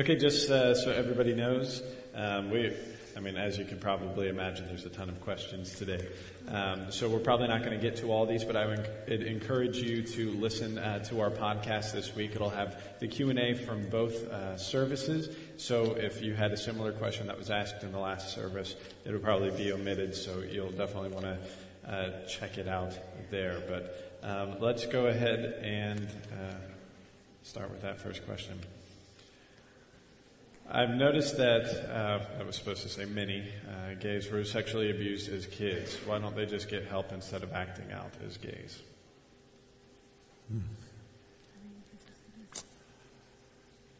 Okay, 0.00 0.16
just 0.16 0.48
uh, 0.48 0.74
so 0.74 0.90
everybody 0.90 1.34
knows, 1.34 1.82
um, 2.14 2.48
we, 2.50 2.74
I 3.14 3.20
mean, 3.20 3.36
as 3.36 3.58
you 3.58 3.66
can 3.66 3.78
probably 3.78 4.30
imagine, 4.30 4.66
there's 4.66 4.86
a 4.86 4.88
ton 4.88 5.10
of 5.10 5.20
questions 5.20 5.74
today. 5.74 6.08
Um, 6.48 6.90
so 6.90 7.06
we're 7.06 7.18
probably 7.18 7.48
not 7.48 7.62
going 7.62 7.78
to 7.78 7.82
get 7.82 7.98
to 7.98 8.10
all 8.10 8.24
these, 8.24 8.42
but 8.42 8.56
I 8.56 8.64
would 8.64 8.88
encourage 9.10 9.76
you 9.76 10.02
to 10.02 10.30
listen 10.30 10.78
uh, 10.78 11.00
to 11.10 11.20
our 11.20 11.28
podcast 11.28 11.92
this 11.92 12.16
week. 12.16 12.34
It'll 12.34 12.48
have 12.48 12.82
the 12.98 13.08
Q&A 13.08 13.52
from 13.52 13.90
both 13.90 14.26
uh, 14.28 14.56
services. 14.56 15.36
So 15.58 15.96
if 15.96 16.22
you 16.22 16.32
had 16.32 16.52
a 16.52 16.56
similar 16.56 16.92
question 16.92 17.26
that 17.26 17.36
was 17.36 17.50
asked 17.50 17.82
in 17.82 17.92
the 17.92 18.00
last 18.00 18.34
service, 18.34 18.76
it'll 19.04 19.20
probably 19.20 19.50
be 19.50 19.70
omitted. 19.70 20.16
So 20.16 20.38
you'll 20.38 20.72
definitely 20.72 21.10
want 21.10 21.26
to 21.26 21.38
uh, 21.86 22.26
check 22.26 22.56
it 22.56 22.68
out 22.68 22.98
there. 23.30 23.62
But 23.68 24.18
um, 24.22 24.60
let's 24.60 24.86
go 24.86 25.08
ahead 25.08 25.60
and 25.60 26.08
uh, 26.32 26.54
start 27.42 27.70
with 27.70 27.82
that 27.82 28.00
first 28.00 28.24
question. 28.24 28.58
I've 30.72 30.90
noticed 30.90 31.36
that, 31.38 31.64
uh, 31.90 32.20
I 32.38 32.44
was 32.44 32.54
supposed 32.54 32.82
to 32.82 32.88
say 32.88 33.04
many 33.04 33.48
uh, 33.68 33.94
gays 33.94 34.30
were 34.30 34.44
sexually 34.44 34.90
abused 34.90 35.28
as 35.28 35.44
kids. 35.46 35.96
Why 36.06 36.20
don't 36.20 36.36
they 36.36 36.46
just 36.46 36.68
get 36.68 36.86
help 36.86 37.10
instead 37.10 37.42
of 37.42 37.52
acting 37.52 37.90
out 37.90 38.12
as 38.24 38.36
gays? 38.36 38.80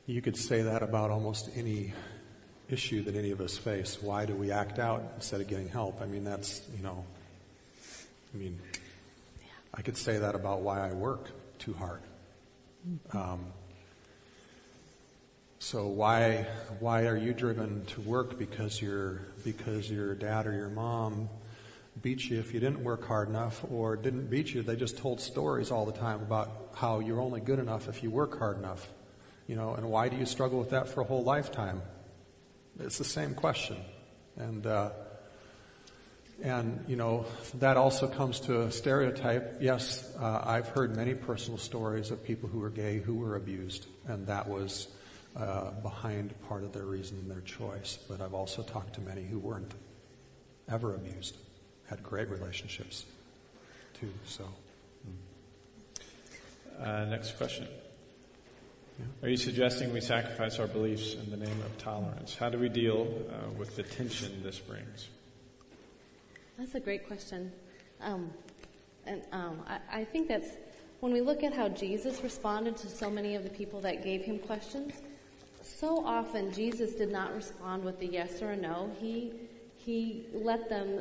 You 0.07 0.23
could 0.23 0.37
say 0.37 0.63
that 0.63 0.85
about 0.85 1.11
almost 1.11 1.51
any 1.57 1.93
issue 2.69 3.03
that 3.03 3.17
any 3.17 3.33
of 3.33 3.41
us 3.41 3.59
face. 3.59 4.01
Why 4.01 4.25
do 4.25 4.35
we 4.37 4.53
act 4.53 4.79
out 4.79 5.03
instead 5.17 5.41
of 5.41 5.49
getting 5.49 5.69
help? 5.69 6.01
I 6.01 6.07
mean, 6.07 6.23
that's, 6.23 6.63
you 6.77 6.85
know, 6.85 7.05
I 8.33 8.37
mean, 8.37 8.61
I 9.75 9.83
could 9.83 9.97
say 9.97 10.19
that 10.19 10.37
about 10.37 10.63
why 10.63 10.89
I 10.89 10.93
work 10.93 11.31
too 11.59 11.73
hard. 11.75 12.03
Um, 13.13 13.47
so 15.63 15.87
why 15.87 16.47
why 16.79 17.07
are 17.07 17.19
you 17.19 17.35
driven 17.35 17.85
to 17.85 18.01
work 18.01 18.39
because 18.39 18.81
your 18.81 19.21
because 19.45 19.91
your 19.91 20.15
dad 20.15 20.47
or 20.47 20.55
your 20.55 20.71
mom 20.71 21.29
beat 22.01 22.31
you 22.31 22.39
if 22.39 22.55
you 22.55 22.61
didn't 22.61 22.83
work 22.83 23.07
hard 23.07 23.29
enough 23.29 23.63
or 23.71 23.95
didn't 23.95 24.31
beat 24.31 24.55
you? 24.55 24.63
They 24.63 24.75
just 24.75 24.97
told 24.97 25.21
stories 25.21 25.71
all 25.71 25.85
the 25.85 25.93
time 25.93 26.23
about 26.23 26.71
how 26.75 27.01
you're 27.01 27.21
only 27.21 27.41
good 27.43 27.59
enough 27.59 27.89
if 27.89 28.03
you 28.03 28.11
work 28.11 28.39
hard 28.39 28.57
enough. 28.57 28.89
You 29.47 29.57
know, 29.57 29.75
and 29.75 29.91
why 29.91 30.09
do 30.09 30.17
you 30.17 30.25
struggle 30.25 30.59
with 30.59 30.71
that 30.71 30.89
for 30.89 31.03
a 31.03 31.05
whole 31.05 31.25
lifetime? 31.25 31.83
It's 32.79 32.97
the 32.97 33.05
same 33.05 33.35
question. 33.35 33.77
And 34.37 34.67
uh, 34.67 34.93
and 36.43 36.83
you 36.89 36.97
know 36.97 37.27
that 37.59 37.77
also 37.77 38.09
comes 38.09 38.41
to 38.41 38.63
a 38.63 38.73
stereotype. 38.73 39.59
Yes, 39.61 40.11
uh, 40.19 40.41
I've 40.43 40.69
heard 40.69 40.97
many 40.97 41.13
personal 41.13 41.59
stories 41.59 42.11
of 42.11 42.25
people 42.25 42.49
who 42.49 42.61
were 42.61 42.71
gay 42.71 42.99
who 42.99 43.17
were 43.17 43.37
abused, 43.37 43.89
and 44.07 44.27
that 44.29 44.49
was 44.49 44.89
uh, 45.37 45.71
behind 45.83 46.35
part 46.49 46.65
of 46.65 46.73
their 46.73 46.87
reason 46.87 47.19
and 47.19 47.31
their 47.31 47.43
choice. 47.43 47.99
But 48.09 48.21
I've 48.21 48.35
also 48.35 48.63
talked 48.63 48.95
to 48.95 49.01
many 49.01 49.23
who 49.23 49.39
weren't 49.39 49.75
ever 50.69 50.95
abused, 50.95 51.37
had 51.89 52.03
great 52.03 52.29
relationships 52.29 53.05
too. 53.95 54.13
So 54.25 54.45
Uh, 56.81 57.05
next 57.05 57.37
question. 57.37 57.69
Are 59.23 59.29
you 59.29 59.37
suggesting 59.37 59.93
we 59.93 60.01
sacrifice 60.01 60.59
our 60.59 60.67
beliefs 60.67 61.13
in 61.13 61.31
the 61.31 61.37
name 61.37 61.61
of 61.61 61.77
tolerance? 61.77 62.35
How 62.35 62.49
do 62.49 62.59
we 62.59 62.71
deal 62.71 63.07
uh, 63.29 63.51
with 63.59 63.77
the 63.77 63.83
tension 63.83 64.43
this 64.43 64.59
brings? 64.59 65.09
That's 66.59 66.75
a 66.75 66.81
great 66.81 67.07
question. 67.07 67.53
Um, 68.01 68.31
and 69.05 69.23
um, 69.33 69.61
I, 69.69 70.01
I 70.01 70.05
think 70.05 70.29
that's 70.29 70.49
when 71.01 71.13
we 71.13 71.21
look 71.21 71.43
at 71.43 71.53
how 71.53 71.69
Jesus 71.69 72.23
responded 72.23 72.79
to 72.79 72.89
so 72.89 73.11
many 73.11 73.35
of 73.35 73.45
the 73.45 73.51
people 73.51 73.83
that 73.83 74.03
gave 74.03 74.23
him 74.23 74.39
questions, 74.39 74.95
so 75.81 76.05
often 76.05 76.53
Jesus 76.53 76.93
did 76.93 77.11
not 77.11 77.35
respond 77.35 77.85
with 77.85 78.01
a 78.03 78.07
yes 78.07 78.43
or 78.43 78.51
a 78.51 78.57
no. 78.57 78.91
He, 79.01 79.33
he 79.77 80.27
let 80.35 80.69
them 80.69 81.01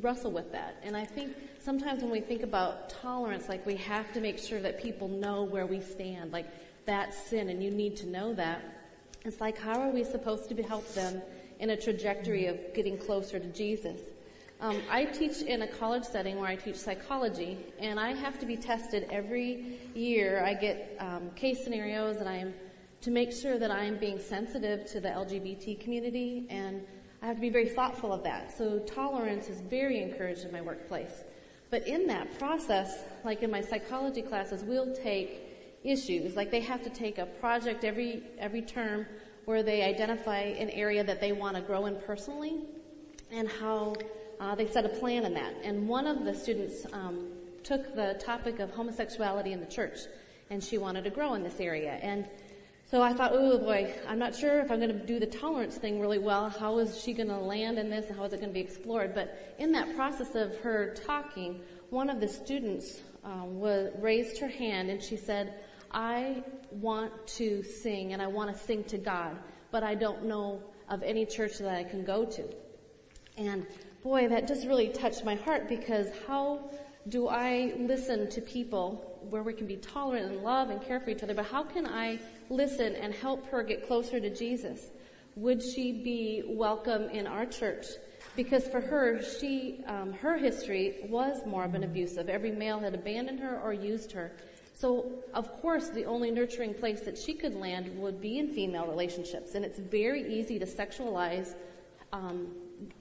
wrestle 0.00 0.32
with 0.32 0.50
that. 0.50 0.76
And 0.82 0.96
I 0.96 1.04
think 1.04 1.36
sometimes 1.60 2.02
when 2.02 2.10
we 2.10 2.20
think 2.20 2.42
about 2.42 2.90
tolerance, 2.90 3.48
like 3.48 3.64
we 3.64 3.76
have 3.76 4.12
to 4.14 4.20
make 4.20 4.38
sure 4.38 4.60
that 4.60 4.82
people 4.82 5.06
know 5.06 5.44
where 5.44 5.66
we 5.66 5.80
stand. 5.80 6.32
Like 6.32 6.46
that's 6.84 7.16
sin 7.16 7.48
and 7.48 7.62
you 7.62 7.70
need 7.70 7.96
to 7.98 8.08
know 8.08 8.34
that. 8.34 8.60
It's 9.24 9.40
like 9.40 9.56
how 9.56 9.80
are 9.80 9.90
we 9.90 10.02
supposed 10.02 10.48
to 10.48 10.62
help 10.64 10.92
them 10.94 11.22
in 11.60 11.70
a 11.70 11.76
trajectory 11.76 12.46
of 12.46 12.58
getting 12.74 12.98
closer 12.98 13.38
to 13.38 13.46
Jesus? 13.46 14.00
Um, 14.60 14.80
I 14.90 15.04
teach 15.04 15.42
in 15.42 15.62
a 15.62 15.66
college 15.66 16.04
setting 16.04 16.38
where 16.38 16.48
I 16.48 16.54
teach 16.54 16.76
psychology, 16.76 17.58
and 17.80 17.98
I 17.98 18.14
have 18.14 18.38
to 18.38 18.46
be 18.46 18.56
tested 18.56 19.08
every 19.10 19.80
year. 19.92 20.44
I 20.44 20.54
get 20.54 20.96
um, 21.00 21.30
case 21.34 21.64
scenarios, 21.64 22.18
and 22.18 22.28
I 22.28 22.36
am 22.36 22.54
to 23.02 23.10
make 23.10 23.32
sure 23.32 23.58
that 23.58 23.70
I 23.70 23.84
am 23.84 23.98
being 23.98 24.18
sensitive 24.18 24.86
to 24.86 25.00
the 25.00 25.08
LGBT 25.08 25.80
community, 25.80 26.46
and 26.48 26.82
I 27.20 27.26
have 27.26 27.36
to 27.36 27.40
be 27.42 27.50
very 27.50 27.68
thoughtful 27.68 28.12
of 28.12 28.22
that. 28.22 28.56
So 28.56 28.78
tolerance 28.78 29.48
is 29.48 29.60
very 29.60 30.00
encouraged 30.00 30.44
in 30.44 30.52
my 30.52 30.62
workplace. 30.62 31.24
But 31.68 31.86
in 31.88 32.06
that 32.06 32.38
process, 32.38 33.02
like 33.24 33.42
in 33.42 33.50
my 33.50 33.60
psychology 33.60 34.22
classes, 34.22 34.62
we'll 34.62 34.94
take 34.94 35.40
issues. 35.82 36.36
Like 36.36 36.52
they 36.52 36.60
have 36.60 36.82
to 36.84 36.90
take 36.90 37.18
a 37.18 37.26
project 37.26 37.84
every 37.84 38.22
every 38.38 38.62
term 38.62 39.06
where 39.46 39.64
they 39.64 39.82
identify 39.82 40.38
an 40.38 40.70
area 40.70 41.02
that 41.02 41.20
they 41.20 41.32
want 41.32 41.56
to 41.56 41.62
grow 41.62 41.86
in 41.86 41.96
personally, 42.06 42.60
and 43.32 43.48
how 43.48 43.96
uh, 44.38 44.54
they 44.54 44.68
set 44.68 44.84
a 44.84 44.88
plan 44.88 45.24
in 45.24 45.34
that. 45.34 45.54
And 45.64 45.88
one 45.88 46.06
of 46.06 46.24
the 46.24 46.34
students 46.34 46.86
um, 46.92 47.32
took 47.64 47.96
the 47.96 48.20
topic 48.24 48.60
of 48.60 48.70
homosexuality 48.70 49.52
in 49.52 49.58
the 49.58 49.66
church, 49.66 49.98
and 50.50 50.62
she 50.62 50.78
wanted 50.78 51.02
to 51.02 51.10
grow 51.10 51.34
in 51.34 51.42
this 51.42 51.58
area. 51.58 51.98
And 52.00 52.28
so 52.92 53.00
I 53.00 53.14
thought, 53.14 53.30
oh 53.32 53.56
boy, 53.56 53.90
I'm 54.06 54.18
not 54.18 54.36
sure 54.36 54.60
if 54.60 54.70
I'm 54.70 54.78
going 54.78 54.92
to 54.92 55.06
do 55.06 55.18
the 55.18 55.24
tolerance 55.24 55.76
thing 55.76 55.98
really 55.98 56.18
well. 56.18 56.50
How 56.50 56.76
is 56.76 57.00
she 57.00 57.14
going 57.14 57.30
to 57.30 57.38
land 57.38 57.78
in 57.78 57.88
this, 57.88 58.08
and 58.08 58.18
how 58.18 58.24
is 58.24 58.34
it 58.34 58.40
going 58.40 58.50
to 58.50 58.54
be 58.54 58.60
explored? 58.60 59.14
But 59.14 59.54
in 59.58 59.72
that 59.72 59.96
process 59.96 60.34
of 60.34 60.58
her 60.58 60.92
talking, 61.06 61.62
one 61.88 62.10
of 62.10 62.20
the 62.20 62.28
students 62.28 63.00
um, 63.24 63.58
was, 63.58 63.92
raised 63.98 64.36
her 64.40 64.48
hand, 64.48 64.90
and 64.90 65.02
she 65.02 65.16
said, 65.16 65.54
"I 65.90 66.44
want 66.70 67.26
to 67.38 67.62
sing, 67.62 68.12
and 68.12 68.20
I 68.20 68.26
want 68.26 68.54
to 68.54 68.62
sing 68.62 68.84
to 68.84 68.98
God, 68.98 69.38
but 69.70 69.82
I 69.82 69.94
don't 69.94 70.24
know 70.24 70.62
of 70.90 71.02
any 71.02 71.24
church 71.24 71.56
that 71.60 71.74
I 71.74 71.84
can 71.84 72.04
go 72.04 72.26
to." 72.26 72.44
And 73.38 73.66
boy, 74.02 74.28
that 74.28 74.46
just 74.46 74.66
really 74.66 74.90
touched 74.90 75.24
my 75.24 75.36
heart 75.36 75.66
because 75.66 76.08
how 76.28 76.70
do 77.08 77.26
I 77.26 77.72
listen 77.78 78.28
to 78.28 78.42
people 78.42 79.18
where 79.30 79.42
we 79.42 79.54
can 79.54 79.66
be 79.66 79.76
tolerant 79.76 80.30
and 80.30 80.42
love 80.42 80.68
and 80.68 80.82
care 80.82 81.00
for 81.00 81.08
each 81.08 81.22
other, 81.22 81.32
but 81.32 81.46
how 81.46 81.62
can 81.62 81.86
I 81.86 82.18
listen 82.50 82.94
and 82.94 83.14
help 83.14 83.46
her 83.50 83.62
get 83.62 83.86
closer 83.86 84.20
to 84.20 84.30
Jesus? 84.34 84.90
Would 85.36 85.62
she 85.62 85.92
be 85.92 86.42
welcome 86.46 87.04
in 87.04 87.26
our 87.26 87.46
church? 87.46 87.86
Because 88.36 88.66
for 88.68 88.80
her, 88.80 89.22
she, 89.22 89.82
um, 89.86 90.12
her 90.12 90.36
history 90.36 91.06
was 91.08 91.44
more 91.46 91.64
of 91.64 91.74
an 91.74 91.84
abusive. 91.84 92.28
Every 92.28 92.52
male 92.52 92.78
had 92.80 92.94
abandoned 92.94 93.40
her 93.40 93.60
or 93.60 93.72
used 93.72 94.12
her. 94.12 94.32
So, 94.74 95.06
of 95.34 95.52
course, 95.60 95.90
the 95.90 96.06
only 96.06 96.30
nurturing 96.30 96.74
place 96.74 97.02
that 97.02 97.16
she 97.18 97.34
could 97.34 97.54
land 97.54 97.96
would 97.98 98.20
be 98.20 98.38
in 98.38 98.52
female 98.52 98.86
relationships. 98.86 99.54
And 99.54 99.64
it's 99.64 99.78
very 99.78 100.38
easy 100.38 100.58
to 100.58 100.66
sexualize 100.66 101.54
um, 102.12 102.48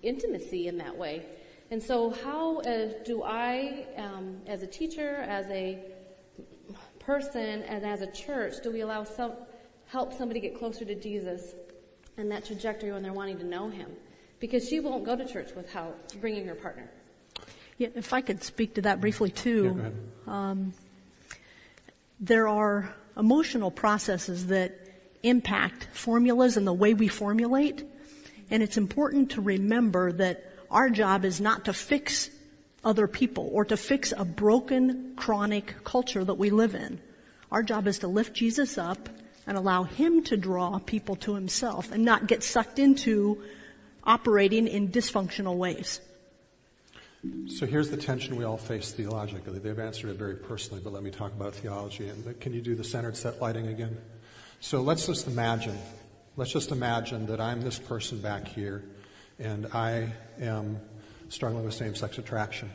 intimacy 0.03 0.67
in 0.67 0.77
that 0.77 0.95
way. 0.95 1.25
And 1.71 1.81
so, 1.81 2.09
how 2.09 2.59
uh, 2.59 2.89
do 3.05 3.23
I, 3.23 3.87
um, 3.97 4.37
as 4.47 4.61
a 4.63 4.67
teacher, 4.67 5.15
as 5.15 5.47
a 5.49 5.79
person, 7.05 7.63
and 7.63 7.85
as 7.85 8.01
a 8.01 8.11
church, 8.11 8.55
do 8.63 8.71
we 8.71 8.81
allow 8.81 9.03
some 9.03 9.33
help 9.87 10.13
somebody 10.13 10.39
get 10.39 10.57
closer 10.57 10.85
to 10.85 10.95
Jesus 10.95 11.53
and 12.17 12.31
that 12.31 12.45
trajectory 12.45 12.91
when 12.91 13.03
they're 13.03 13.13
wanting 13.13 13.37
to 13.39 13.45
know 13.45 13.69
Him? 13.69 13.91
Because 14.39 14.67
she 14.67 14.79
won't 14.79 15.03
go 15.03 15.15
to 15.15 15.25
church 15.25 15.51
without 15.55 16.13
bringing 16.19 16.47
her 16.47 16.55
partner. 16.55 16.89
Yeah, 17.77 17.89
if 17.95 18.13
I 18.13 18.21
could 18.21 18.43
speak 18.43 18.75
to 18.75 18.81
that 18.83 19.01
briefly 19.01 19.29
too. 19.29 19.91
Yeah, 20.27 20.49
um, 20.51 20.73
there 22.19 22.47
are 22.47 22.93
emotional 23.17 23.71
processes 23.71 24.47
that 24.47 24.77
impact 25.23 25.87
formulas 25.93 26.57
and 26.57 26.65
the 26.65 26.73
way 26.73 26.93
we 26.93 27.07
formulate. 27.07 27.83
And 28.49 28.61
it's 28.61 28.77
important 28.77 29.31
to 29.31 29.41
remember 29.41 30.11
that 30.13 30.45
our 30.69 30.89
job 30.89 31.25
is 31.25 31.41
not 31.41 31.65
to 31.65 31.73
fix 31.73 32.29
other 32.83 33.07
people 33.07 33.49
or 33.51 33.65
to 33.65 33.77
fix 33.77 34.13
a 34.15 34.25
broken, 34.25 35.13
chronic 35.15 35.75
culture 35.83 36.23
that 36.23 36.35
we 36.35 36.49
live 36.49 36.75
in. 36.75 36.99
Our 37.51 37.63
job 37.63 37.87
is 37.87 37.99
to 37.99 38.07
lift 38.07 38.33
Jesus 38.33 38.77
up 38.77 39.09
and 39.45 39.57
allow 39.57 39.83
Him 39.83 40.23
to 40.25 40.37
draw 40.37 40.79
people 40.79 41.15
to 41.17 41.35
Himself 41.35 41.91
and 41.91 42.03
not 42.03 42.27
get 42.27 42.43
sucked 42.43 42.79
into 42.79 43.41
operating 44.03 44.67
in 44.67 44.89
dysfunctional 44.89 45.57
ways. 45.57 46.01
So 47.47 47.67
here's 47.67 47.91
the 47.91 47.97
tension 47.97 48.35
we 48.35 48.45
all 48.45 48.57
face 48.57 48.91
theologically. 48.91 49.59
They've 49.59 49.77
answered 49.77 50.09
it 50.09 50.17
very 50.17 50.35
personally, 50.35 50.81
but 50.83 50.91
let 50.91 51.03
me 51.03 51.11
talk 51.11 51.33
about 51.33 51.53
theology. 51.53 52.07
And 52.07 52.39
can 52.39 52.53
you 52.53 52.61
do 52.61 52.73
the 52.73 52.83
centered 52.83 53.15
set 53.15 53.39
lighting 53.39 53.67
again? 53.67 53.97
So 54.59 54.81
let's 54.81 55.05
just 55.05 55.27
imagine 55.27 55.77
Let's 56.37 56.53
just 56.53 56.71
imagine 56.71 57.25
that 57.25 57.41
I'm 57.41 57.61
this 57.61 57.77
person 57.77 58.21
back 58.21 58.47
here 58.47 58.85
and 59.37 59.67
I 59.73 60.13
am 60.39 60.79
struggling 61.31 61.63
with 61.63 61.73
same 61.73 61.95
sex 61.95 62.17
attraction. 62.17 62.69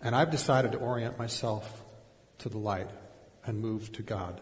And 0.00 0.16
I've 0.16 0.30
decided 0.30 0.72
to 0.72 0.78
orient 0.78 1.18
myself 1.18 1.82
to 2.38 2.48
the 2.48 2.58
light 2.58 2.88
and 3.44 3.60
move 3.60 3.92
to 3.92 4.02
God. 4.02 4.40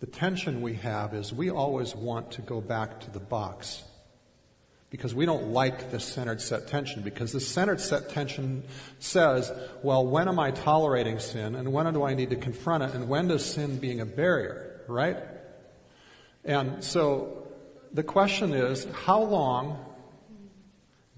The 0.00 0.06
tension 0.06 0.62
we 0.62 0.74
have 0.74 1.12
is 1.14 1.32
we 1.32 1.50
always 1.50 1.94
want 1.94 2.32
to 2.32 2.42
go 2.42 2.60
back 2.60 3.00
to 3.00 3.10
the 3.10 3.20
box 3.20 3.82
because 4.90 5.14
we 5.14 5.26
don't 5.26 5.52
like 5.52 5.90
the 5.90 6.00
centered 6.00 6.40
set 6.40 6.68
tension 6.68 7.02
because 7.02 7.32
the 7.32 7.40
centered 7.40 7.80
set 7.80 8.08
tension 8.08 8.64
says, 8.98 9.52
well, 9.82 10.06
when 10.06 10.28
am 10.28 10.38
I 10.38 10.52
tolerating 10.52 11.18
sin 11.18 11.54
and 11.54 11.72
when 11.72 11.92
do 11.92 12.02
I 12.02 12.14
need 12.14 12.30
to 12.30 12.36
confront 12.36 12.84
it 12.84 12.94
and 12.94 13.08
when 13.08 13.28
does 13.28 13.44
sin 13.44 13.78
being 13.78 14.00
a 14.00 14.06
barrier, 14.06 14.80
right? 14.88 15.18
And 16.44 16.82
so 16.82 17.48
the 17.92 18.02
question 18.02 18.54
is 18.54 18.86
how 19.04 19.22
long 19.22 19.84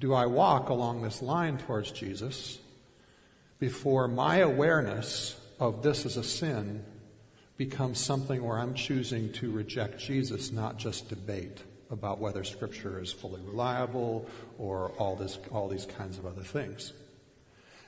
do 0.00 0.14
I 0.14 0.26
walk 0.26 0.70
along 0.70 1.02
this 1.02 1.20
line 1.20 1.58
towards 1.58 1.92
Jesus 1.92 2.58
before 3.58 4.08
my 4.08 4.38
awareness 4.38 5.38
of 5.58 5.82
this 5.82 6.06
as 6.06 6.16
a 6.16 6.24
sin 6.24 6.82
becomes 7.58 8.00
something 8.00 8.42
where 8.42 8.58
I'm 8.58 8.72
choosing 8.72 9.30
to 9.34 9.50
reject 9.50 10.00
Jesus, 10.00 10.50
not 10.50 10.78
just 10.78 11.10
debate 11.10 11.62
about 11.90 12.18
whether 12.18 12.42
Scripture 12.42 12.98
is 12.98 13.12
fully 13.12 13.42
reliable 13.42 14.26
or 14.58 14.92
all, 14.92 15.16
this, 15.16 15.38
all 15.52 15.68
these 15.68 15.84
kinds 15.84 16.16
of 16.16 16.24
other 16.24 16.42
things. 16.42 16.94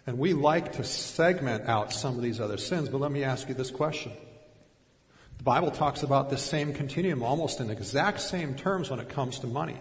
And 0.07 0.19
we 0.19 0.35
like 0.35 0.75
to 0.75 0.85
segment 0.85 1.67
out 1.67 1.95
some 1.95 2.17
of 2.17 2.23
these 2.23 2.41
other 2.41 2.59
sins, 2.59 2.91
but 2.91 3.01
let 3.01 3.11
me 3.11 3.25
ask 3.25 3.49
you 3.49 3.55
this 3.55 3.71
question. 3.71 4.13
The 5.39 5.45
Bible 5.45 5.71
talks 5.71 6.03
about 6.03 6.29
this 6.29 6.43
same 6.43 6.75
continuum 6.75 7.23
almost 7.23 7.61
in 7.61 7.71
exact 7.71 8.21
same 8.21 8.55
terms 8.55 8.91
when 8.91 9.01
it 9.01 9.09
comes 9.09 9.39
to 9.39 9.47
money. 9.47 9.79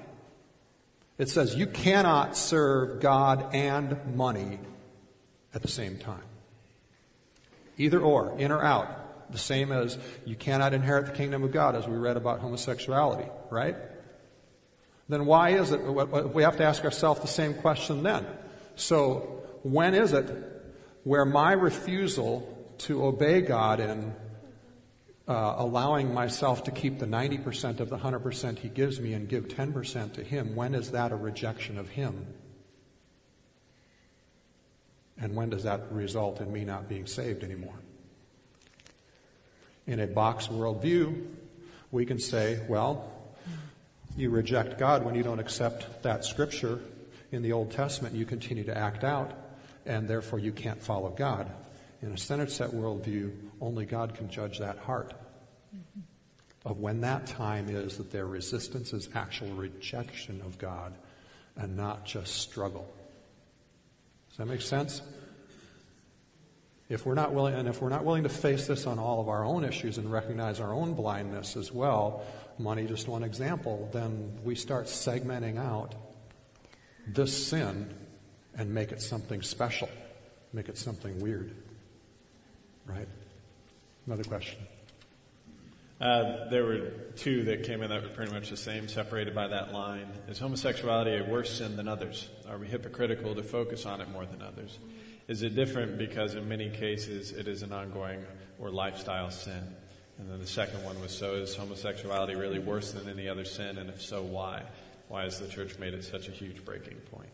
It 1.22 1.30
says 1.30 1.54
you 1.54 1.68
cannot 1.68 2.36
serve 2.36 3.00
God 3.00 3.54
and 3.54 4.16
money 4.16 4.58
at 5.54 5.62
the 5.62 5.68
same 5.68 6.00
time. 6.00 6.24
Either 7.78 8.00
or, 8.00 8.36
in 8.40 8.52
or 8.52 8.64
out. 8.64 9.32
The 9.32 9.38
same 9.38 9.72
as 9.72 10.00
you 10.26 10.36
cannot 10.36 10.74
inherit 10.74 11.06
the 11.06 11.12
kingdom 11.12 11.44
of 11.44 11.52
God, 11.52 11.76
as 11.76 11.88
we 11.88 11.96
read 11.96 12.18
about 12.18 12.40
homosexuality, 12.40 13.30
right? 13.52 13.76
Then 15.10 15.28
why 15.28 15.52
is 15.52 15.72
it? 15.72 15.78
We 16.34 16.42
have 16.42 16.58
to 16.58 16.64
ask 16.64 16.84
ourselves 16.84 17.22
the 17.22 17.28
same 17.28 17.54
question 17.54 18.02
then. 18.02 18.26
So, 18.76 19.44
when 19.62 19.94
is 19.94 20.14
it 20.14 20.26
where 21.04 21.24
my 21.24 21.52
refusal 21.52 22.68
to 22.80 23.06
obey 23.06 23.42
God 23.42 23.80
and 23.80 24.16
uh, 25.32 25.56
allowing 25.60 26.14
myself 26.14 26.66
to 26.66 26.72
keep 26.72 27.00
the 27.00 27.06
90% 27.06 27.80
of 27.80 27.90
the 27.90 27.98
100% 27.98 28.60
He 28.60 28.68
gives 28.68 29.00
me 29.00 29.14
and 29.14 29.30
give 29.30 29.48
10% 29.48 30.14
to 30.16 30.24
Him, 30.24 30.56
when 30.56 30.76
is 30.76 30.92
that 30.92 31.14
a 31.14 31.16
rejection 31.16 31.78
of 31.78 31.88
Him? 31.88 32.28
And 35.18 35.34
when 35.34 35.50
does 35.50 35.64
that 35.64 35.90
result 35.90 36.42
in 36.42 36.52
me 36.52 36.66
not 36.66 36.90
being 36.90 37.06
saved 37.06 37.46
anymore? 37.46 37.80
In 39.88 40.02
a 40.02 40.08
box 40.08 40.48
worldview, 40.48 41.26
we 41.92 42.06
can 42.06 42.20
say, 42.20 42.60
well, 42.68 43.10
you 44.18 44.32
reject 44.32 44.78
God 44.78 45.06
when 45.06 45.16
you 45.16 45.24
don't 45.24 45.40
accept 45.40 46.04
that 46.04 46.26
scripture 46.26 46.80
in 47.32 47.42
the 47.42 47.54
Old 47.54 47.72
Testament, 47.72 48.16
you 48.16 48.26
continue 48.26 48.66
to 48.66 48.78
act 48.78 49.06
out. 49.06 49.32
and 49.86 50.08
therefore 50.08 50.38
you 50.38 50.52
can't 50.52 50.84
follow 50.84 51.10
God. 51.10 51.50
In 52.02 52.12
a 52.12 52.18
centered 52.18 52.52
set 52.52 52.70
worldview, 52.70 53.32
only 53.60 53.86
God 53.86 54.14
can 54.14 54.30
judge 54.30 54.60
that 54.60 54.78
heart 54.78 55.14
of 56.66 56.80
when 56.80 57.02
that 57.02 57.26
time 57.26 57.70
is 57.70 57.98
that 57.98 58.12
their 58.12 58.28
resistance 58.28 58.94
is 58.94 59.10
actual 59.16 59.50
rejection 59.50 60.42
of 60.42 60.58
God 60.58 60.94
and 61.56 61.76
not 61.76 62.06
just 62.06 62.36
struggle. 62.36 62.88
Does 64.30 64.38
that 64.38 64.46
make 64.46 64.62
sense? 64.62 65.02
If 66.88 67.06
we're 67.06 67.16
not 67.16 67.34
willing, 67.34 67.56
and 67.56 67.68
if 67.68 67.82
we're 67.82 67.90
not 67.90 68.04
willing 68.04 68.24
to 68.24 68.30
face 68.30 68.68
this 68.68 68.86
on 68.86 69.00
all 69.00 69.22
of 69.22 69.30
our 69.30 69.44
own 69.44 69.64
issues 69.64 69.98
and 69.98 70.12
recognize 70.12 70.60
our 70.60 70.74
own 70.74 70.94
blindness 70.94 71.56
as 71.56 71.72
well, 71.72 72.24
money 72.60 72.86
just 72.86 73.08
one 73.08 73.24
example, 73.24 73.90
then 73.94 74.38
we 74.44 74.56
start 74.56 74.86
segmenting 74.86 75.58
out 75.58 75.96
this 77.08 77.48
sin 77.48 77.94
and 78.56 78.74
make 78.74 78.92
it 78.92 79.02
something 79.02 79.42
special, 79.42 79.90
make 80.54 80.70
it 80.70 80.78
something 80.78 81.20
weird. 81.20 81.56
Right? 82.86 83.08
Another 84.06 84.24
question. 84.24 84.60
Uh, 86.02 86.50
there 86.50 86.66
were 86.66 86.80
two 87.16 87.44
that 87.44 87.64
came 87.64 87.84
in 87.84 87.90
that 87.92 88.02
were 88.02 88.10
pretty 88.10 88.34
much 88.34 88.50
the 88.50 88.58
same, 88.58 88.88
separated 88.88 89.36
by 89.36 89.48
that 89.48 89.72
line. 89.72 90.08
Is 90.28 90.40
homosexuality 90.40 91.16
a 91.16 91.24
worse 91.30 91.60
sin 91.60 91.76
than 91.76 91.88
others? 91.88 92.28
Are 92.50 92.58
we 92.58 92.66
hypocritical 92.66 93.36
to 93.36 93.44
focus 93.44 93.86
on 93.86 94.02
it 94.02 94.10
more 94.10 94.26
than 94.26 94.42
others? 94.42 94.80
Is 95.28 95.44
it 95.44 95.56
different 95.56 96.00
because 96.00 96.34
in 96.34 96.50
many 96.50 96.72
cases 96.72 97.32
it 97.32 97.48
is 97.48 97.62
an 97.62 97.72
ongoing 97.72 98.26
or 98.60 98.72
lifestyle 98.72 99.30
sin? 99.30 99.76
And 100.18 100.30
then 100.30 100.40
the 100.40 100.48
second 100.48 100.84
one 100.84 101.00
was 101.02 101.16
so 101.16 101.36
is 101.36 101.56
homosexuality 101.56 102.34
really 102.34 102.60
worse 102.60 102.92
than 102.94 103.08
any 103.08 103.30
other 103.30 103.46
sin? 103.46 103.78
And 103.78 103.88
if 103.88 104.02
so, 104.02 104.24
why? 104.24 104.64
Why 105.08 105.24
has 105.24 105.40
the 105.40 105.48
church 105.48 105.78
made 105.78 105.94
it 105.94 106.04
such 106.04 106.28
a 106.28 106.32
huge 106.32 106.66
breaking 106.66 106.98
point? 107.12 107.30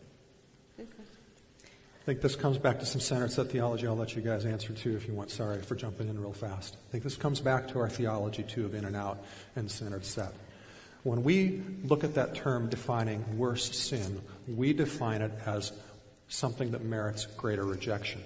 I 2.08 2.10
think 2.12 2.22
this 2.22 2.36
comes 2.36 2.56
back 2.56 2.78
to 2.78 2.86
some 2.86 3.02
centered 3.02 3.32
set 3.32 3.48
theology. 3.48 3.86
I'll 3.86 3.94
let 3.94 4.16
you 4.16 4.22
guys 4.22 4.46
answer 4.46 4.72
too 4.72 4.96
if 4.96 5.06
you 5.06 5.12
want. 5.12 5.30
Sorry 5.30 5.60
for 5.60 5.74
jumping 5.74 6.08
in 6.08 6.18
real 6.18 6.32
fast. 6.32 6.78
I 6.88 6.90
think 6.90 7.04
this 7.04 7.16
comes 7.16 7.38
back 7.38 7.68
to 7.68 7.80
our 7.80 7.90
theology 7.90 8.44
too 8.44 8.64
of 8.64 8.74
in 8.74 8.86
and 8.86 8.96
out 8.96 9.22
and 9.56 9.70
centered 9.70 10.06
set. 10.06 10.32
When 11.02 11.22
we 11.22 11.60
look 11.84 12.04
at 12.04 12.14
that 12.14 12.34
term 12.34 12.70
defining 12.70 13.36
worst 13.36 13.74
sin, 13.74 14.22
we 14.46 14.72
define 14.72 15.20
it 15.20 15.32
as 15.44 15.70
something 16.28 16.70
that 16.70 16.82
merits 16.82 17.26
greater 17.26 17.64
rejection. 17.64 18.22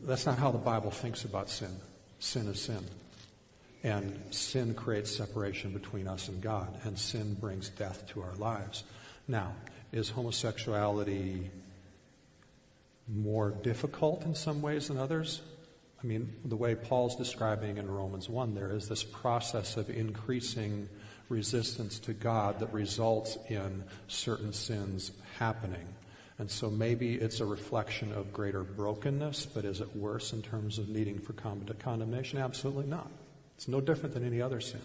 That's 0.00 0.24
not 0.24 0.38
how 0.38 0.52
the 0.52 0.56
Bible 0.56 0.90
thinks 0.90 1.26
about 1.26 1.50
sin. 1.50 1.76
Sin 2.20 2.48
is 2.48 2.58
sin. 2.58 2.86
And 3.84 4.18
sin 4.30 4.72
creates 4.72 5.14
separation 5.14 5.74
between 5.74 6.08
us 6.08 6.28
and 6.28 6.40
God, 6.40 6.74
and 6.84 6.98
sin 6.98 7.34
brings 7.34 7.68
death 7.68 8.08
to 8.14 8.22
our 8.22 8.34
lives. 8.36 8.82
Now, 9.28 9.52
is 9.92 10.10
homosexuality 10.10 11.50
more 13.08 13.50
difficult 13.50 14.24
in 14.24 14.34
some 14.34 14.62
ways 14.62 14.88
than 14.88 14.98
others. 14.98 15.42
I 16.02 16.06
mean, 16.06 16.32
the 16.44 16.56
way 16.56 16.74
Paul's 16.74 17.16
describing 17.16 17.78
in 17.78 17.90
Romans 17.90 18.28
1, 18.28 18.54
there 18.54 18.70
is 18.70 18.88
this 18.88 19.02
process 19.02 19.76
of 19.76 19.88
increasing 19.90 20.88
resistance 21.28 21.98
to 22.00 22.12
God 22.12 22.60
that 22.60 22.72
results 22.72 23.38
in 23.48 23.84
certain 24.06 24.52
sins 24.52 25.12
happening. 25.38 25.86
And 26.38 26.50
so 26.50 26.68
maybe 26.68 27.14
it's 27.14 27.40
a 27.40 27.46
reflection 27.46 28.12
of 28.12 28.32
greater 28.32 28.62
brokenness, 28.62 29.46
but 29.46 29.64
is 29.64 29.80
it 29.80 29.96
worse 29.96 30.32
in 30.32 30.42
terms 30.42 30.78
of 30.78 30.88
needing 30.88 31.18
for 31.18 31.32
condemnation? 31.32 32.38
Absolutely 32.38 32.86
not. 32.86 33.10
It's 33.56 33.68
no 33.68 33.80
different 33.80 34.14
than 34.14 34.24
any 34.24 34.42
other 34.42 34.60
sin. 34.60 34.82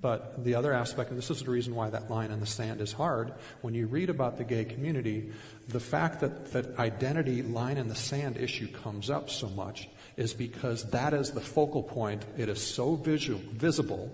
But 0.00 0.44
the 0.44 0.54
other 0.54 0.72
aspect, 0.72 1.10
and 1.10 1.18
this 1.18 1.30
is 1.30 1.42
the 1.42 1.50
reason 1.50 1.74
why 1.74 1.90
that 1.90 2.10
line 2.10 2.30
in 2.30 2.40
the 2.40 2.46
sand 2.46 2.80
is 2.80 2.92
hard, 2.92 3.32
when 3.60 3.74
you 3.74 3.86
read 3.86 4.10
about 4.10 4.38
the 4.38 4.44
gay 4.44 4.64
community, 4.64 5.30
the 5.68 5.80
fact 5.80 6.20
that 6.20 6.52
that 6.52 6.78
identity 6.78 7.42
line 7.42 7.76
in 7.76 7.88
the 7.88 7.94
sand 7.94 8.36
issue 8.36 8.68
comes 8.68 9.10
up 9.10 9.30
so 9.30 9.48
much 9.50 9.88
is 10.16 10.34
because 10.34 10.84
that 10.90 11.14
is 11.14 11.30
the 11.30 11.40
focal 11.40 11.82
point. 11.82 12.24
It 12.36 12.48
is 12.48 12.60
so 12.60 12.96
visual, 12.96 13.40
visible 13.52 14.10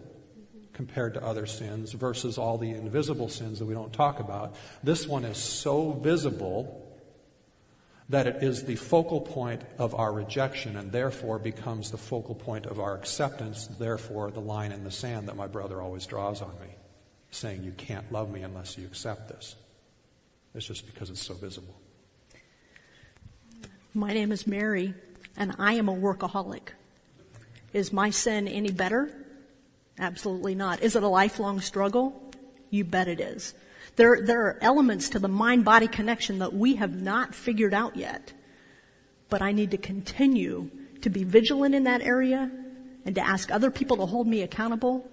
compared 0.73 1.15
to 1.15 1.25
other 1.25 1.47
sins 1.47 1.93
versus 1.93 2.39
all 2.39 2.57
the 2.57 2.71
invisible 2.71 3.29
sins 3.29 3.59
that 3.59 3.67
we 3.67 3.75
don't 3.75 3.93
talk 3.93 4.19
about. 4.19 4.55
This 4.83 5.07
one 5.07 5.25
is 5.25 5.37
so 5.37 5.93
visible 5.93 6.90
that 8.11 8.27
it 8.27 8.43
is 8.43 8.65
the 8.65 8.75
focal 8.75 9.21
point 9.21 9.63
of 9.79 9.95
our 9.95 10.13
rejection 10.13 10.77
and 10.77 10.91
therefore 10.91 11.39
becomes 11.39 11.93
the 11.93 11.97
focal 11.97 12.35
point 12.35 12.67
of 12.67 12.81
our 12.81 12.97
acceptance, 12.97 13.69
therefore 13.79 14.33
the 14.33 14.41
line 14.41 14.73
in 14.73 14.83
the 14.83 14.91
sand 14.91 15.29
that 15.29 15.37
my 15.37 15.47
brother 15.47 15.81
always 15.81 16.07
draws 16.07 16.43
on 16.43 16.53
me, 16.61 16.75
saying, 17.31 17.63
You 17.63 17.71
can't 17.71 18.11
love 18.11 18.29
me 18.29 18.43
unless 18.43 18.77
you 18.77 18.85
accept 18.85 19.29
this. 19.29 19.55
It's 20.57 20.67
just 20.67 20.87
because 20.87 21.09
it's 21.09 21.25
so 21.25 21.35
visible. 21.35 21.77
My 23.95 24.13
name 24.13 24.33
is 24.33 24.45
Mary, 24.45 24.93
and 25.37 25.55
I 25.61 25.75
am 25.75 25.89
a 25.89 25.95
workaholic. 25.95 26.71
Is 27.73 27.93
my 27.93 28.11
sin 28.11 28.49
any 28.49 28.73
better? 28.73 29.09
Absolutely 30.01 30.57
not. 30.57 30.83
Is 30.83 30.97
it 30.97 31.05
a 31.05 31.09
lifelong 31.09 31.61
struggle? 31.61 32.21
You 32.71 32.83
bet 32.85 33.07
it 33.07 33.21
is. 33.21 33.55
There, 34.01 34.23
there 34.23 34.47
are 34.47 34.59
elements 34.63 35.11
to 35.11 35.19
the 35.19 35.29
mind 35.29 35.67
body 35.67 35.87
connection 35.87 36.39
that 36.39 36.55
we 36.55 36.77
have 36.77 37.03
not 37.03 37.35
figured 37.35 37.75
out 37.75 37.97
yet. 37.97 38.33
But 39.29 39.43
I 39.43 39.53
need 39.53 39.73
to 39.73 39.77
continue 39.77 40.71
to 41.03 41.11
be 41.11 41.23
vigilant 41.23 41.75
in 41.75 41.85
that 41.85 42.01
area 42.01 42.51
and 43.05 43.15
to 43.15 43.21
ask 43.21 43.53
other 43.53 43.71
people 43.71 43.99
to 43.99 44.07
hold 44.07 44.27
me 44.27 44.41
accountable 44.41 45.07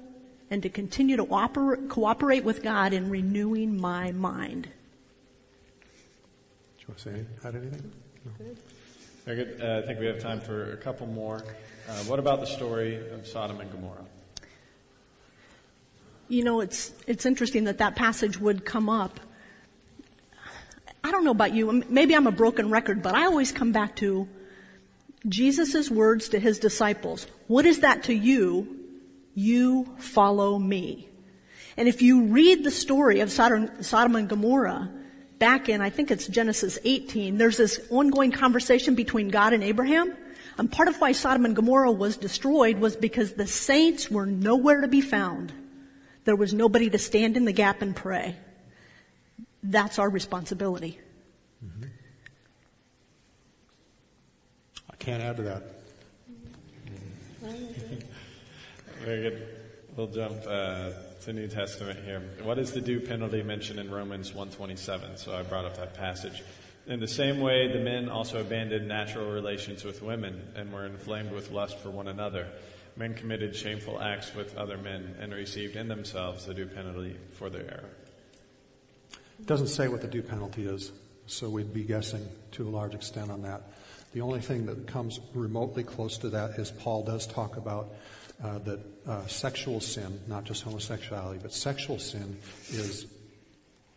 and 0.50 0.64
to 0.64 0.70
continue 0.70 1.18
to 1.18 1.26
oper- 1.26 1.90
cooperate 1.90 2.46
with 2.46 2.64
God 2.64 2.94
in 2.94 3.10
renewing 3.10 3.78
my 3.78 4.14
mind. 4.14 4.70
Do 6.78 6.80
you 6.80 6.86
want 6.88 6.98
to 7.00 7.04
say 7.04 7.26
add 7.44 7.56
anything? 7.56 7.92
No. 8.24 8.32
Very 9.26 9.36
good. 9.36 9.62
Uh, 9.62 9.82
I 9.84 9.86
think 9.86 10.00
we 10.00 10.06
have 10.06 10.20
time 10.20 10.40
for 10.40 10.72
a 10.72 10.78
couple 10.78 11.08
more. 11.08 11.44
Uh, 11.90 11.92
what 12.06 12.20
about 12.20 12.40
the 12.40 12.48
story 12.48 12.96
of 13.12 13.28
Sodom 13.28 13.60
and 13.60 13.70
Gomorrah? 13.70 14.06
You 16.30 16.44
know, 16.44 16.62
it's, 16.62 16.94
it's 17.08 17.26
interesting 17.26 17.66
that 17.66 17.78
that 17.80 17.96
passage 17.96 18.38
would 18.38 18.66
come 18.66 18.90
up. 18.90 19.20
I 21.04 21.12
don't 21.12 21.24
know 21.24 21.32
about 21.32 21.54
you, 21.54 21.84
maybe 21.90 22.16
I'm 22.16 22.28
a 22.28 22.32
broken 22.32 22.70
record, 22.70 23.02
but 23.02 23.16
I 23.16 23.26
always 23.26 23.52
come 23.52 23.72
back 23.72 23.96
to 23.98 24.28
Jesus' 25.28 25.90
words 25.90 26.30
to 26.30 26.40
his 26.40 26.60
disciples. 26.60 27.28
What 27.48 27.66
is 27.66 27.80
that 27.80 28.04
to 28.04 28.14
you? 28.14 28.76
You 29.34 29.88
follow 29.98 30.58
me. 30.58 31.10
And 31.78 31.88
if 31.88 32.02
you 32.02 32.24
read 32.24 32.64
the 32.64 32.72
story 32.72 33.20
of 33.20 33.32
Sodom, 33.32 33.84
Sodom 33.84 34.16
and 34.16 34.28
Gomorrah, 34.28 34.90
back 35.38 35.70
in, 35.70 35.80
I 35.80 35.92
think 35.92 36.10
it's 36.10 36.28
Genesis 36.28 36.80
18, 36.84 37.38
there's 37.38 37.58
this 37.58 37.80
ongoing 37.90 38.32
conversation 38.32 38.96
between 38.96 39.30
God 39.30 39.54
and 39.54 39.64
Abraham. 39.64 40.16
And 40.58 40.72
part 40.72 40.88
of 40.88 41.00
why 41.00 41.12
Sodom 41.12 41.46
and 41.46 41.56
Gomorrah 41.56 41.92
was 41.92 42.18
destroyed 42.18 42.80
was 42.80 42.96
because 42.96 43.34
the 43.34 43.46
saints 43.46 44.10
were 44.10 44.26
nowhere 44.26 44.82
to 44.82 44.88
be 44.88 45.02
found. 45.02 45.54
There 46.28 46.36
was 46.36 46.54
nobody 46.54 46.90
to 46.90 46.98
stand 46.98 47.38
in 47.38 47.46
the 47.46 47.54
gap 47.54 47.82
and 47.82 47.96
pray. 47.96 48.36
That's 49.64 49.98
our 49.98 50.10
responsibility. 50.10 51.00
Mm-hmm. 51.66 51.86
I 54.92 54.96
can't 54.98 55.24
add 55.24 55.38
to 55.38 55.44
that. 55.44 55.64
Very 59.06 59.22
good. 59.22 59.48
We'll 59.96 60.08
jump 60.08 60.36
uh, 60.46 60.90
to 61.22 61.32
New 61.32 61.48
Testament 61.48 62.04
here. 62.04 62.22
What 62.44 62.60
is 62.60 62.74
the 62.74 62.82
due 62.82 63.00
penalty 63.00 63.42
mentioned 63.42 63.80
in 63.80 63.90
Romans 63.90 64.34
127? 64.34 65.16
So 65.16 65.34
I 65.34 65.44
brought 65.44 65.64
up 65.64 65.78
that 65.78 65.94
passage. 65.94 66.44
In 66.88 67.00
the 67.00 67.08
same 67.08 67.40
way, 67.40 67.72
the 67.72 67.80
men 67.80 68.10
also 68.10 68.42
abandoned 68.42 68.86
natural 68.86 69.32
relations 69.32 69.86
with 69.86 70.04
women 70.04 70.46
and 70.58 70.74
were 70.74 70.86
inflamed 70.86 71.32
with 71.32 71.52
lust 71.52 71.80
for 71.80 71.90
one 71.90 72.10
another 72.10 72.50
men 72.98 73.14
committed 73.14 73.56
shameful 73.56 74.02
acts 74.02 74.34
with 74.34 74.58
other 74.58 74.78
men 74.78 75.16
and 75.20 75.34
received 75.34 75.76
in 75.76 75.88
themselves 75.88 76.46
the 76.46 76.54
due 76.54 76.66
penalty 76.66 77.16
for 77.38 77.50
their 77.50 77.64
error. 77.64 77.90
It 79.40 79.46
doesn't 79.46 79.68
say 79.68 79.88
what 79.88 80.02
the 80.02 80.08
due 80.08 80.24
penalty 80.24 80.66
is, 80.66 80.92
so 81.28 81.50
we'd 81.50 81.74
be 81.74 81.84
guessing 81.84 82.28
to 82.54 82.68
a 82.68 82.72
large 82.72 82.96
extent 82.96 83.30
on 83.30 83.44
that. 83.44 83.62
The 84.14 84.22
only 84.22 84.40
thing 84.40 84.66
that 84.66 84.88
comes 84.88 85.20
remotely 85.34 85.84
close 85.84 86.18
to 86.20 86.30
that 86.30 86.52
is 86.52 86.72
Paul 86.72 87.04
does 87.04 87.28
talk 87.28 87.58
about 87.58 87.94
uh, 88.44 88.58
that 88.60 88.80
uh, 89.08 89.28
sexual 89.28 89.80
sin, 89.80 90.20
not 90.28 90.44
just 90.44 90.64
homosexuality, 90.64 91.40
but 91.42 91.54
sexual 91.54 92.00
sin 92.00 92.38
is 92.70 93.06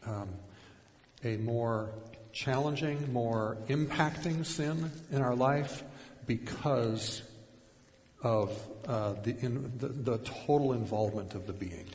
um, 0.07 0.29
a 1.25 1.37
more 1.39 1.91
challenging, 2.33 3.13
more 3.13 3.57
impacting 3.69 4.45
sin 4.45 4.91
in 5.11 5.23
our 5.23 5.35
life 5.35 5.83
because 6.27 7.23
of 8.23 8.51
uh, 8.87 9.15
the, 9.23 9.37
in, 9.39 9.73
the, 9.79 9.89
the, 9.89 10.19
total 10.19 10.73
involvement 10.73 11.35
of 11.35 11.47
the 11.47 11.53
being. 11.53 11.87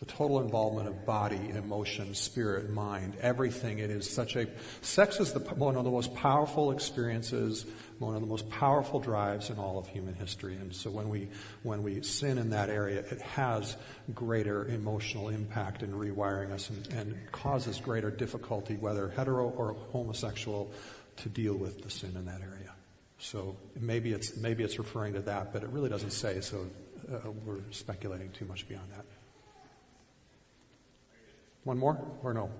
the 0.00 0.06
total 0.06 0.40
involvement 0.40 0.88
of 0.88 1.06
body, 1.06 1.50
emotion, 1.54 2.14
spirit, 2.14 2.70
mind, 2.70 3.14
everything. 3.20 3.78
It 3.78 3.90
is 3.90 4.10
such 4.10 4.34
a, 4.36 4.48
sex 4.82 5.20
is 5.20 5.32
the, 5.32 5.40
one 5.40 5.76
of 5.76 5.84
the 5.84 5.90
most 5.90 6.14
powerful 6.14 6.72
experiences, 6.72 7.66
one 8.00 8.14
of 8.14 8.20
the 8.20 8.26
most 8.26 8.48
powerful 8.50 8.98
drives 8.98 9.50
in 9.50 9.58
all 9.58 9.78
of 9.78 9.86
human 9.86 10.14
history. 10.14 10.54
And 10.56 10.74
so 10.74 10.90
when 10.90 11.08
we, 11.08 11.28
when 11.62 11.82
we 11.82 12.02
sin 12.02 12.38
in 12.38 12.50
that 12.50 12.68
area, 12.68 13.00
it 13.00 13.20
has 13.22 13.76
greater 14.14 14.66
emotional 14.66 15.28
impact 15.28 15.82
in 15.82 15.92
rewiring 15.92 16.50
us 16.50 16.68
and, 16.70 16.86
and 16.94 17.32
causes 17.32 17.78
greater 17.78 18.10
difficulty, 18.10 18.76
whether 18.76 19.10
hetero 19.10 19.50
or 19.50 19.74
homosexual, 19.92 20.72
to 21.16 21.28
deal 21.28 21.54
with 21.54 21.82
the 21.82 21.90
sin 21.90 22.12
in 22.16 22.26
that 22.26 22.40
area. 22.40 22.53
So 23.24 23.56
maybe 23.80 24.12
it's, 24.12 24.36
maybe 24.36 24.64
it's 24.64 24.78
referring 24.78 25.14
to 25.14 25.20
that, 25.22 25.50
but 25.50 25.62
it 25.62 25.70
really 25.70 25.88
doesn't 25.88 26.10
say, 26.10 26.42
so 26.42 26.66
uh, 27.10 27.30
we're 27.46 27.62
speculating 27.70 28.28
too 28.32 28.44
much 28.44 28.68
beyond 28.68 28.86
that. 28.94 29.06
One 31.64 31.78
more 31.78 31.98
or 32.22 32.34
no? 32.34 32.50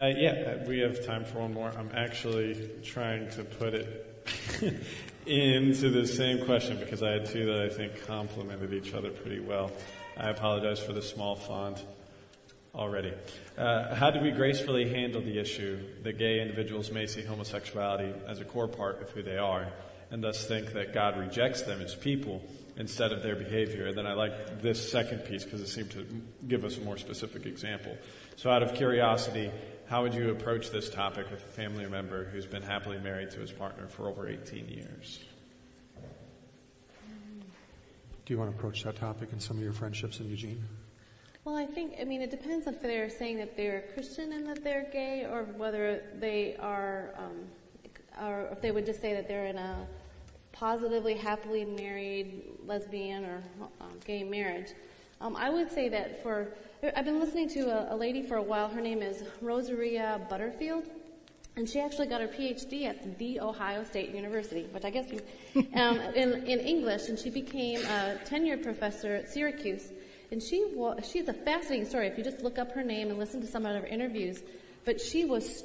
Uh, 0.00 0.12
yeah, 0.16 0.64
we 0.68 0.78
have 0.78 1.04
time 1.04 1.24
for 1.24 1.40
one 1.40 1.52
more. 1.52 1.72
I'm 1.76 1.90
actually 1.96 2.70
trying 2.84 3.28
to 3.30 3.42
put 3.42 3.74
it 3.74 4.24
into 5.26 5.90
the 5.90 6.06
same 6.06 6.44
question 6.44 6.78
because 6.78 7.02
I 7.02 7.10
had 7.10 7.26
two 7.26 7.44
that 7.46 7.60
I 7.60 7.68
think 7.70 8.06
complemented 8.06 8.72
each 8.72 8.94
other 8.94 9.10
pretty 9.10 9.40
well. 9.40 9.72
I 10.16 10.30
apologize 10.30 10.78
for 10.78 10.92
the 10.92 11.02
small 11.02 11.34
font 11.34 11.84
already. 12.74 13.12
Uh, 13.56 13.94
how 13.94 14.10
do 14.10 14.20
we 14.20 14.30
gracefully 14.30 14.88
handle 14.88 15.20
the 15.20 15.38
issue 15.38 15.78
that 16.02 16.18
gay 16.18 16.40
individuals 16.40 16.90
may 16.90 17.06
see 17.06 17.22
homosexuality 17.22 18.12
as 18.26 18.40
a 18.40 18.44
core 18.44 18.68
part 18.68 19.02
of 19.02 19.10
who 19.10 19.22
they 19.22 19.36
are 19.36 19.68
and 20.10 20.22
thus 20.22 20.46
think 20.46 20.72
that 20.72 20.94
God 20.94 21.18
rejects 21.18 21.62
them 21.62 21.80
as 21.80 21.94
people 21.94 22.42
instead 22.76 23.12
of 23.12 23.22
their 23.22 23.36
behavior. 23.36 23.86
And 23.88 23.98
then 23.98 24.06
I 24.06 24.14
like 24.14 24.62
this 24.62 24.90
second 24.90 25.20
piece 25.20 25.44
because 25.44 25.60
it 25.60 25.68
seemed 25.68 25.90
to 25.90 26.06
give 26.46 26.64
us 26.64 26.78
a 26.78 26.80
more 26.80 26.96
specific 26.96 27.46
example. 27.46 27.96
So, 28.36 28.50
out 28.50 28.62
of 28.62 28.74
curiosity, 28.74 29.50
how 29.88 30.02
would 30.02 30.14
you 30.14 30.30
approach 30.30 30.70
this 30.70 30.88
topic 30.88 31.30
with 31.30 31.42
a 31.42 31.48
family 31.48 31.86
member 31.86 32.24
who's 32.24 32.46
been 32.46 32.62
happily 32.62 32.98
married 32.98 33.30
to 33.32 33.40
his 33.40 33.52
partner 33.52 33.86
for 33.88 34.08
over 34.08 34.28
18 34.28 34.68
years? 34.68 35.20
Do 38.24 38.34
you 38.34 38.38
want 38.38 38.50
to 38.50 38.56
approach 38.56 38.84
that 38.84 38.96
topic 38.96 39.30
in 39.32 39.40
some 39.40 39.56
of 39.56 39.62
your 39.62 39.72
friendships 39.72 40.20
in 40.20 40.28
Eugene? 40.28 40.62
Well, 41.48 41.56
I 41.56 41.64
think, 41.64 41.94
I 41.98 42.04
mean, 42.04 42.20
it 42.20 42.30
depends 42.30 42.66
if 42.66 42.82
they're 42.82 43.08
saying 43.08 43.38
that 43.38 43.56
they're 43.56 43.84
Christian 43.94 44.34
and 44.34 44.46
that 44.48 44.62
they're 44.62 44.86
gay, 44.92 45.24
or 45.24 45.44
whether 45.56 46.02
they 46.20 46.56
are, 46.60 47.14
um, 47.16 47.46
or 48.22 48.50
if 48.52 48.60
they 48.60 48.70
would 48.70 48.84
just 48.84 49.00
say 49.00 49.14
that 49.14 49.26
they're 49.28 49.46
in 49.46 49.56
a 49.56 49.86
positively, 50.52 51.14
happily 51.14 51.64
married 51.64 52.42
lesbian 52.66 53.24
or 53.24 53.42
um, 53.80 53.98
gay 54.04 54.22
marriage. 54.24 54.74
Um, 55.22 55.36
I 55.36 55.48
would 55.48 55.72
say 55.72 55.88
that 55.88 56.22
for, 56.22 56.52
I've 56.94 57.06
been 57.06 57.18
listening 57.18 57.48
to 57.54 57.60
a, 57.70 57.94
a, 57.94 57.96
lady 57.96 58.22
for 58.22 58.36
a 58.36 58.42
while. 58.42 58.68
Her 58.68 58.82
name 58.82 59.00
is 59.00 59.24
Rosaria 59.40 60.20
Butterfield. 60.28 60.84
And 61.56 61.66
she 61.66 61.80
actually 61.80 62.08
got 62.08 62.20
her 62.20 62.28
PhD 62.28 62.84
at 62.84 63.18
the 63.18 63.40
Ohio 63.40 63.84
State 63.84 64.14
University, 64.14 64.68
which 64.70 64.84
I 64.84 64.90
guess 64.90 65.06
um, 65.72 65.98
in, 66.14 66.44
in 66.44 66.60
English, 66.60 67.08
and 67.08 67.18
she 67.18 67.30
became 67.30 67.80
a 67.86 68.18
tenured 68.26 68.62
professor 68.62 69.14
at 69.14 69.30
Syracuse. 69.30 69.92
And 70.30 70.42
she 70.42 70.64
was, 70.74 71.08
she's 71.10 71.28
a 71.28 71.32
fascinating 71.32 71.86
story 71.86 72.06
if 72.06 72.18
you 72.18 72.24
just 72.24 72.42
look 72.42 72.58
up 72.58 72.72
her 72.72 72.82
name 72.82 73.08
and 73.08 73.18
listen 73.18 73.40
to 73.40 73.46
some 73.46 73.64
of 73.64 73.80
her 73.80 73.86
interviews. 73.86 74.42
But 74.84 75.00
she 75.00 75.24
was 75.24 75.64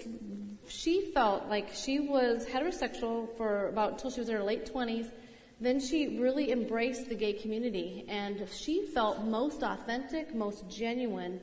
she 0.68 1.12
felt 1.14 1.48
like 1.50 1.70
she 1.74 2.00
was 2.00 2.46
heterosexual 2.46 3.36
for 3.38 3.68
about 3.68 3.94
until 3.94 4.12
she 4.12 4.20
was 4.20 4.30
in 4.30 4.36
her 4.36 4.44
late 4.44 4.72
20s. 4.72 5.12
Then 5.60 5.80
she 5.80 6.20
really 6.20 6.52
embraced 6.52 7.10
the 7.10 7.16
gay 7.16 7.34
community, 7.34 8.06
and 8.10 8.48
she 8.52 8.86
felt 8.88 9.24
most 9.24 9.64
authentic, 9.64 10.34
most 10.36 10.68
genuine 10.70 11.40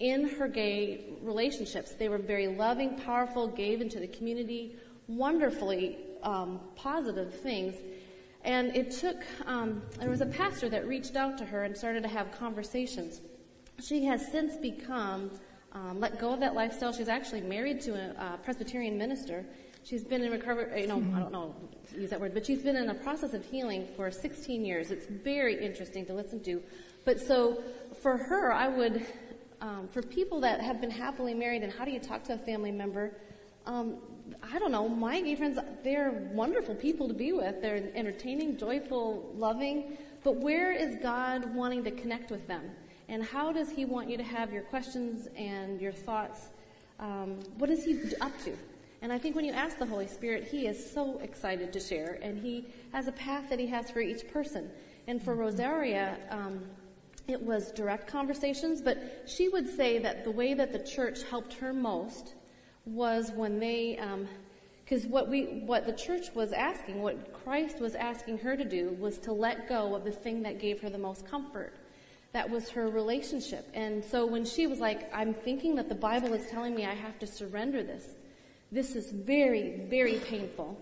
in 0.00 0.28
her 0.28 0.48
gay 0.48 1.04
relationships. 1.22 1.92
They 1.92 2.08
were 2.08 2.18
very 2.18 2.48
loving, 2.48 2.98
powerful, 2.98 3.48
gave 3.48 3.80
into 3.80 4.00
the 4.00 4.08
community, 4.08 4.76
wonderfully 5.06 5.96
um, 6.22 6.60
positive 6.74 7.32
things. 7.40 7.76
And 8.44 8.76
it 8.76 8.90
took, 8.90 9.24
um, 9.46 9.82
there 9.98 10.10
was 10.10 10.20
a 10.20 10.26
pastor 10.26 10.68
that 10.68 10.86
reached 10.86 11.16
out 11.16 11.38
to 11.38 11.44
her 11.46 11.64
and 11.64 11.76
started 11.76 12.02
to 12.02 12.08
have 12.08 12.30
conversations. 12.30 13.20
She 13.82 14.04
has 14.04 14.30
since 14.30 14.56
become 14.56 15.30
um, 15.72 15.98
let 15.98 16.20
go 16.20 16.32
of 16.32 16.40
that 16.40 16.54
lifestyle. 16.54 16.92
She's 16.92 17.08
actually 17.08 17.40
married 17.40 17.80
to 17.82 17.94
a, 17.94 18.34
a 18.34 18.38
Presbyterian 18.44 18.96
minister. 18.96 19.44
She's 19.82 20.04
been 20.04 20.22
in 20.22 20.30
recovery, 20.30 20.82
you 20.82 20.86
know, 20.86 21.02
I 21.14 21.18
don't 21.18 21.32
know, 21.32 21.54
use 21.94 22.10
that 22.10 22.20
word, 22.20 22.32
but 22.32 22.46
she's 22.46 22.62
been 22.62 22.76
in 22.76 22.88
a 22.88 22.94
process 22.94 23.34
of 23.34 23.44
healing 23.44 23.86
for 23.96 24.10
16 24.10 24.64
years. 24.64 24.90
It's 24.90 25.06
very 25.06 25.62
interesting 25.62 26.06
to 26.06 26.14
listen 26.14 26.42
to. 26.44 26.62
But 27.04 27.20
so 27.20 27.62
for 28.00 28.16
her, 28.16 28.52
I 28.52 28.68
would, 28.68 29.04
um, 29.60 29.88
for 29.88 30.00
people 30.00 30.40
that 30.40 30.60
have 30.60 30.80
been 30.80 30.90
happily 30.90 31.34
married 31.34 31.62
and 31.62 31.72
how 31.72 31.84
do 31.84 31.90
you 31.90 32.00
talk 32.00 32.24
to 32.24 32.34
a 32.34 32.38
family 32.38 32.70
member, 32.70 33.16
um, 33.66 33.98
I 34.42 34.58
don't 34.58 34.72
know, 34.72 34.88
my 34.88 35.20
gay 35.20 35.34
friends, 35.34 35.58
they're 35.82 36.30
wonderful 36.32 36.74
people 36.74 37.08
to 37.08 37.14
be 37.14 37.32
with. 37.32 37.60
They're 37.60 37.90
entertaining, 37.94 38.56
joyful, 38.56 39.32
loving. 39.36 39.96
But 40.22 40.36
where 40.36 40.72
is 40.72 40.96
God 41.02 41.54
wanting 41.54 41.84
to 41.84 41.90
connect 41.90 42.30
with 42.30 42.46
them? 42.46 42.70
And 43.08 43.22
how 43.22 43.52
does 43.52 43.70
He 43.70 43.84
want 43.84 44.08
you 44.08 44.16
to 44.16 44.22
have 44.22 44.52
your 44.52 44.62
questions 44.62 45.28
and 45.36 45.80
your 45.80 45.92
thoughts? 45.92 46.48
Um, 46.98 47.40
what 47.58 47.68
is 47.68 47.84
He 47.84 48.00
up 48.20 48.32
to? 48.44 48.56
And 49.02 49.12
I 49.12 49.18
think 49.18 49.36
when 49.36 49.44
you 49.44 49.52
ask 49.52 49.78
the 49.78 49.86
Holy 49.86 50.06
Spirit, 50.06 50.48
He 50.50 50.66
is 50.66 50.92
so 50.92 51.18
excited 51.18 51.72
to 51.74 51.80
share, 51.80 52.18
and 52.22 52.38
He 52.38 52.66
has 52.92 53.08
a 53.08 53.12
path 53.12 53.50
that 53.50 53.58
He 53.58 53.66
has 53.66 53.90
for 53.90 54.00
each 54.00 54.26
person. 54.32 54.70
And 55.06 55.22
for 55.22 55.34
Rosaria, 55.34 56.16
um, 56.30 56.64
it 57.28 57.40
was 57.40 57.72
direct 57.72 58.06
conversations, 58.06 58.80
but 58.80 59.24
she 59.26 59.48
would 59.50 59.68
say 59.68 59.98
that 59.98 60.24
the 60.24 60.30
way 60.30 60.54
that 60.54 60.72
the 60.72 60.78
church 60.78 61.22
helped 61.24 61.52
her 61.54 61.74
most 61.74 62.34
was 62.86 63.30
when 63.32 63.58
they, 63.58 63.98
because 64.84 65.04
um, 65.04 65.10
what 65.10 65.28
we, 65.28 65.62
what 65.66 65.86
the 65.86 65.92
church 65.92 66.34
was 66.34 66.52
asking, 66.52 67.00
what 67.02 67.32
Christ 67.44 67.80
was 67.80 67.94
asking 67.94 68.38
her 68.38 68.56
to 68.56 68.64
do, 68.64 68.96
was 69.00 69.18
to 69.18 69.32
let 69.32 69.68
go 69.68 69.94
of 69.94 70.04
the 70.04 70.12
thing 70.12 70.42
that 70.42 70.58
gave 70.58 70.80
her 70.82 70.90
the 70.90 70.98
most 70.98 71.26
comfort 71.26 71.74
that 72.34 72.50
was 72.50 72.68
her 72.70 72.88
relationship. 72.88 73.70
And 73.74 74.04
so 74.04 74.26
when 74.26 74.44
she 74.44 74.66
was 74.66 74.80
like, 74.80 75.08
I'm 75.14 75.32
thinking 75.32 75.76
that 75.76 75.88
the 75.88 75.94
Bible 75.94 76.34
is 76.34 76.46
telling 76.48 76.74
me 76.74 76.84
I 76.84 76.92
have 76.92 77.16
to 77.20 77.28
surrender 77.28 77.82
this, 77.82 78.16
this 78.72 78.96
is 78.96 79.12
very, 79.12 79.82
very 79.88 80.16
painful. 80.16 80.76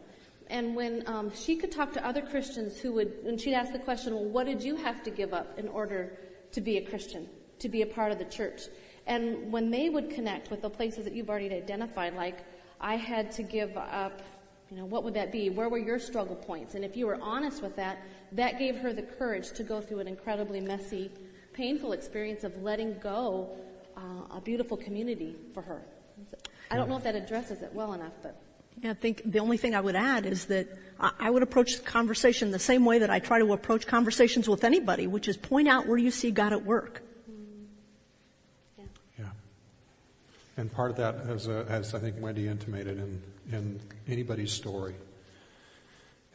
And 0.48 0.74
when 0.74 1.06
um, 1.06 1.30
she 1.34 1.56
could 1.56 1.70
talk 1.70 1.92
to 1.92 2.06
other 2.06 2.22
Christians 2.22 2.78
who 2.78 2.92
would, 2.94 3.12
and 3.26 3.38
she'd 3.38 3.54
ask 3.54 3.70
the 3.70 3.78
question, 3.78 4.14
well, 4.14 4.24
what 4.24 4.46
did 4.46 4.62
you 4.62 4.76
have 4.76 5.02
to 5.02 5.10
give 5.10 5.34
up 5.34 5.58
in 5.58 5.68
order 5.68 6.18
to 6.52 6.62
be 6.62 6.78
a 6.78 6.82
Christian, 6.82 7.28
to 7.58 7.68
be 7.68 7.82
a 7.82 7.86
part 7.86 8.12
of 8.12 8.18
the 8.18 8.24
church? 8.24 8.62
And 9.06 9.52
when 9.52 9.70
they 9.70 9.90
would 9.90 10.10
connect 10.10 10.50
with 10.50 10.62
the 10.62 10.70
places 10.70 11.04
that 11.04 11.14
you've 11.14 11.28
already 11.28 11.52
identified, 11.52 12.14
like, 12.14 12.38
I 12.80 12.96
had 12.96 13.32
to 13.32 13.42
give 13.42 13.76
up, 13.76 14.22
you 14.70 14.76
know, 14.76 14.84
what 14.84 15.04
would 15.04 15.14
that 15.14 15.32
be? 15.32 15.50
Where 15.50 15.68
were 15.68 15.78
your 15.78 15.98
struggle 15.98 16.36
points? 16.36 16.74
And 16.74 16.84
if 16.84 16.96
you 16.96 17.06
were 17.06 17.18
honest 17.20 17.62
with 17.62 17.76
that, 17.76 17.98
that 18.32 18.58
gave 18.58 18.76
her 18.78 18.92
the 18.92 19.02
courage 19.02 19.52
to 19.52 19.62
go 19.62 19.80
through 19.80 20.00
an 20.00 20.08
incredibly 20.08 20.60
messy 20.60 21.10
painful 21.52 21.92
experience 21.92 22.44
of 22.44 22.62
letting 22.62 22.98
go 22.98 23.50
uh, 23.96 24.36
a 24.36 24.40
beautiful 24.40 24.76
community 24.76 25.36
for 25.54 25.62
her. 25.62 25.82
I 26.70 26.76
don't 26.76 26.88
know 26.88 26.96
if 26.96 27.02
that 27.02 27.14
addresses 27.14 27.62
it 27.62 27.72
well 27.74 27.92
enough, 27.92 28.14
but. 28.22 28.40
Yeah, 28.82 28.92
I 28.92 28.94
think 28.94 29.22
the 29.24 29.38
only 29.38 29.58
thing 29.58 29.74
I 29.74 29.80
would 29.80 29.96
add 29.96 30.24
is 30.24 30.46
that 30.46 30.66
I 30.98 31.30
would 31.30 31.42
approach 31.42 31.76
the 31.76 31.82
conversation 31.82 32.50
the 32.50 32.58
same 32.58 32.84
way 32.84 33.00
that 33.00 33.10
I 33.10 33.18
try 33.18 33.38
to 33.38 33.52
approach 33.52 33.86
conversations 33.86 34.48
with 34.48 34.64
anybody, 34.64 35.06
which 35.06 35.28
is 35.28 35.36
point 35.36 35.68
out 35.68 35.86
where 35.86 35.98
you 35.98 36.10
see 36.10 36.30
God 36.30 36.52
at 36.52 36.64
work. 36.64 37.02
Mm-hmm. 37.30 37.64
Yeah. 38.78 38.84
yeah. 39.18 39.24
And 40.56 40.70
part 40.70 40.90
of 40.90 40.96
that, 40.98 41.16
as, 41.28 41.48
uh, 41.48 41.64
as 41.68 41.94
I 41.94 41.98
think 41.98 42.16
Wendy 42.20 42.46
intimated 42.46 42.98
in, 42.98 43.22
in 43.50 43.80
anybody's 44.06 44.52
story, 44.52 44.94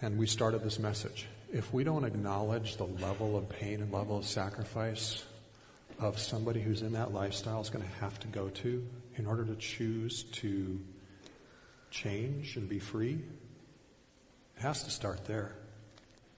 and 0.01 0.17
we 0.17 0.27
started 0.27 0.63
this 0.63 0.79
message 0.79 1.27
if 1.51 1.73
we 1.73 1.83
don't 1.83 2.03
acknowledge 2.03 2.77
the 2.77 2.85
level 2.85 3.37
of 3.37 3.47
pain 3.49 3.81
and 3.81 3.91
level 3.91 4.17
of 4.17 4.25
sacrifice 4.25 5.23
of 5.99 6.19
somebody 6.19 6.61
who's 6.61 6.81
in 6.81 6.93
that 6.93 7.13
lifestyle 7.13 7.61
is 7.61 7.69
going 7.69 7.83
to 7.83 7.91
have 7.99 8.19
to 8.19 8.27
go 8.27 8.49
to 8.49 8.85
in 9.15 9.25
order 9.25 9.45
to 9.45 9.55
choose 9.55 10.23
to 10.23 10.79
change 11.89 12.57
and 12.57 12.67
be 12.67 12.79
free, 12.79 13.19
it 14.57 14.61
has 14.61 14.83
to 14.83 14.91
start 14.91 15.25
there. 15.25 15.55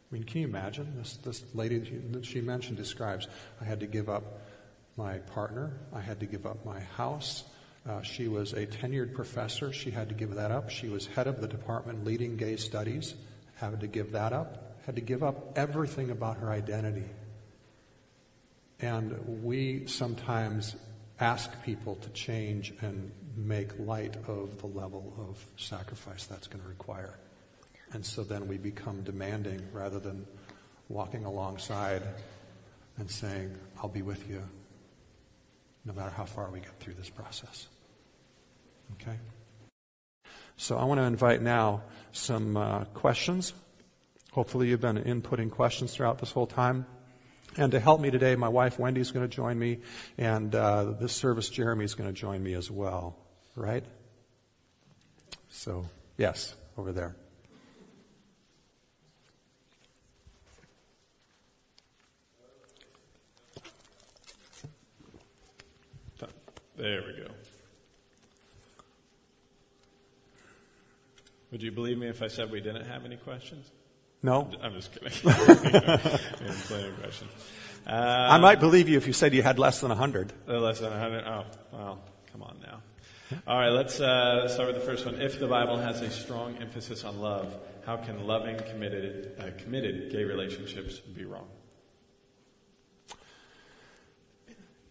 I 0.10 0.16
mean, 0.16 0.24
can 0.24 0.42
you 0.42 0.48
imagine? 0.48 0.94
This, 0.98 1.18
this 1.18 1.44
lady 1.54 1.80
that 2.12 2.26
she 2.26 2.42
mentioned 2.42 2.78
describes 2.78 3.28
I 3.60 3.66
had 3.66 3.80
to 3.82 3.88
give 3.88 4.10
up 4.10 4.42
my 4.96 5.18
partner, 5.18 5.74
I 5.94 6.02
had 6.02 6.20
to 6.20 6.26
give 6.26 6.46
up 6.46 6.66
my 6.66 6.80
house. 6.80 7.44
Uh, 7.88 8.02
she 8.02 8.28
was 8.28 8.54
a 8.54 8.66
tenured 8.66 9.14
professor. 9.14 9.72
She 9.72 9.92
had 9.92 10.10
to 10.10 10.16
give 10.16 10.36
that 10.36 10.52
up. 10.52 10.70
She 10.70 10.90
was 10.90 11.08
head 11.08 11.28
of 11.28 11.42
the 11.42 11.48
department 11.48 12.06
leading 12.06 12.38
gay 12.38 12.56
studies, 12.56 13.16
had 13.56 13.80
to 13.80 13.88
give 13.88 14.12
that 14.12 14.34
up 14.34 14.70
had 14.90 14.96
to 14.96 15.02
give 15.02 15.22
up 15.22 15.56
everything 15.56 16.10
about 16.10 16.38
her 16.38 16.50
identity. 16.50 17.06
And 18.80 19.44
we 19.44 19.86
sometimes 19.86 20.76
ask 21.20 21.62
people 21.64 21.94
to 21.98 22.10
change 22.10 22.74
and 22.82 23.12
make 23.36 23.78
light 23.78 24.18
of 24.28 24.58
the 24.58 24.66
level 24.66 25.14
of 25.30 25.46
sacrifice 25.58 26.26
that's 26.26 26.48
going 26.48 26.64
to 26.64 26.68
require. 26.68 27.20
And 27.92 28.04
so 28.04 28.24
then 28.24 28.48
we 28.48 28.58
become 28.58 29.04
demanding 29.04 29.62
rather 29.72 30.00
than 30.00 30.26
walking 30.88 31.26
alongside 31.26 32.02
and 32.98 33.12
saying, 33.12 33.56
I'll 33.78 33.90
be 33.90 34.02
with 34.02 34.28
you 34.28 34.42
no 35.86 35.94
matter 35.94 36.10
how 36.10 36.26
far 36.26 36.50
we 36.52 36.60
get 36.60 36.78
through 36.80 36.96
this 36.96 37.10
process. 37.10 37.68
Okay? 38.94 39.18
So 40.58 40.78
I 40.78 40.84
want 40.84 41.00
to 41.00 41.04
invite 41.04 41.42
now 41.42 41.84
some 42.12 42.58
uh, 42.58 42.84
questions. 42.86 43.54
Hopefully, 44.32 44.68
you've 44.68 44.82
been 44.82 44.98
inputting 44.98 45.50
questions 45.50 45.94
throughout 45.94 46.20
this 46.20 46.32
whole 46.32 46.48
time. 46.48 46.86
And 47.58 47.72
to 47.72 47.80
help 47.80 48.00
me 48.00 48.12
today, 48.12 48.36
my 48.36 48.50
wife 48.50 48.78
Wendy 48.78 49.02
is 49.02 49.12
going 49.12 49.28
to 49.28 49.34
join 49.34 49.58
me, 49.58 49.80
and 50.18 50.54
uh, 50.54 50.92
this 51.00 51.14
service, 51.14 51.50
Jeremy 51.50 51.86
is 51.86 51.96
going 51.96 52.08
to 52.10 52.14
join 52.14 52.44
me 52.44 52.54
as 52.54 52.70
well. 52.70 53.18
Right? 53.56 53.84
So, 55.48 55.90
yes, 56.18 56.56
over 56.78 56.92
there. 56.92 57.16
There 66.80 67.04
we 67.06 67.22
go. 67.22 67.30
Would 71.52 71.62
you 71.62 71.74
believe 71.74 71.98
me 71.98 72.08
if 72.08 72.22
I 72.22 72.28
said 72.28 72.50
we 72.50 72.62
didn't 72.62 72.86
have 72.86 73.04
any 73.04 73.18
questions? 73.18 73.70
No? 74.24 74.50
I'm 74.62 74.74
just 74.76 74.94
kidding. 74.94 75.10
plenty 75.20 76.88
of 76.88 77.00
questions. 77.02 77.32
Um, 77.86 77.96
I 77.96 78.38
might 78.38 78.62
believe 78.62 78.88
you 78.88 78.98
if 78.98 79.08
you 79.08 79.14
said 79.14 79.34
you 79.34 79.44
had 79.44 79.60
less 79.60 79.82
than 79.82 79.90
100. 79.90 80.32
Uh, 80.48 80.54
less 80.60 80.80
than 80.80 80.92
100? 80.92 81.26
Oh, 81.26 81.44
well, 81.74 82.00
come 82.32 82.44
on 82.44 82.56
now. 82.62 82.82
All 83.46 83.60
right, 83.60 83.74
let's 83.74 84.00
uh, 84.00 84.48
start 84.48 84.68
with 84.68 84.78
the 84.78 84.86
first 84.86 85.06
one. 85.06 85.16
If 85.16 85.38
the 85.38 85.48
Bible 85.48 85.78
has 85.78 86.00
a 86.02 86.10
strong 86.10 86.56
emphasis 86.62 87.04
on 87.04 87.20
love, 87.20 87.58
how 87.86 87.98
can 87.98 88.26
loving, 88.26 88.58
committed, 88.70 89.34
uh, 89.38 89.62
committed 89.62 90.14
gay 90.14 90.24
relationships 90.24 91.00
be 91.00 91.26
wrong? 91.26 91.50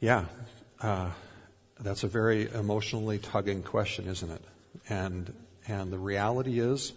Yeah. 0.00 0.26
Uh, 0.82 1.10
that's 1.80 2.04
a 2.04 2.08
very 2.08 2.50
emotionally 2.52 3.18
tugging 3.18 3.62
question, 3.62 4.08
isn't 4.08 4.30
it? 4.30 4.42
And, 4.88 5.32
and 5.66 5.92
the 5.92 5.98
reality 5.98 6.58
is, 6.58 6.92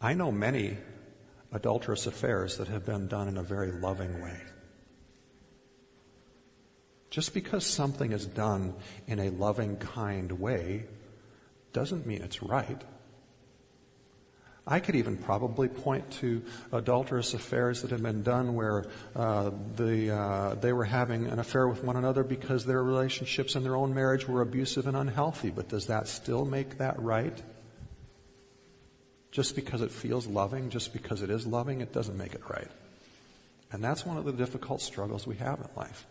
I 0.00 0.14
know 0.14 0.32
many 0.32 0.76
adulterous 1.52 2.06
affairs 2.06 2.58
that 2.58 2.68
have 2.68 2.84
been 2.84 3.06
done 3.06 3.28
in 3.28 3.36
a 3.36 3.42
very 3.42 3.70
loving 3.70 4.22
way. 4.22 4.40
Just 7.10 7.32
because 7.32 7.64
something 7.64 8.12
is 8.12 8.26
done 8.26 8.74
in 9.06 9.20
a 9.20 9.30
loving, 9.30 9.76
kind 9.76 10.32
way 10.32 10.86
doesn't 11.72 12.06
mean 12.06 12.22
it's 12.22 12.42
right. 12.42 12.82
I 14.66 14.80
could 14.80 14.94
even 14.96 15.18
probably 15.18 15.68
point 15.68 16.10
to 16.20 16.42
adulterous 16.72 17.34
affairs 17.34 17.82
that 17.82 17.90
have 17.90 18.02
been 18.02 18.22
done 18.22 18.54
where 18.54 18.86
uh, 19.14 19.50
the, 19.76 20.10
uh, 20.10 20.54
they 20.54 20.72
were 20.72 20.84
having 20.84 21.26
an 21.26 21.38
affair 21.38 21.68
with 21.68 21.84
one 21.84 21.96
another 21.96 22.24
because 22.24 22.64
their 22.64 22.82
relationships 22.82 23.56
in 23.56 23.62
their 23.62 23.76
own 23.76 23.92
marriage 23.92 24.26
were 24.26 24.40
abusive 24.40 24.86
and 24.86 24.96
unhealthy. 24.96 25.50
But 25.50 25.68
does 25.68 25.88
that 25.88 26.08
still 26.08 26.46
make 26.46 26.78
that 26.78 26.98
right? 27.00 27.42
Just 29.32 29.54
because 29.54 29.82
it 29.82 29.90
feels 29.90 30.26
loving, 30.26 30.70
just 30.70 30.94
because 30.94 31.20
it 31.20 31.28
is 31.28 31.46
loving, 31.46 31.82
it 31.82 31.92
doesn't 31.92 32.16
make 32.16 32.34
it 32.34 32.48
right. 32.48 32.70
And 33.70 33.84
that's 33.84 34.06
one 34.06 34.16
of 34.16 34.24
the 34.24 34.32
difficult 34.32 34.80
struggles 34.80 35.26
we 35.26 35.36
have 35.36 35.58
in 35.58 35.68
life. 35.76 36.06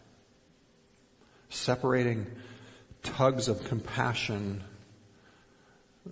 Separating 1.50 2.28
tugs 3.02 3.48
of 3.48 3.64
compassion. 3.64 4.64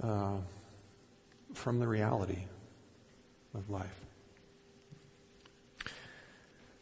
Uh, 0.02 0.38
from 1.54 1.80
the 1.80 1.88
reality 1.88 2.46
of 3.54 3.70
life. 3.70 4.02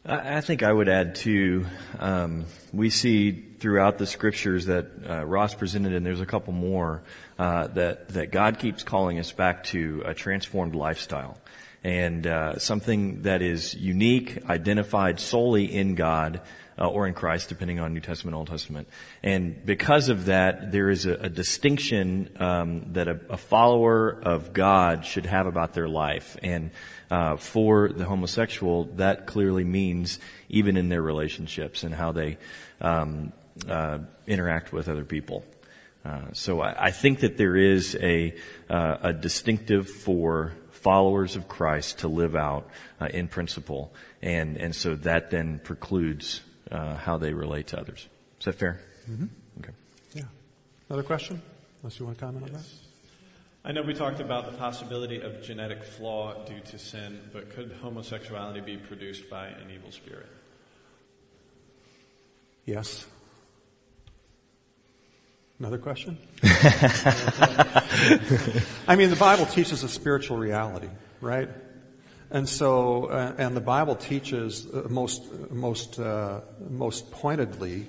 I 0.04 0.40
think 0.40 0.62
I 0.62 0.72
would 0.72 0.88
add 0.88 1.14
too. 1.14 1.66
Um, 1.98 2.46
we 2.72 2.88
see 2.88 3.32
throughout 3.32 3.98
the 3.98 4.06
scriptures 4.06 4.64
that 4.66 4.86
uh, 5.06 5.24
Ross 5.26 5.54
presented, 5.54 5.92
and 5.92 6.06
there's 6.06 6.22
a 6.22 6.26
couple 6.26 6.54
more 6.54 7.02
uh, 7.38 7.66
that 7.68 8.08
that 8.08 8.32
God 8.32 8.58
keeps 8.58 8.82
calling 8.82 9.18
us 9.18 9.30
back 9.30 9.64
to 9.64 10.02
a 10.06 10.14
transformed 10.14 10.74
lifestyle 10.74 11.36
and 11.82 12.26
uh, 12.26 12.58
something 12.58 13.22
that 13.22 13.42
is 13.42 13.74
unique, 13.74 14.48
identified 14.48 15.18
solely 15.18 15.64
in 15.64 15.94
God, 15.94 16.40
uh, 16.80 16.88
or 16.88 17.06
in 17.06 17.14
Christ, 17.14 17.48
depending 17.48 17.78
on 17.78 17.92
New 17.92 18.00
Testament, 18.00 18.36
Old 18.36 18.48
Testament. 18.48 18.88
And 19.22 19.64
because 19.66 20.08
of 20.08 20.26
that, 20.26 20.72
there 20.72 20.88
is 20.88 21.04
a, 21.06 21.14
a 21.14 21.28
distinction 21.28 22.30
um, 22.40 22.92
that 22.94 23.06
a, 23.06 23.20
a, 23.28 23.36
follower 23.36 24.10
of 24.22 24.52
God 24.52 25.04
should 25.04 25.26
have 25.26 25.46
about 25.46 25.74
their 25.74 25.88
life. 25.88 26.38
And 26.42 26.70
uh, 27.10 27.36
for 27.36 27.90
the 27.90 28.06
homosexual, 28.06 28.84
that 28.96 29.26
clearly 29.26 29.64
means 29.64 30.18
even 30.48 30.76
in 30.76 30.88
their 30.88 31.02
relationships 31.02 31.82
and 31.82 31.94
how 31.94 32.12
they 32.12 32.38
um, 32.80 33.32
uh, 33.68 33.98
interact 34.26 34.72
with 34.72 34.88
other 34.88 35.04
people. 35.04 35.44
Uh, 36.02 36.32
so 36.32 36.62
I, 36.62 36.86
I, 36.86 36.90
think 36.92 37.20
that 37.20 37.36
there 37.36 37.56
is 37.56 37.94
a, 38.00 38.34
uh, 38.70 38.96
a 39.02 39.12
distinctive 39.12 39.90
for 39.90 40.54
followers 40.70 41.36
of 41.36 41.46
Christ 41.46 41.98
to 41.98 42.08
live 42.08 42.34
out 42.34 42.70
uh, 43.00 43.06
in 43.06 43.28
principle, 43.28 43.92
and 44.22 44.56
and 44.56 44.74
so 44.74 44.94
that 44.94 45.30
then 45.30 45.58
precludes 45.58 46.40
uh, 46.70 46.96
how 46.96 47.18
they 47.18 47.32
relate 47.32 47.68
to 47.68 47.80
others. 47.80 48.08
Is 48.38 48.44
that 48.46 48.54
fair? 48.54 48.80
Mm-hmm. 49.10 49.26
Okay. 49.60 49.72
Yeah. 50.14 50.22
Another 50.88 51.02
question? 51.02 51.40
Unless 51.82 51.98
you 51.98 52.06
want 52.06 52.18
to 52.18 52.24
comment 52.24 52.44
yes. 52.46 52.54
on 52.54 52.60
that. 52.60 52.68
I 53.62 53.72
know 53.72 53.82
we 53.82 53.92
talked 53.92 54.20
about 54.20 54.50
the 54.50 54.56
possibility 54.56 55.20
of 55.20 55.42
genetic 55.42 55.84
flaw 55.84 56.44
due 56.44 56.60
to 56.70 56.78
sin, 56.78 57.20
but 57.32 57.50
could 57.50 57.76
homosexuality 57.82 58.60
be 58.60 58.78
produced 58.78 59.28
by 59.28 59.48
an 59.48 59.70
evil 59.70 59.90
spirit? 59.90 60.28
Yes. 62.64 63.04
Another 65.58 65.76
question? 65.76 66.16
I 68.88 68.96
mean, 68.96 69.10
the 69.10 69.16
Bible 69.18 69.44
teaches 69.44 69.82
a 69.82 69.88
spiritual 69.88 70.38
reality, 70.38 70.88
right? 71.20 71.50
And 72.30 72.48
so, 72.48 73.06
uh, 73.06 73.34
and 73.38 73.56
the 73.56 73.60
Bible 73.60 73.96
teaches 73.96 74.66
uh, 74.72 74.86
most, 74.88 75.22
most, 75.50 75.98
uh, 75.98 76.40
most 76.68 77.10
pointedly 77.10 77.88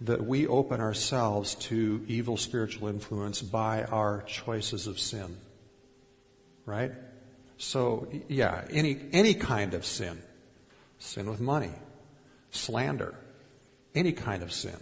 that 0.00 0.24
we 0.24 0.46
open 0.46 0.80
ourselves 0.80 1.54
to 1.54 2.04
evil 2.08 2.36
spiritual 2.36 2.88
influence 2.88 3.40
by 3.42 3.84
our 3.84 4.22
choices 4.22 4.86
of 4.86 4.98
sin. 4.98 5.36
Right? 6.66 6.92
So, 7.58 8.08
yeah, 8.28 8.64
any, 8.70 8.98
any 9.12 9.34
kind 9.34 9.72
of 9.74 9.86
sin. 9.86 10.20
Sin 10.98 11.30
with 11.30 11.40
money. 11.40 11.72
Slander. 12.50 13.14
Any 13.94 14.12
kind 14.12 14.42
of 14.42 14.52
sin 14.52 14.78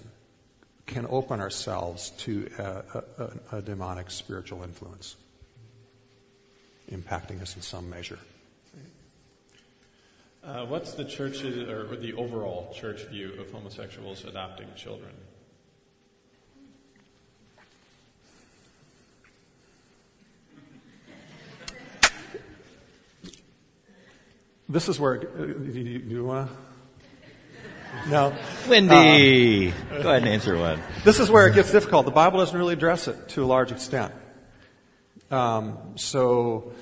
can 0.87 1.07
open 1.09 1.41
ourselves 1.41 2.11
to 2.11 2.51
a, 2.59 2.63
a, 3.53 3.59
a 3.59 3.63
demonic 3.63 4.11
spiritual 4.11 4.63
influence 4.63 5.17
impacting 6.91 7.41
us 7.41 7.57
in 7.57 7.63
some 7.63 7.89
measure. 7.89 8.19
Uh, 10.45 10.67
what's 10.67 10.93
the 10.93 11.05
church's 11.05 11.57
or 11.71 11.97
the 11.97 12.13
overall 12.13 12.71
church 12.75 13.07
view 13.07 13.33
of 13.41 13.51
homosexuals 13.51 14.27
adopting 14.27 14.69
children? 14.77 15.11
This 24.69 24.91
is 24.91 25.01
where 25.01 25.15
uh, 25.19 25.47
you, 25.47 26.03
you 26.07 26.25
want 26.27 26.51
to. 26.51 28.11
No. 28.11 28.37
Wendy! 28.69 29.71
Uh, 29.71 30.03
Go 30.03 30.11
ahead 30.11 30.23
and 30.25 30.29
answer 30.29 30.59
one. 30.59 30.79
This 31.05 31.21
is 31.21 31.31
where 31.31 31.47
it 31.47 31.55
gets 31.55 31.73
difficult. 31.73 32.05
The 32.05 32.13
Bible 32.13 32.41
doesn't 32.41 32.59
really 32.59 32.75
address 32.75 33.09
it 33.09 33.31
to 33.31 33.45
a 33.45 33.47
large 33.47 33.73
extent. 33.73 34.13
Um, 35.31 35.95
so 35.97 36.73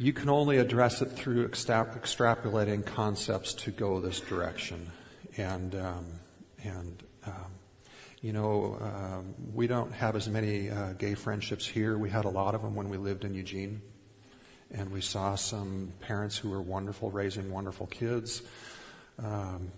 you 0.00 0.14
can 0.14 0.30
only 0.30 0.56
address 0.56 1.02
it 1.02 1.12
through 1.12 1.46
extrapolating 1.46 2.86
concepts 2.86 3.52
to 3.52 3.70
go 3.70 4.00
this 4.00 4.18
direction. 4.18 4.90
And, 5.36 5.74
um, 5.74 6.06
and 6.64 7.02
um, 7.26 7.52
you 8.22 8.32
know, 8.32 8.78
um, 8.80 9.34
we 9.52 9.66
don't 9.66 9.92
have 9.92 10.16
as 10.16 10.26
many 10.26 10.70
uh, 10.70 10.94
gay 10.94 11.14
friendships 11.14 11.66
here. 11.66 11.98
We 11.98 12.08
had 12.08 12.24
a 12.24 12.30
lot 12.30 12.54
of 12.54 12.62
them 12.62 12.74
when 12.74 12.88
we 12.88 12.96
lived 12.96 13.26
in 13.26 13.34
Eugene. 13.34 13.82
And 14.70 14.90
we 14.90 15.02
saw 15.02 15.34
some 15.34 15.92
parents 16.00 16.34
who 16.34 16.48
were 16.48 16.62
wonderful, 16.62 17.10
raising 17.10 17.50
wonderful 17.50 17.86
kids. 17.86 18.40
Um, 19.22 19.70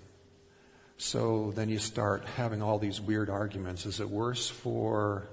so 0.99 1.53
then 1.57 1.69
you 1.69 1.79
start 1.79 2.27
having 2.37 2.63
all 2.63 2.79
these 2.79 3.01
weird 3.01 3.29
arguments. 3.29 3.87
Is 3.87 3.99
it 3.99 4.09
worse 4.09 4.49
for 4.49 5.29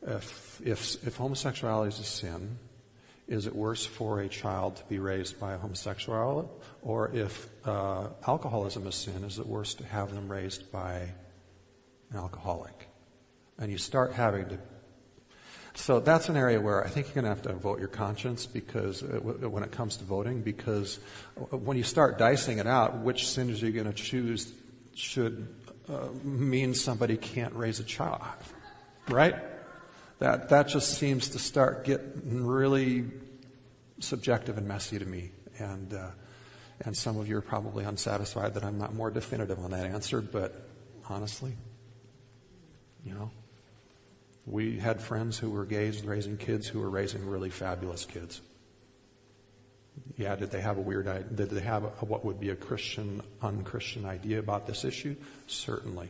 if, 0.00 0.62
if, 0.64 1.06
if 1.06 1.16
homosexuality 1.16 1.90
is 1.90 2.00
a 2.00 2.04
sin? 2.04 2.58
Is 3.26 3.46
it 3.46 3.54
worse 3.54 3.86
for 3.86 4.20
a 4.20 4.28
child 4.28 4.76
to 4.76 4.84
be 4.84 4.98
raised 4.98 5.40
by 5.40 5.54
a 5.54 5.58
homosexual? 5.58 6.60
Or 6.82 7.10
if 7.14 7.48
uh, 7.64 8.08
alcoholism 8.26 8.86
is 8.86 8.94
sin, 8.94 9.24
is 9.24 9.38
it 9.38 9.46
worse 9.46 9.74
to 9.74 9.86
have 9.86 10.14
them 10.14 10.30
raised 10.30 10.70
by 10.70 11.08
an 12.10 12.16
alcoholic? 12.16 12.88
And 13.58 13.72
you 13.72 13.78
start 13.78 14.12
having 14.12 14.48
to. 14.50 14.58
So 15.76 16.00
that's 16.00 16.28
an 16.28 16.36
area 16.36 16.60
where 16.60 16.84
I 16.84 16.88
think 16.88 17.06
you're 17.06 17.14
going 17.14 17.24
to 17.24 17.30
have 17.30 17.42
to 17.42 17.52
vote 17.54 17.78
your 17.78 17.88
conscience 17.88 18.46
because 18.46 19.02
uh, 19.02 19.18
when 19.18 19.62
it 19.62 19.72
comes 19.72 19.96
to 19.96 20.04
voting, 20.04 20.42
because 20.42 20.98
when 21.50 21.76
you 21.76 21.82
start 21.82 22.18
dicing 22.18 22.58
it 22.58 22.66
out, 22.66 22.98
which 22.98 23.28
sins 23.28 23.62
are 23.62 23.66
you 23.66 23.72
going 23.72 23.86
to 23.86 23.92
choose 23.92 24.52
should 24.94 25.48
uh, 25.88 26.08
means 26.22 26.80
somebody 26.80 27.16
can't 27.16 27.54
raise 27.54 27.80
a 27.80 27.84
child, 27.84 28.22
right? 29.08 29.34
That, 30.18 30.48
that 30.50 30.68
just 30.68 30.98
seems 30.98 31.30
to 31.30 31.38
start 31.38 31.84
getting 31.84 32.46
really 32.46 33.04
subjective 34.00 34.58
and 34.58 34.66
messy 34.66 34.98
to 34.98 35.04
me. 35.04 35.30
And, 35.58 35.92
uh, 35.92 36.10
and 36.80 36.96
some 36.96 37.18
of 37.18 37.28
you 37.28 37.36
are 37.36 37.42
probably 37.42 37.84
unsatisfied 37.84 38.54
that 38.54 38.64
I'm 38.64 38.78
not 38.78 38.94
more 38.94 39.10
definitive 39.10 39.58
on 39.58 39.70
that 39.72 39.86
answer, 39.86 40.20
but 40.20 40.68
honestly, 41.08 41.56
you 43.04 43.14
know, 43.14 43.30
we 44.46 44.78
had 44.78 45.00
friends 45.00 45.38
who 45.38 45.50
were 45.50 45.64
gays 45.64 46.02
raising 46.02 46.36
kids 46.36 46.66
who 46.66 46.80
were 46.80 46.90
raising 46.90 47.26
really 47.26 47.50
fabulous 47.50 48.04
kids. 48.04 48.40
Yeah, 50.16 50.34
did 50.36 50.50
they 50.50 50.60
have 50.60 50.76
a 50.76 50.80
weird 50.80 51.06
did 51.34 51.50
they 51.50 51.60
have 51.60 51.84
a, 51.84 51.88
what 52.04 52.24
would 52.24 52.40
be 52.40 52.50
a 52.50 52.56
Christian, 52.56 53.22
unchristian 53.42 54.04
idea 54.04 54.38
about 54.38 54.66
this 54.66 54.84
issue? 54.84 55.16
Certainly. 55.46 56.08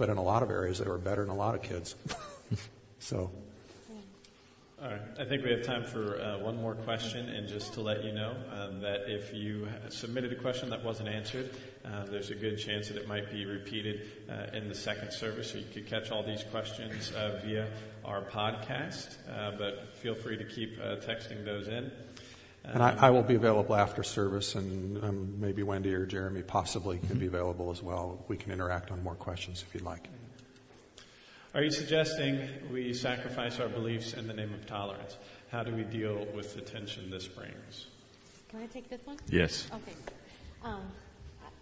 But 0.00 0.08
in 0.08 0.16
a 0.16 0.22
lot 0.22 0.42
of 0.42 0.48
areas, 0.48 0.78
they 0.78 0.88
were 0.88 0.96
better 0.96 1.26
than 1.26 1.30
a 1.30 1.36
lot 1.36 1.54
of 1.54 1.60
kids. 1.60 1.94
so. 3.00 3.30
All 4.82 4.88
right. 4.88 5.00
I 5.18 5.26
think 5.26 5.44
we 5.44 5.50
have 5.50 5.62
time 5.62 5.84
for 5.84 6.18
uh, 6.18 6.38
one 6.38 6.56
more 6.56 6.74
question, 6.74 7.28
and 7.28 7.46
just 7.46 7.74
to 7.74 7.82
let 7.82 8.02
you 8.02 8.12
know 8.12 8.34
um, 8.50 8.80
that 8.80 9.10
if 9.10 9.34
you 9.34 9.68
submitted 9.90 10.32
a 10.32 10.36
question 10.36 10.70
that 10.70 10.82
wasn't 10.82 11.10
answered, 11.10 11.50
uh, 11.84 12.06
there's 12.06 12.30
a 12.30 12.34
good 12.34 12.56
chance 12.56 12.88
that 12.88 12.96
it 12.96 13.08
might 13.08 13.30
be 13.30 13.44
repeated 13.44 14.08
uh, 14.30 14.56
in 14.56 14.70
the 14.70 14.74
second 14.74 15.12
service. 15.12 15.52
So 15.52 15.58
you 15.58 15.66
could 15.70 15.86
catch 15.86 16.10
all 16.10 16.22
these 16.22 16.44
questions 16.44 17.12
uh, 17.12 17.38
via 17.44 17.68
our 18.02 18.22
podcast, 18.22 19.16
uh, 19.30 19.50
but 19.58 19.94
feel 19.96 20.14
free 20.14 20.38
to 20.38 20.44
keep 20.44 20.78
uh, 20.80 20.96
texting 20.96 21.44
those 21.44 21.68
in. 21.68 21.92
And 22.72 22.82
I, 22.82 22.96
I, 22.98 23.10
will 23.10 23.24
be 23.24 23.34
available 23.34 23.74
after 23.74 24.04
service, 24.04 24.54
and 24.54 25.02
um, 25.02 25.40
maybe 25.40 25.64
Wendy 25.64 25.92
or 25.92 26.06
Jeremy 26.06 26.42
possibly 26.42 26.98
can 26.98 27.18
be 27.18 27.26
available 27.26 27.70
as 27.70 27.82
well. 27.82 28.24
We 28.28 28.36
can 28.36 28.52
interact 28.52 28.92
on 28.92 29.02
more 29.02 29.16
questions 29.16 29.64
if 29.66 29.74
you'd 29.74 29.82
like. 29.82 30.06
Are 31.52 31.64
you 31.64 31.72
suggesting 31.72 32.48
we 32.72 32.94
sacrifice 32.94 33.58
our 33.58 33.68
beliefs 33.68 34.12
in 34.12 34.28
the 34.28 34.34
name 34.34 34.54
of 34.54 34.66
tolerance? 34.66 35.16
How 35.50 35.64
do 35.64 35.74
we 35.74 35.82
deal 35.82 36.24
with 36.32 36.54
the 36.54 36.60
tension 36.60 37.10
this 37.10 37.26
brings? 37.26 37.88
Can 38.48 38.62
I 38.62 38.66
take 38.66 38.88
this 38.88 39.00
one? 39.04 39.16
Yes. 39.28 39.66
Okay. 39.72 39.96
Um, 40.62 40.82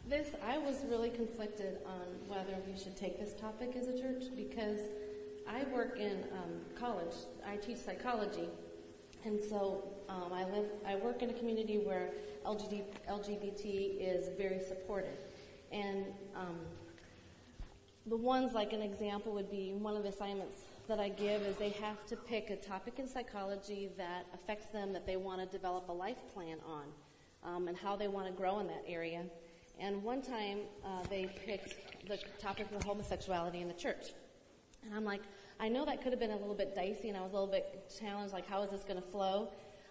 this 0.08 0.28
I 0.46 0.58
was 0.58 0.84
really 0.88 1.10
conflicted 1.10 1.78
on 1.86 2.06
whether 2.28 2.56
we 2.70 2.78
should 2.78 2.96
take 2.96 3.18
this 3.18 3.32
topic 3.34 3.76
as 3.76 3.88
a 3.88 3.98
church 3.98 4.24
because 4.36 4.80
I 5.48 5.64
work 5.72 5.98
in 5.98 6.24
um, 6.32 6.60
college. 6.78 7.14
I 7.46 7.56
teach 7.56 7.78
psychology, 7.78 8.48
and 9.24 9.40
so 9.42 9.84
um, 10.08 10.32
I 10.32 10.44
live. 10.44 10.66
I 10.86 10.96
work 10.96 11.22
in 11.22 11.30
a 11.30 11.32
community 11.32 11.78
where 11.78 12.10
LGBT, 12.46 12.84
LGBT 13.08 13.96
is 14.00 14.28
very 14.36 14.60
supported, 14.60 15.16
and 15.72 16.06
um, 16.34 16.58
the 18.06 18.16
ones, 18.16 18.54
like 18.54 18.72
an 18.72 18.82
example, 18.82 19.32
would 19.32 19.50
be 19.50 19.72
one 19.72 19.96
of 19.96 20.02
the 20.02 20.08
assignments 20.08 20.56
that 20.88 20.98
I 20.98 21.10
give 21.10 21.42
is 21.42 21.56
they 21.56 21.70
have 21.70 22.06
to 22.06 22.16
pick 22.16 22.48
a 22.48 22.56
topic 22.56 22.94
in 22.98 23.06
psychology 23.06 23.90
that 23.98 24.24
affects 24.32 24.68
them 24.68 24.94
that 24.94 25.06
they 25.06 25.16
want 25.16 25.40
to 25.40 25.46
develop 25.46 25.90
a 25.90 25.92
life 25.92 26.16
plan 26.32 26.56
on 26.66 26.84
um, 27.44 27.68
and 27.68 27.76
how 27.76 27.94
they 27.94 28.08
want 28.08 28.26
to 28.26 28.32
grow 28.32 28.60
in 28.60 28.66
that 28.68 28.82
area. 28.86 29.24
And 29.78 30.02
one 30.02 30.22
time 30.22 30.60
uh, 30.84 31.02
they 31.10 31.26
picked 31.44 31.74
the 32.08 32.18
topic 32.40 32.68
of 32.74 32.82
homosexuality 32.82 33.60
in 33.60 33.68
the 33.68 33.74
church. 33.74 34.12
And 34.84 34.94
I'm 34.94 35.04
like, 35.04 35.20
I 35.60 35.68
know 35.68 35.84
that 35.84 36.02
could 36.02 36.12
have 36.12 36.20
been 36.20 36.30
a 36.30 36.36
little 36.36 36.54
bit 36.54 36.74
dicey, 36.74 37.08
and 37.08 37.18
I 37.18 37.20
was 37.20 37.32
a 37.32 37.34
little 37.34 37.50
bit 37.50 37.92
challenged, 38.00 38.32
like, 38.32 38.48
how 38.48 38.62
is 38.62 38.70
this 38.70 38.82
going 38.82 39.00
to 39.00 39.08
flow? 39.08 39.48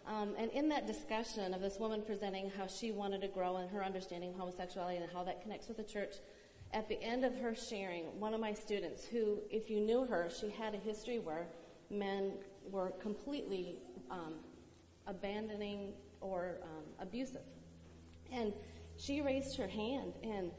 Um, 0.07 0.35
and 0.37 0.49
in 0.51 0.69
that 0.69 0.87
discussion 0.87 1.53
of 1.53 1.61
this 1.61 1.79
woman 1.79 2.01
presenting 2.01 2.49
how 2.49 2.65
she 2.65 2.91
wanted 2.91 3.21
to 3.21 3.27
grow 3.27 3.57
in 3.57 3.67
her 3.69 3.83
understanding 3.83 4.29
of 4.29 4.35
homosexuality 4.35 4.97
and 4.97 5.11
how 5.11 5.23
that 5.25 5.41
connects 5.41 5.67
with 5.67 5.75
the 5.75 5.83
church, 5.83 6.15
at 6.73 6.87
the 6.87 7.01
end 7.01 7.25
of 7.25 7.35
her 7.39 7.53
sharing, 7.53 8.05
one 8.19 8.33
of 8.33 8.39
my 8.39 8.53
students, 8.53 9.05
who, 9.05 9.39
if 9.49 9.69
you 9.69 9.81
knew 9.81 10.05
her, 10.05 10.29
she 10.29 10.49
had 10.49 10.73
a 10.73 10.77
history 10.77 11.19
where 11.19 11.47
men 11.89 12.33
were 12.69 12.91
completely 13.01 13.79
um, 14.09 14.35
abandoning 15.07 15.93
or 16.21 16.59
um, 16.63 16.83
abusive. 16.99 17.43
And 18.31 18.53
she 18.97 19.21
raised 19.21 19.57
her 19.57 19.67
hand 19.67 20.13
and 20.23 20.51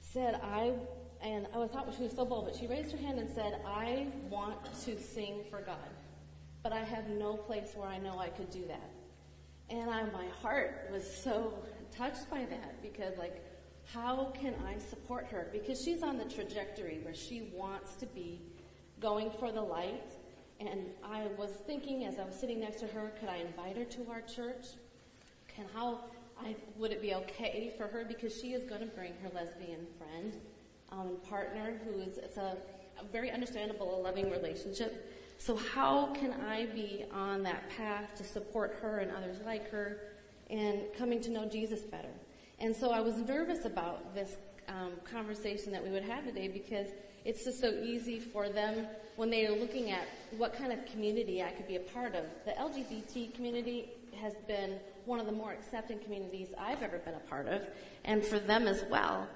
said, 0.00 0.40
I, 0.42 0.72
and 1.20 1.46
I 1.54 1.58
was 1.58 1.70
thought 1.70 1.92
she 1.96 2.02
was 2.02 2.12
so 2.12 2.24
bold, 2.24 2.46
but 2.46 2.56
she 2.56 2.66
raised 2.66 2.92
her 2.92 2.98
hand 2.98 3.18
and 3.18 3.28
said, 3.28 3.60
I 3.66 4.06
want 4.30 4.64
to 4.84 5.00
sing 5.00 5.44
for 5.50 5.60
God, 5.60 5.76
but 6.62 6.72
I 6.72 6.84
have 6.84 7.08
no 7.08 7.34
place 7.34 7.72
where 7.74 7.88
I 7.88 7.98
know 7.98 8.18
I 8.18 8.28
could 8.28 8.50
do 8.50 8.64
that. 8.66 8.90
And 9.70 9.90
I, 9.90 10.04
my 10.04 10.26
heart 10.42 10.88
was 10.92 11.04
so 11.08 11.52
touched 11.90 12.30
by 12.30 12.44
that 12.44 12.82
because, 12.82 13.18
like, 13.18 13.42
how 13.92 14.32
can 14.40 14.54
I 14.66 14.78
support 14.78 15.26
her? 15.26 15.48
Because 15.52 15.82
she's 15.82 16.02
on 16.02 16.18
the 16.18 16.24
trajectory 16.24 17.00
where 17.02 17.14
she 17.14 17.50
wants 17.54 17.94
to 17.96 18.06
be 18.06 18.40
going 19.00 19.30
for 19.38 19.52
the 19.52 19.62
light. 19.62 20.12
And 20.60 20.86
I 21.04 21.26
was 21.36 21.50
thinking 21.66 22.04
as 22.04 22.18
I 22.18 22.24
was 22.24 22.34
sitting 22.34 22.60
next 22.60 22.80
to 22.80 22.86
her, 22.88 23.12
could 23.20 23.28
I 23.28 23.36
invite 23.36 23.76
her 23.76 23.84
to 23.84 24.10
our 24.10 24.22
church? 24.22 24.66
Can 25.48 25.66
how 25.74 26.00
I, 26.40 26.54
would 26.76 26.92
it 26.92 27.00
be 27.00 27.14
okay 27.14 27.72
for 27.76 27.86
her 27.86 28.04
because 28.04 28.38
she 28.38 28.52
is 28.52 28.64
going 28.64 28.80
to 28.80 28.86
bring 28.86 29.12
her 29.22 29.30
lesbian 29.34 29.86
friend 29.98 30.36
um, 30.92 31.16
partner 31.28 31.80
who 31.84 32.00
is 32.00 32.18
it's 32.18 32.36
a, 32.36 32.56
a 33.00 33.04
very 33.10 33.30
understandable, 33.30 34.00
loving 34.02 34.30
relationship. 34.30 35.12
So 35.38 35.56
how 35.56 36.06
can 36.14 36.32
I 36.32 36.66
be 36.66 37.04
on 37.12 37.42
that 37.44 37.68
path 37.76 38.14
to 38.16 38.24
support 38.24 38.78
her 38.80 38.98
and 38.98 39.10
others 39.10 39.36
like 39.44 39.70
her 39.70 40.00
and 40.50 40.80
coming 40.96 41.20
to 41.22 41.30
know 41.30 41.46
Jesus 41.46 41.80
better? 41.80 42.12
And 42.58 42.74
so 42.74 42.90
I 42.90 43.00
was 43.00 43.16
nervous 43.18 43.64
about 43.64 44.14
this 44.14 44.36
um, 44.68 44.92
conversation 45.10 45.72
that 45.72 45.84
we 45.84 45.90
would 45.90 46.02
have 46.02 46.24
today 46.24 46.48
because 46.48 46.88
it's 47.24 47.44
just 47.44 47.60
so 47.60 47.70
easy 47.70 48.18
for 48.18 48.48
them 48.48 48.86
when 49.16 49.30
they 49.30 49.46
are 49.46 49.54
looking 49.54 49.90
at 49.90 50.06
what 50.36 50.56
kind 50.56 50.72
of 50.72 50.84
community 50.86 51.42
I 51.42 51.50
could 51.50 51.66
be 51.66 51.76
a 51.76 51.80
part 51.80 52.14
of. 52.14 52.24
The 52.44 52.52
LGBT 52.52 53.34
community 53.34 53.90
has 54.20 54.34
been 54.46 54.78
one 55.04 55.20
of 55.20 55.26
the 55.26 55.32
more 55.32 55.52
accepting 55.52 55.98
communities 55.98 56.48
I've 56.58 56.82
ever 56.82 56.98
been 56.98 57.14
a 57.14 57.28
part 57.30 57.46
of, 57.48 57.62
and 58.04 58.24
for 58.24 58.38
them 58.38 58.66
as 58.66 58.84
well. 58.90 59.26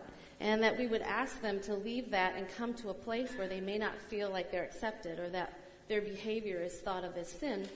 And 0.40 0.62
that 0.62 0.78
we 0.78 0.86
would 0.86 1.02
ask 1.02 1.40
them 1.42 1.60
to 1.60 1.74
leave 1.74 2.10
that 2.12 2.34
and 2.36 2.46
come 2.56 2.72
to 2.74 2.88
a 2.88 2.94
place 2.94 3.30
where 3.36 3.46
they 3.46 3.60
may 3.60 3.76
not 3.76 3.92
feel 4.08 4.30
like 4.30 4.50
they're 4.50 4.64
accepted 4.64 5.18
or 5.18 5.28
that 5.30 5.52
their 5.90 6.00
behavior 6.00 6.62
is 6.62 6.74
thought 6.74 7.02
of 7.02 7.16
as 7.16 7.28
sin. 7.28 7.68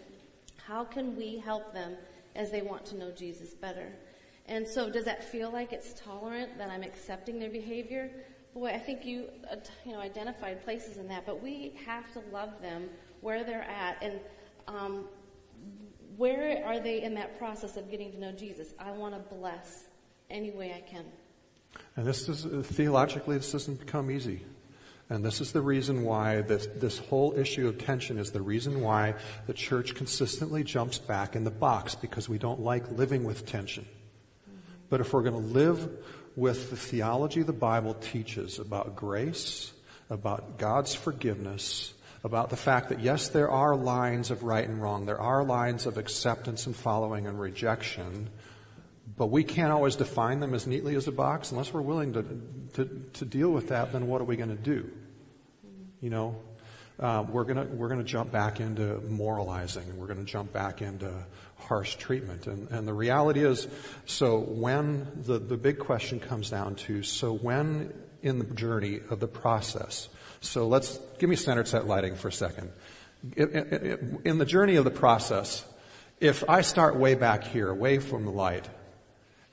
How 0.68 0.84
can 0.84 1.16
we 1.16 1.36
help 1.36 1.74
them 1.74 1.96
as 2.36 2.52
they 2.52 2.62
want 2.62 2.86
to 2.86 2.96
know 2.96 3.10
Jesus 3.10 3.50
better? 3.50 3.92
And 4.46 4.66
so 4.66 4.88
does 4.88 5.04
that 5.06 5.24
feel 5.24 5.50
like 5.50 5.72
it's 5.72 6.00
tolerant 6.00 6.56
that 6.58 6.70
I'm 6.70 6.84
accepting 6.84 7.40
their 7.40 7.50
behavior? 7.50 8.08
Boy, 8.54 8.68
I 8.68 8.78
think 8.78 9.04
you, 9.04 9.24
you 9.84 9.92
know, 9.92 9.98
identified 9.98 10.62
places 10.62 10.96
in 10.96 11.08
that, 11.08 11.26
but 11.26 11.42
we 11.42 11.74
have 11.84 12.10
to 12.12 12.22
love 12.32 12.62
them 12.62 12.88
where 13.20 13.42
they're 13.42 13.62
at 13.62 14.00
and 14.00 14.20
um, 14.68 15.06
where 16.16 16.64
are 16.64 16.78
they 16.78 17.02
in 17.02 17.14
that 17.14 17.36
process 17.36 17.76
of 17.76 17.90
getting 17.90 18.12
to 18.12 18.20
know 18.20 18.30
Jesus? 18.30 18.74
I 18.78 18.92
want 18.92 19.14
to 19.14 19.34
bless 19.34 19.86
any 20.30 20.52
way 20.52 20.72
I 20.72 20.88
can. 20.88 21.04
And 21.96 22.06
this 22.06 22.28
is, 22.28 22.46
uh, 22.46 22.62
theologically, 22.64 23.36
this 23.38 23.50
doesn't 23.50 23.80
become 23.80 24.08
easy. 24.08 24.42
And 25.10 25.24
this 25.24 25.40
is 25.40 25.52
the 25.52 25.60
reason 25.60 26.02
why 26.02 26.40
this, 26.40 26.66
this 26.76 26.98
whole 26.98 27.34
issue 27.36 27.68
of 27.68 27.78
tension 27.78 28.18
is 28.18 28.30
the 28.30 28.40
reason 28.40 28.80
why 28.80 29.14
the 29.46 29.52
church 29.52 29.94
consistently 29.94 30.64
jumps 30.64 30.98
back 30.98 31.36
in 31.36 31.44
the 31.44 31.50
box 31.50 31.94
because 31.94 32.28
we 32.28 32.38
don't 32.38 32.60
like 32.60 32.90
living 32.90 33.24
with 33.24 33.44
tension. 33.44 33.86
But 34.88 35.00
if 35.00 35.12
we're 35.12 35.22
going 35.22 35.34
to 35.34 35.52
live 35.52 35.88
with 36.36 36.70
the 36.70 36.76
theology 36.76 37.42
the 37.42 37.52
Bible 37.52 37.94
teaches 37.94 38.58
about 38.58 38.96
grace, 38.96 39.72
about 40.08 40.58
God's 40.58 40.94
forgiveness, 40.94 41.92
about 42.22 42.48
the 42.48 42.56
fact 42.56 42.88
that 42.88 43.00
yes, 43.00 43.28
there 43.28 43.50
are 43.50 43.76
lines 43.76 44.30
of 44.30 44.42
right 44.42 44.66
and 44.66 44.80
wrong, 44.80 45.04
there 45.04 45.20
are 45.20 45.44
lines 45.44 45.84
of 45.84 45.98
acceptance 45.98 46.66
and 46.66 46.74
following 46.74 47.26
and 47.26 47.38
rejection, 47.38 48.30
but 49.16 49.26
we 49.26 49.44
can't 49.44 49.72
always 49.72 49.96
define 49.96 50.40
them 50.40 50.54
as 50.54 50.66
neatly 50.66 50.96
as 50.96 51.06
a 51.06 51.12
box 51.12 51.52
unless 51.52 51.72
we're 51.72 51.82
willing 51.82 52.12
to, 52.14 52.22
to, 52.74 53.04
to 53.14 53.24
deal 53.24 53.50
with 53.50 53.68
that, 53.68 53.92
then 53.92 54.08
what 54.08 54.20
are 54.20 54.24
we 54.24 54.36
going 54.36 54.48
to 54.48 54.62
do? 54.62 54.90
You 56.00 56.10
know, 56.10 56.36
uh, 56.98 57.24
we're 57.28 57.44
going 57.44 57.76
we're 57.76 57.88
gonna 57.88 58.04
jump 58.04 58.30
back 58.30 58.60
into 58.60 59.00
moralizing 59.08 59.88
and 59.88 59.98
we're 59.98 60.06
to 60.06 60.24
jump 60.24 60.52
back 60.52 60.80
into 60.80 61.12
harsh 61.56 61.96
treatment. 61.96 62.46
And, 62.46 62.68
and 62.70 62.86
the 62.86 62.92
reality 62.92 63.44
is, 63.44 63.66
so 64.06 64.38
when 64.38 65.08
the, 65.22 65.38
the 65.38 65.56
big 65.56 65.78
question 65.78 66.20
comes 66.20 66.50
down 66.50 66.76
to, 66.76 67.02
so 67.02 67.32
when 67.32 67.92
in 68.22 68.38
the 68.38 68.44
journey 68.44 69.00
of 69.10 69.20
the 69.20 69.26
process, 69.26 70.08
so 70.40 70.68
let's, 70.68 70.98
give 71.18 71.28
me 71.30 71.36
standard 71.36 71.66
set 71.66 71.86
lighting 71.86 72.14
for 72.16 72.28
a 72.28 72.32
second. 72.32 72.70
In 73.36 74.38
the 74.38 74.44
journey 74.44 74.76
of 74.76 74.84
the 74.84 74.90
process, 74.90 75.64
if 76.20 76.48
I 76.48 76.60
start 76.60 76.96
way 76.96 77.14
back 77.14 77.44
here, 77.44 77.70
away 77.70 77.98
from 77.98 78.24
the 78.24 78.30
light, 78.30 78.68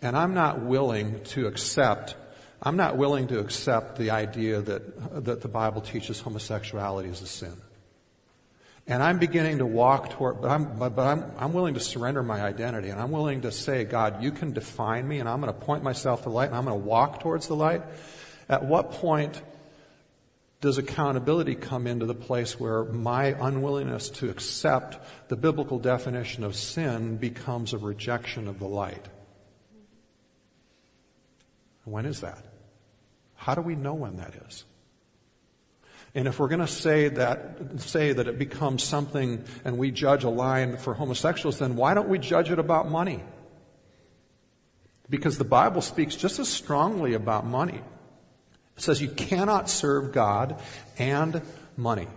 and 0.02 0.18
I'm 0.18 0.34
not 0.34 0.62
willing 0.62 1.24
to 1.26 1.47
accept, 1.47 2.16
I'm 2.62 2.78
not 2.78 2.97
willing 2.97 3.28
to 3.28 3.39
accept 3.39 3.97
the 3.97 4.12
idea 4.12 4.62
that, 4.62 5.26
that 5.26 5.41
the 5.41 5.47
Bible 5.47 5.82
teaches 5.82 6.20
homosexuality 6.20 7.10
is 7.10 7.22
a 7.22 7.28
sin. 7.28 7.56
And 8.88 9.04
I'm 9.04 9.20
beginning 9.20 9.60
to 9.60 9.66
walk 9.66 10.10
toward, 10.10 10.41
but 10.41 10.49
I'm, 10.49 10.78
but, 10.78 10.95
but 10.95 11.06
I'm, 11.06 11.32
I'm 11.38 11.54
willing 11.54 11.76
to 11.76 11.80
surrender 11.80 12.24
my 12.24 12.41
identity 12.41 12.89
and 12.89 12.99
I'm 12.99 13.12
willing 13.12 13.41
to 13.41 13.52
say, 13.52 13.84
God, 13.84 14.24
you 14.24 14.32
can 14.32 14.54
define 14.54 15.08
me 15.08 15.20
and 15.20 15.30
I'm 15.30 15.39
going 15.39 15.54
to 15.54 15.60
point 15.60 15.84
myself 15.84 16.24
to 16.24 16.30
light 16.30 16.47
and 16.47 16.56
I'm 16.56 16.66
going 16.66 16.80
to 16.80 16.86
walk 16.86 17.22
towards 17.22 17.47
the 17.47 17.56
light. 17.56 17.84
At 18.49 18.66
what 18.66 18.91
point 18.91 19.39
does 20.62 20.78
accountability 20.78 21.56
come 21.56 21.88
into 21.88 22.06
the 22.06 22.16
place 22.16 22.60
where 22.60 22.84
my 22.84 23.36
unwillingness 23.39 24.10
to 24.10 24.30
accept 24.30 24.97
the 25.30 25.36
biblical 25.36 25.80
definition 25.80 26.43
of 26.43 26.56
sin 26.56 27.18
becomes 27.18 27.74
a 27.74 27.78
rejection 27.78 28.47
of 28.47 28.60
the 28.60 28.68
light? 28.68 29.08
When 31.86 32.06
is 32.06 32.22
that? 32.22 32.44
How 33.36 33.56
do 33.56 33.62
we 33.62 33.76
know 33.76 33.94
when 33.94 34.18
that 34.18 34.36
is? 34.48 34.66
And 36.14 36.28
if 36.28 36.40
we're 36.40 36.50
going 36.50 36.60
to 36.62 36.68
say 36.68 37.08
that, 37.08 37.80
say 37.80 38.14
that 38.14 38.28
it 38.28 38.38
becomes 38.38 38.84
something 38.84 39.44
and 39.64 39.78
we 39.78 39.92
judge 39.92 40.24
a 40.24 40.30
line 40.30 40.78
for 40.78 40.94
homosexuals, 40.94 41.58
then 41.60 41.76
why 41.76 41.94
don't 41.94 42.10
we 42.10 42.20
judge 42.20 42.52
it 42.52 42.60
about 42.60 42.90
money? 42.90 43.24
Because 45.10 45.38
the 45.38 45.46
Bible 45.46 45.82
speaks 45.82 46.16
just 46.16 46.38
as 46.40 46.50
strongly 46.50 47.14
about 47.14 47.46
money. 47.46 47.82
It 48.78 48.84
says 48.84 49.02
you 49.02 49.10
cannot 49.10 49.70
serve 49.70 50.12
God 50.12 50.62
and 50.98 51.42
money. 51.78 52.08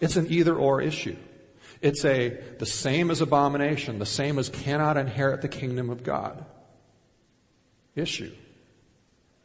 It's 0.00 0.16
an 0.16 0.28
either 0.30 0.54
or 0.54 0.80
issue. 0.80 1.16
It's 1.80 2.04
a, 2.04 2.30
the 2.58 2.66
same 2.66 3.10
as 3.10 3.20
abomination, 3.20 3.98
the 3.98 4.06
same 4.06 4.38
as 4.38 4.48
cannot 4.48 4.96
inherit 4.96 5.42
the 5.42 5.48
kingdom 5.48 5.90
of 5.90 6.04
God 6.04 6.44
issue. 7.98 8.32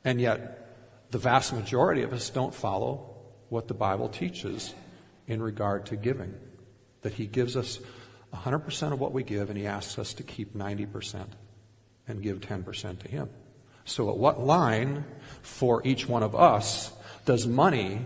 And 0.04 0.20
yet, 0.20 1.12
the 1.12 1.18
vast 1.18 1.54
majority 1.54 2.04
of 2.04 2.14
us 2.14 2.30
don't 2.30 2.54
follow 2.54 3.16
what 3.49 3.68
the 3.68 3.74
Bible 3.74 4.10
teaches 4.10 4.74
in 5.28 5.41
regard 5.41 5.86
to 5.88 5.95
giving. 5.95 6.34
That 7.01 7.14
He 7.14 7.26
gives 7.26 7.56
us 7.56 7.80
100% 8.34 8.93
of 8.93 8.99
what 8.99 9.14
we 9.14 9.24
give 9.24 9.49
and 9.49 9.58
He 9.58 9.68
asks 9.68 9.99
us 9.99 10.14
to 10.16 10.24
keep 10.24 10.56
90% 10.56 11.26
and 12.08 12.22
give 12.22 12.39
10% 12.39 12.99
to 12.99 13.08
Him. 13.08 13.30
So 13.86 14.10
at 14.10 14.18
what 14.18 14.39
line 14.39 15.06
for 15.41 15.86
each 15.86 16.08
one 16.08 16.24
of 16.24 16.36
us 16.36 16.91
does 17.26 17.45
money 17.45 18.01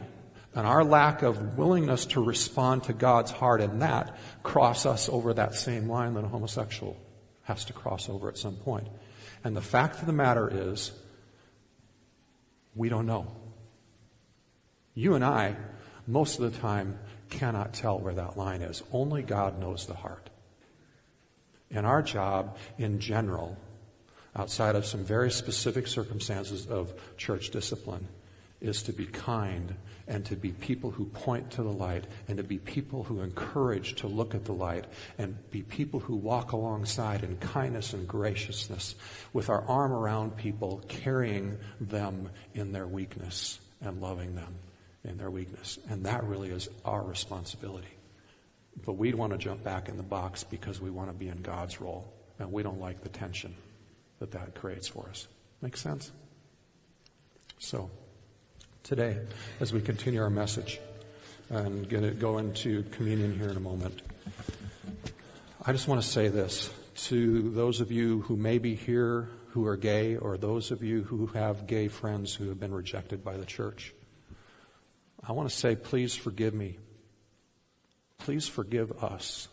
and 0.56 0.66
our 0.66 0.84
lack 0.84 1.22
of 1.22 1.58
willingness 1.58 2.08
to 2.08 2.24
respond 2.24 2.86
to 2.86 2.94
God's 2.94 3.30
heart 3.30 3.62
in 3.62 3.80
that 3.80 4.18
cross 4.42 4.86
us 4.86 5.08
over 5.08 5.34
that 5.34 5.54
same 5.54 5.88
line 5.88 6.16
that 6.16 6.24
a 6.24 6.28
homosexual 6.28 6.98
has 7.44 7.66
to 7.66 7.74
cross 7.74 8.10
over 8.10 8.28
at 8.28 8.38
some 8.38 8.56
point? 8.56 8.88
And 9.44 9.56
the 9.56 9.62
fact 9.62 10.00
of 10.00 10.06
the 10.06 10.14
matter 10.14 10.50
is, 10.52 10.92
we 12.76 12.90
don't 12.90 13.06
know. 13.06 13.28
You 14.94 15.16
and 15.16 15.24
I, 15.24 15.56
most 16.06 16.40
of 16.40 16.52
the 16.52 16.60
time, 16.60 17.00
cannot 17.30 17.74
tell 17.74 18.00
where 18.00 18.14
that 18.14 18.38
line 18.38 18.62
is. 18.62 18.84
Only 18.92 19.22
God 19.22 19.60
knows 19.60 19.86
the 19.86 19.94
heart. 19.94 20.30
And 21.70 21.86
our 21.86 22.02
job 22.02 22.58
in 22.78 23.00
general, 23.00 23.58
outside 24.36 24.76
of 24.76 24.86
some 24.86 25.04
very 25.04 25.32
specific 25.32 25.88
circumstances 25.88 26.66
of 26.66 26.94
church 27.18 27.50
discipline, 27.50 28.08
is 28.62 28.84
to 28.84 28.94
be 28.94 29.06
kind 29.06 29.76
and 30.08 30.26
to 30.26 30.36
be 30.36 30.52
people 30.52 30.90
who 30.90 31.06
point 31.06 31.52
to 31.52 31.64
the 31.64 31.72
light 31.72 32.06
and 32.28 32.38
to 32.38 32.44
be 32.44 32.58
people 32.58 33.04
who 33.04 33.22
encourage 33.22 33.96
to 33.96 34.08
look 34.08 34.34
at 34.34 34.46
the 34.46 34.54
light 34.54 34.86
and 35.18 35.38
be 35.52 35.62
people 35.62 36.00
who 36.00 36.16
walk 36.16 36.54
alongside 36.54 37.24
in 37.24 37.36
kindness 37.38 37.94
and 37.94 38.08
graciousness 38.08 38.96
with 39.34 39.50
our 39.50 39.62
arm 39.64 39.92
around 39.92 40.38
people, 40.38 40.82
carrying 40.88 41.58
them 41.82 42.30
in 42.54 42.72
their 42.72 42.88
weakness 42.88 43.60
and 43.82 44.02
loving 44.02 44.36
them 44.36 44.56
in 45.04 45.18
their 45.18 45.32
weakness. 45.32 45.78
And 45.90 46.06
that 46.06 46.24
really 46.24 46.50
is 46.50 46.70
our 46.86 47.04
responsibility. 47.04 47.88
But 48.86 48.94
we 48.94 49.14
want 49.14 49.34
to 49.34 49.38
jump 49.38 49.64
back 49.64 49.90
in 49.90 49.98
the 49.98 50.04
box 50.04 50.44
because 50.44 50.80
we 50.80 50.90
want 50.90 51.10
to 51.10 51.14
be 51.14 51.28
in 51.28 51.42
God's 51.42 51.82
role 51.82 52.14
and 52.40 52.52
we 52.52 52.64
don't 52.64 52.80
like 52.80 53.02
the 53.02 53.10
tension 53.10 53.56
that 54.20 54.32
that 54.32 54.56
creates 54.56 54.88
for 54.88 55.08
us. 55.10 55.28
Make 55.62 55.78
sense? 55.78 56.12
So, 57.60 57.90
today 58.88 59.20
as 59.60 59.74
we 59.74 59.82
continue 59.82 60.22
our 60.22 60.30
message 60.30 60.80
and 61.50 61.90
going 61.90 62.04
to 62.04 62.12
go 62.12 62.38
into 62.38 62.84
communion 62.84 63.38
here 63.38 63.50
in 63.50 63.58
a 63.58 63.60
moment. 63.60 64.02
I 65.66 65.74
just 65.74 65.90
want 65.90 66.02
to 66.02 66.08
say 66.08 66.30
this 66.30 66.70
to 67.08 67.52
those 67.52 67.82
of 67.82 67.92
you 67.92 68.22
who 68.22 68.38
may 68.38 68.60
be 68.60 68.76
here 68.76 69.28
who 69.50 69.68
are 69.68 69.76
gay 69.76 70.16
or 70.16 70.38
those 70.38 70.72
of 70.72 70.84
you 70.84 71.04
who 71.04 71.28
have 71.28 71.68
gay 71.68 71.90
friends 71.90 72.34
who 72.34 72.48
have 72.48 72.62
been 72.62 72.74
rejected 72.74 73.26
by 73.26 73.36
the 73.36 73.46
church. 73.46 73.94
I 75.22 75.34
want 75.34 75.50
to 75.50 75.56
say, 75.56 75.76
please 75.76 76.16
forgive 76.16 76.54
me. 76.54 76.78
Please 78.20 78.48
forgive 78.48 79.04
us 79.04 79.50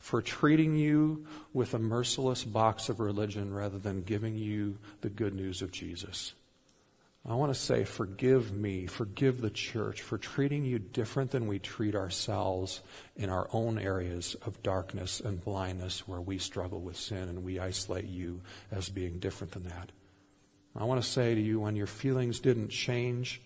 for 0.00 0.20
treating 0.20 0.76
you 0.76 1.24
with 1.52 1.72
a 1.74 1.78
merciless 1.78 2.42
box 2.42 2.88
of 2.88 2.98
religion 2.98 3.54
rather 3.54 3.78
than 3.78 4.02
giving 4.02 4.34
you 4.34 4.78
the 5.02 5.08
good 5.08 5.36
news 5.36 5.62
of 5.62 5.70
Jesus. 5.70 6.34
I 7.26 7.36
want 7.36 7.54
to 7.54 7.58
say, 7.58 7.84
forgive 7.84 8.52
me, 8.52 8.86
forgive 8.86 9.40
the 9.40 9.48
church 9.48 10.02
for 10.02 10.18
treating 10.18 10.62
you 10.62 10.78
different 10.78 11.30
than 11.30 11.46
we 11.46 11.58
treat 11.58 11.94
ourselves 11.94 12.82
in 13.16 13.30
our 13.30 13.48
own 13.50 13.78
areas 13.78 14.36
of 14.44 14.62
darkness 14.62 15.20
and 15.20 15.42
blindness 15.42 16.06
where 16.06 16.20
we 16.20 16.36
struggle 16.36 16.80
with 16.80 16.98
sin 16.98 17.30
and 17.30 17.42
we 17.42 17.58
isolate 17.58 18.04
you 18.04 18.42
as 18.70 18.90
being 18.90 19.20
different 19.20 19.54
than 19.54 19.64
that. 19.64 19.90
I 20.76 20.84
want 20.84 21.02
to 21.02 21.08
say 21.08 21.34
to 21.34 21.40
you, 21.40 21.60
when 21.60 21.76
your 21.76 21.86
feelings 21.86 22.40
didn't 22.40 22.68
change 22.68 23.40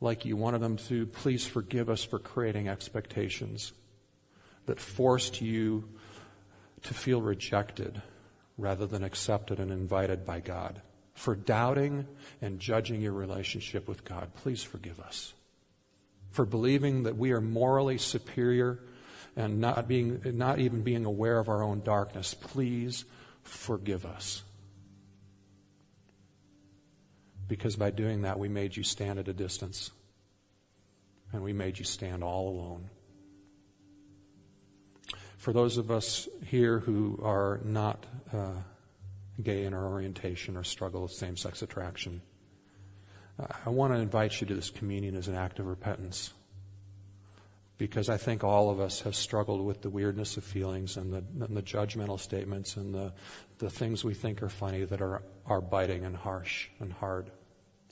like 0.00 0.24
you 0.24 0.36
wanted 0.36 0.60
them 0.60 0.76
to, 0.88 1.06
please 1.06 1.46
forgive 1.46 1.88
us 1.88 2.02
for 2.02 2.18
creating 2.18 2.68
expectations 2.68 3.72
that 4.66 4.80
forced 4.80 5.40
you 5.40 5.88
to 6.82 6.94
feel 6.94 7.22
rejected 7.22 8.02
rather 8.58 8.88
than 8.88 9.04
accepted 9.04 9.60
and 9.60 9.70
invited 9.70 10.26
by 10.26 10.40
God 10.40 10.82
for 11.14 11.34
doubting 11.34 12.06
and 12.40 12.58
judging 12.58 13.00
your 13.00 13.12
relationship 13.12 13.88
with 13.88 14.04
God. 14.04 14.34
Please 14.36 14.62
forgive 14.62 15.00
us. 15.00 15.34
For 16.30 16.46
believing 16.46 17.02
that 17.02 17.16
we 17.16 17.32
are 17.32 17.40
morally 17.40 17.98
superior 17.98 18.80
and 19.36 19.60
not 19.60 19.88
being, 19.88 20.20
not 20.24 20.58
even 20.58 20.82
being 20.82 21.04
aware 21.04 21.38
of 21.38 21.48
our 21.48 21.62
own 21.62 21.82
darkness. 21.82 22.34
Please 22.34 23.04
forgive 23.42 24.06
us. 24.06 24.42
Because 27.48 27.76
by 27.76 27.90
doing 27.90 28.22
that, 28.22 28.38
we 28.38 28.48
made 28.48 28.76
you 28.76 28.82
stand 28.82 29.18
at 29.18 29.28
a 29.28 29.32
distance. 29.32 29.90
And 31.32 31.42
we 31.42 31.52
made 31.52 31.78
you 31.78 31.84
stand 31.84 32.22
all 32.22 32.48
alone. 32.48 32.88
For 35.36 35.52
those 35.52 35.76
of 35.76 35.90
us 35.90 36.28
here 36.46 36.78
who 36.78 37.18
are 37.22 37.60
not 37.64 38.06
uh, 38.32 38.52
gay 39.42 39.64
in 39.64 39.74
our 39.74 39.86
orientation 39.86 40.56
or 40.56 40.64
struggle 40.64 41.02
with 41.02 41.12
same 41.12 41.36
sex 41.36 41.62
attraction. 41.62 42.22
I 43.64 43.70
want 43.70 43.92
to 43.92 43.98
invite 43.98 44.40
you 44.40 44.46
to 44.48 44.54
this 44.54 44.70
communion 44.70 45.16
as 45.16 45.28
an 45.28 45.34
act 45.34 45.58
of 45.58 45.66
repentance. 45.66 46.32
Because 47.78 48.08
I 48.08 48.16
think 48.16 48.44
all 48.44 48.70
of 48.70 48.78
us 48.78 49.00
have 49.00 49.16
struggled 49.16 49.64
with 49.64 49.82
the 49.82 49.90
weirdness 49.90 50.36
of 50.36 50.44
feelings 50.44 50.96
and 50.96 51.12
the, 51.12 51.24
and 51.44 51.56
the 51.56 51.62
judgmental 51.62 52.20
statements 52.20 52.76
and 52.76 52.94
the, 52.94 53.12
the 53.58 53.70
things 53.70 54.04
we 54.04 54.14
think 54.14 54.42
are 54.42 54.48
funny 54.48 54.84
that 54.84 55.00
are, 55.00 55.22
are 55.46 55.60
biting 55.60 56.04
and 56.04 56.14
harsh 56.14 56.68
and 56.78 56.92
hard. 56.92 57.30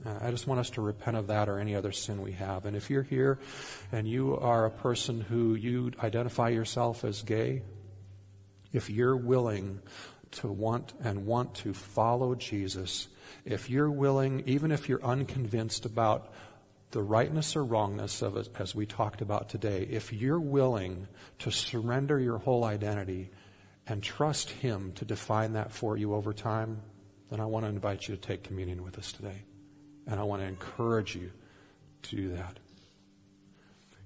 Uh, 0.05 0.14
I 0.20 0.30
just 0.30 0.46
want 0.46 0.61
us 0.61 0.70
to 0.70 0.80
repent 0.80 1.16
of 1.16 1.26
that 1.26 1.48
or 1.48 1.59
any 1.59 1.74
other 1.74 1.92
sin 1.92 2.22
we 2.22 2.32
have. 2.32 2.66
And 2.66 2.76
if 2.76 2.88
you're 2.88 3.03
here 3.03 3.40
and 3.90 4.07
you 4.07 4.36
are 4.36 4.66
a 4.66 4.70
person 4.70 5.20
who 5.20 5.55
you 5.55 5.90
identify 6.03 6.51
yourself 6.51 7.05
as 7.05 7.22
gay, 7.22 7.62
if 8.72 8.88
you're 8.88 9.16
willing 9.16 9.80
to 10.33 10.49
want 10.49 10.93
and 11.03 11.26
want 11.26 11.55
to 11.57 11.74
follow 11.74 12.35
Jesus, 12.35 13.09
if 13.45 13.70
you're 13.70 13.91
willing, 13.91 14.43
even 14.47 14.72
if 14.72 14.89
you're 14.89 15.05
unconvinced 15.05 15.87
about 15.87 16.33
the 16.91 17.03
rightness 17.03 17.57
or 17.57 17.64
wrongness 17.64 18.22
of 18.22 18.37
it, 18.37 18.49
as 18.59 18.74
we 18.74 18.86
talked 18.86 19.23
about 19.23 19.48
today, 19.48 19.86
if 19.90 20.12
you're 20.12 20.40
willing 20.40 21.07
to 21.39 21.51
surrender 21.51 22.19
your 22.19 22.39
whole 22.39 22.65
identity 22.65 23.31
and 23.86 24.02
trust 24.02 24.51
Him 24.51 24.93
to 24.97 25.05
define 25.05 25.55
that 25.55 25.73
for 25.73 25.97
you 25.97 26.15
over 26.15 26.32
time, 26.32 26.82
then 27.31 27.40
I 27.40 27.47
want 27.47 27.65
to 27.65 27.69
invite 27.69 28.09
you 28.09 28.16
to 28.16 28.20
take 28.20 28.43
communion 28.43 28.82
with 28.82 28.98
us 28.98 29.12
today. 29.12 29.43
And 30.07 30.19
I 30.19 30.24
want 30.24 30.43
to 30.43 30.48
encourage 30.48 31.15
you 31.15 31.31
to 32.02 32.16
do 32.16 32.28
that. 32.31 32.59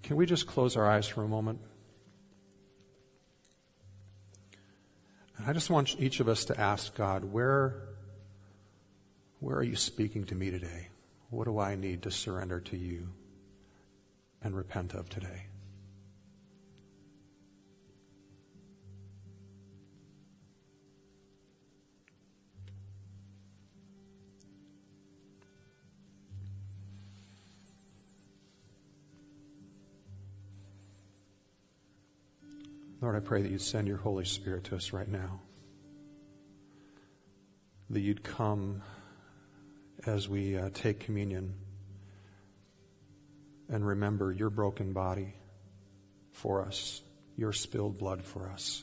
Can 0.03 0.17
we 0.17 0.27
just 0.27 0.47
close 0.47 0.77
our 0.77 0.89
eyes 0.89 1.07
for 1.07 1.23
a 1.23 1.29
moment? 1.29 1.61
And 5.37 5.47
I 5.47 5.53
just 5.53 5.71
want 5.71 6.01
each 6.01 6.21
of 6.21 6.29
us 6.29 6.45
to 6.47 6.61
ask 6.61 6.95
God, 6.95 7.25
where, 7.25 7.75
where 9.41 9.57
are 9.57 9.65
you 9.65 9.77
speaking 9.77 10.25
to 10.27 10.35
me 10.35 10.51
today? 10.51 10.89
What 11.31 11.45
do 11.45 11.59
I 11.59 11.75
need 11.75 12.03
to 12.03 12.11
surrender 12.11 12.61
to 12.61 12.77
you 12.77 13.09
and 14.43 14.57
repent 14.57 14.95
of 14.95 15.09
today? 15.09 15.47
Lord, 33.05 33.17
I 33.17 33.21
pray 33.21 33.43
that 33.43 33.51
you'd 33.51 33.61
send 33.61 33.87
your 33.87 33.99
Holy 33.99 34.25
Spirit 34.25 34.65
to 34.65 34.77
us 34.77 34.95
right 34.95 35.07
now. 35.07 35.43
That 37.91 38.01
you'd 38.01 38.23
come 38.23 38.81
as 40.07 40.27
we 40.27 40.57
uh, 40.57 40.71
take 40.73 41.01
communion 41.01 41.53
and 43.69 43.87
remember 43.87 44.33
your 44.33 44.49
broken 44.49 44.95
body 44.95 45.35
for 46.33 46.63
us, 46.65 47.03
your 47.37 47.53
spilled 47.53 47.99
blood 47.99 48.25
for 48.25 48.49
us, 48.49 48.83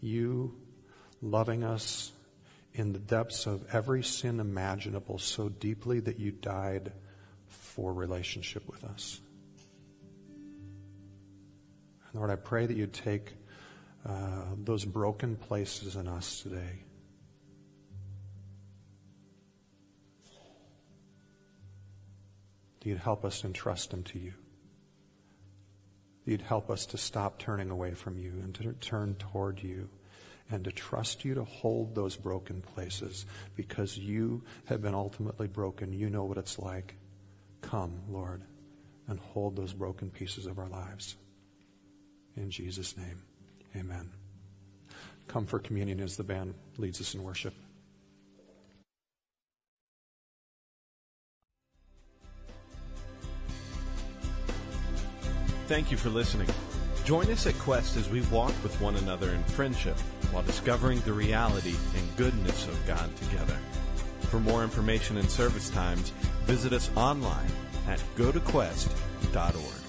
you 0.00 0.56
loving 1.20 1.62
us 1.62 2.10
in 2.72 2.94
the 2.94 2.98
depths 2.98 3.44
of 3.44 3.66
every 3.70 4.02
sin 4.02 4.40
imaginable 4.40 5.18
so 5.18 5.50
deeply 5.50 6.00
that 6.00 6.18
you 6.18 6.30
died 6.30 6.90
for 7.48 7.92
relationship 7.92 8.66
with 8.66 8.82
us. 8.82 9.20
Lord, 12.14 12.30
I 12.30 12.36
pray 12.36 12.64
that 12.64 12.78
you'd 12.78 12.94
take 12.94 13.34
uh, 14.06 14.44
those 14.56 14.84
broken 14.84 15.36
places 15.36 15.96
in 15.96 16.08
us 16.08 16.42
today. 16.42 16.84
You'd 22.84 22.98
help 22.98 23.24
us 23.24 23.44
entrust 23.44 23.90
them 23.90 24.02
to 24.04 24.18
you. 24.18 24.32
You'd 26.24 26.42
help 26.42 26.70
us 26.70 26.86
to 26.86 26.98
stop 26.98 27.38
turning 27.38 27.70
away 27.70 27.94
from 27.94 28.18
you 28.18 28.32
and 28.42 28.54
to 28.56 28.72
turn 28.74 29.14
toward 29.16 29.62
you 29.62 29.88
and 30.50 30.64
to 30.64 30.72
trust 30.72 31.24
you 31.24 31.34
to 31.34 31.44
hold 31.44 31.94
those 31.94 32.16
broken 32.16 32.60
places 32.60 33.26
because 33.56 33.96
you 33.96 34.42
have 34.66 34.82
been 34.82 34.94
ultimately 34.94 35.46
broken. 35.46 35.92
You 35.92 36.10
know 36.10 36.24
what 36.24 36.38
it's 36.38 36.58
like. 36.58 36.94
Come, 37.60 38.02
Lord, 38.08 38.42
and 39.08 39.18
hold 39.18 39.56
those 39.56 39.72
broken 39.72 40.10
pieces 40.10 40.46
of 40.46 40.58
our 40.58 40.68
lives. 40.68 41.16
In 42.36 42.50
Jesus' 42.50 42.96
name, 42.96 43.22
amen. 43.76 44.10
Come 45.28 45.46
for 45.46 45.58
communion 45.58 46.00
as 46.00 46.16
the 46.16 46.24
band 46.24 46.54
leads 46.76 47.00
us 47.00 47.14
in 47.14 47.22
worship. 47.22 47.54
Thank 55.68 55.90
you 55.90 55.96
for 55.96 56.10
listening. 56.10 56.48
Join 57.04 57.30
us 57.30 57.46
at 57.46 57.58
Quest 57.58 57.96
as 57.96 58.08
we 58.10 58.20
walk 58.22 58.52
with 58.62 58.78
one 58.80 58.96
another 58.96 59.30
in 59.30 59.42
friendship 59.44 59.98
while 60.30 60.42
discovering 60.42 61.00
the 61.00 61.12
reality 61.12 61.74
and 61.96 62.16
goodness 62.16 62.66
of 62.66 62.86
God 62.86 63.14
together. 63.16 63.56
For 64.28 64.38
more 64.38 64.62
information 64.62 65.16
and 65.16 65.30
service 65.30 65.70
times, 65.70 66.10
visit 66.44 66.72
us 66.72 66.90
online 66.96 67.50
at 67.88 68.00
gotoquest.org. 68.16 69.81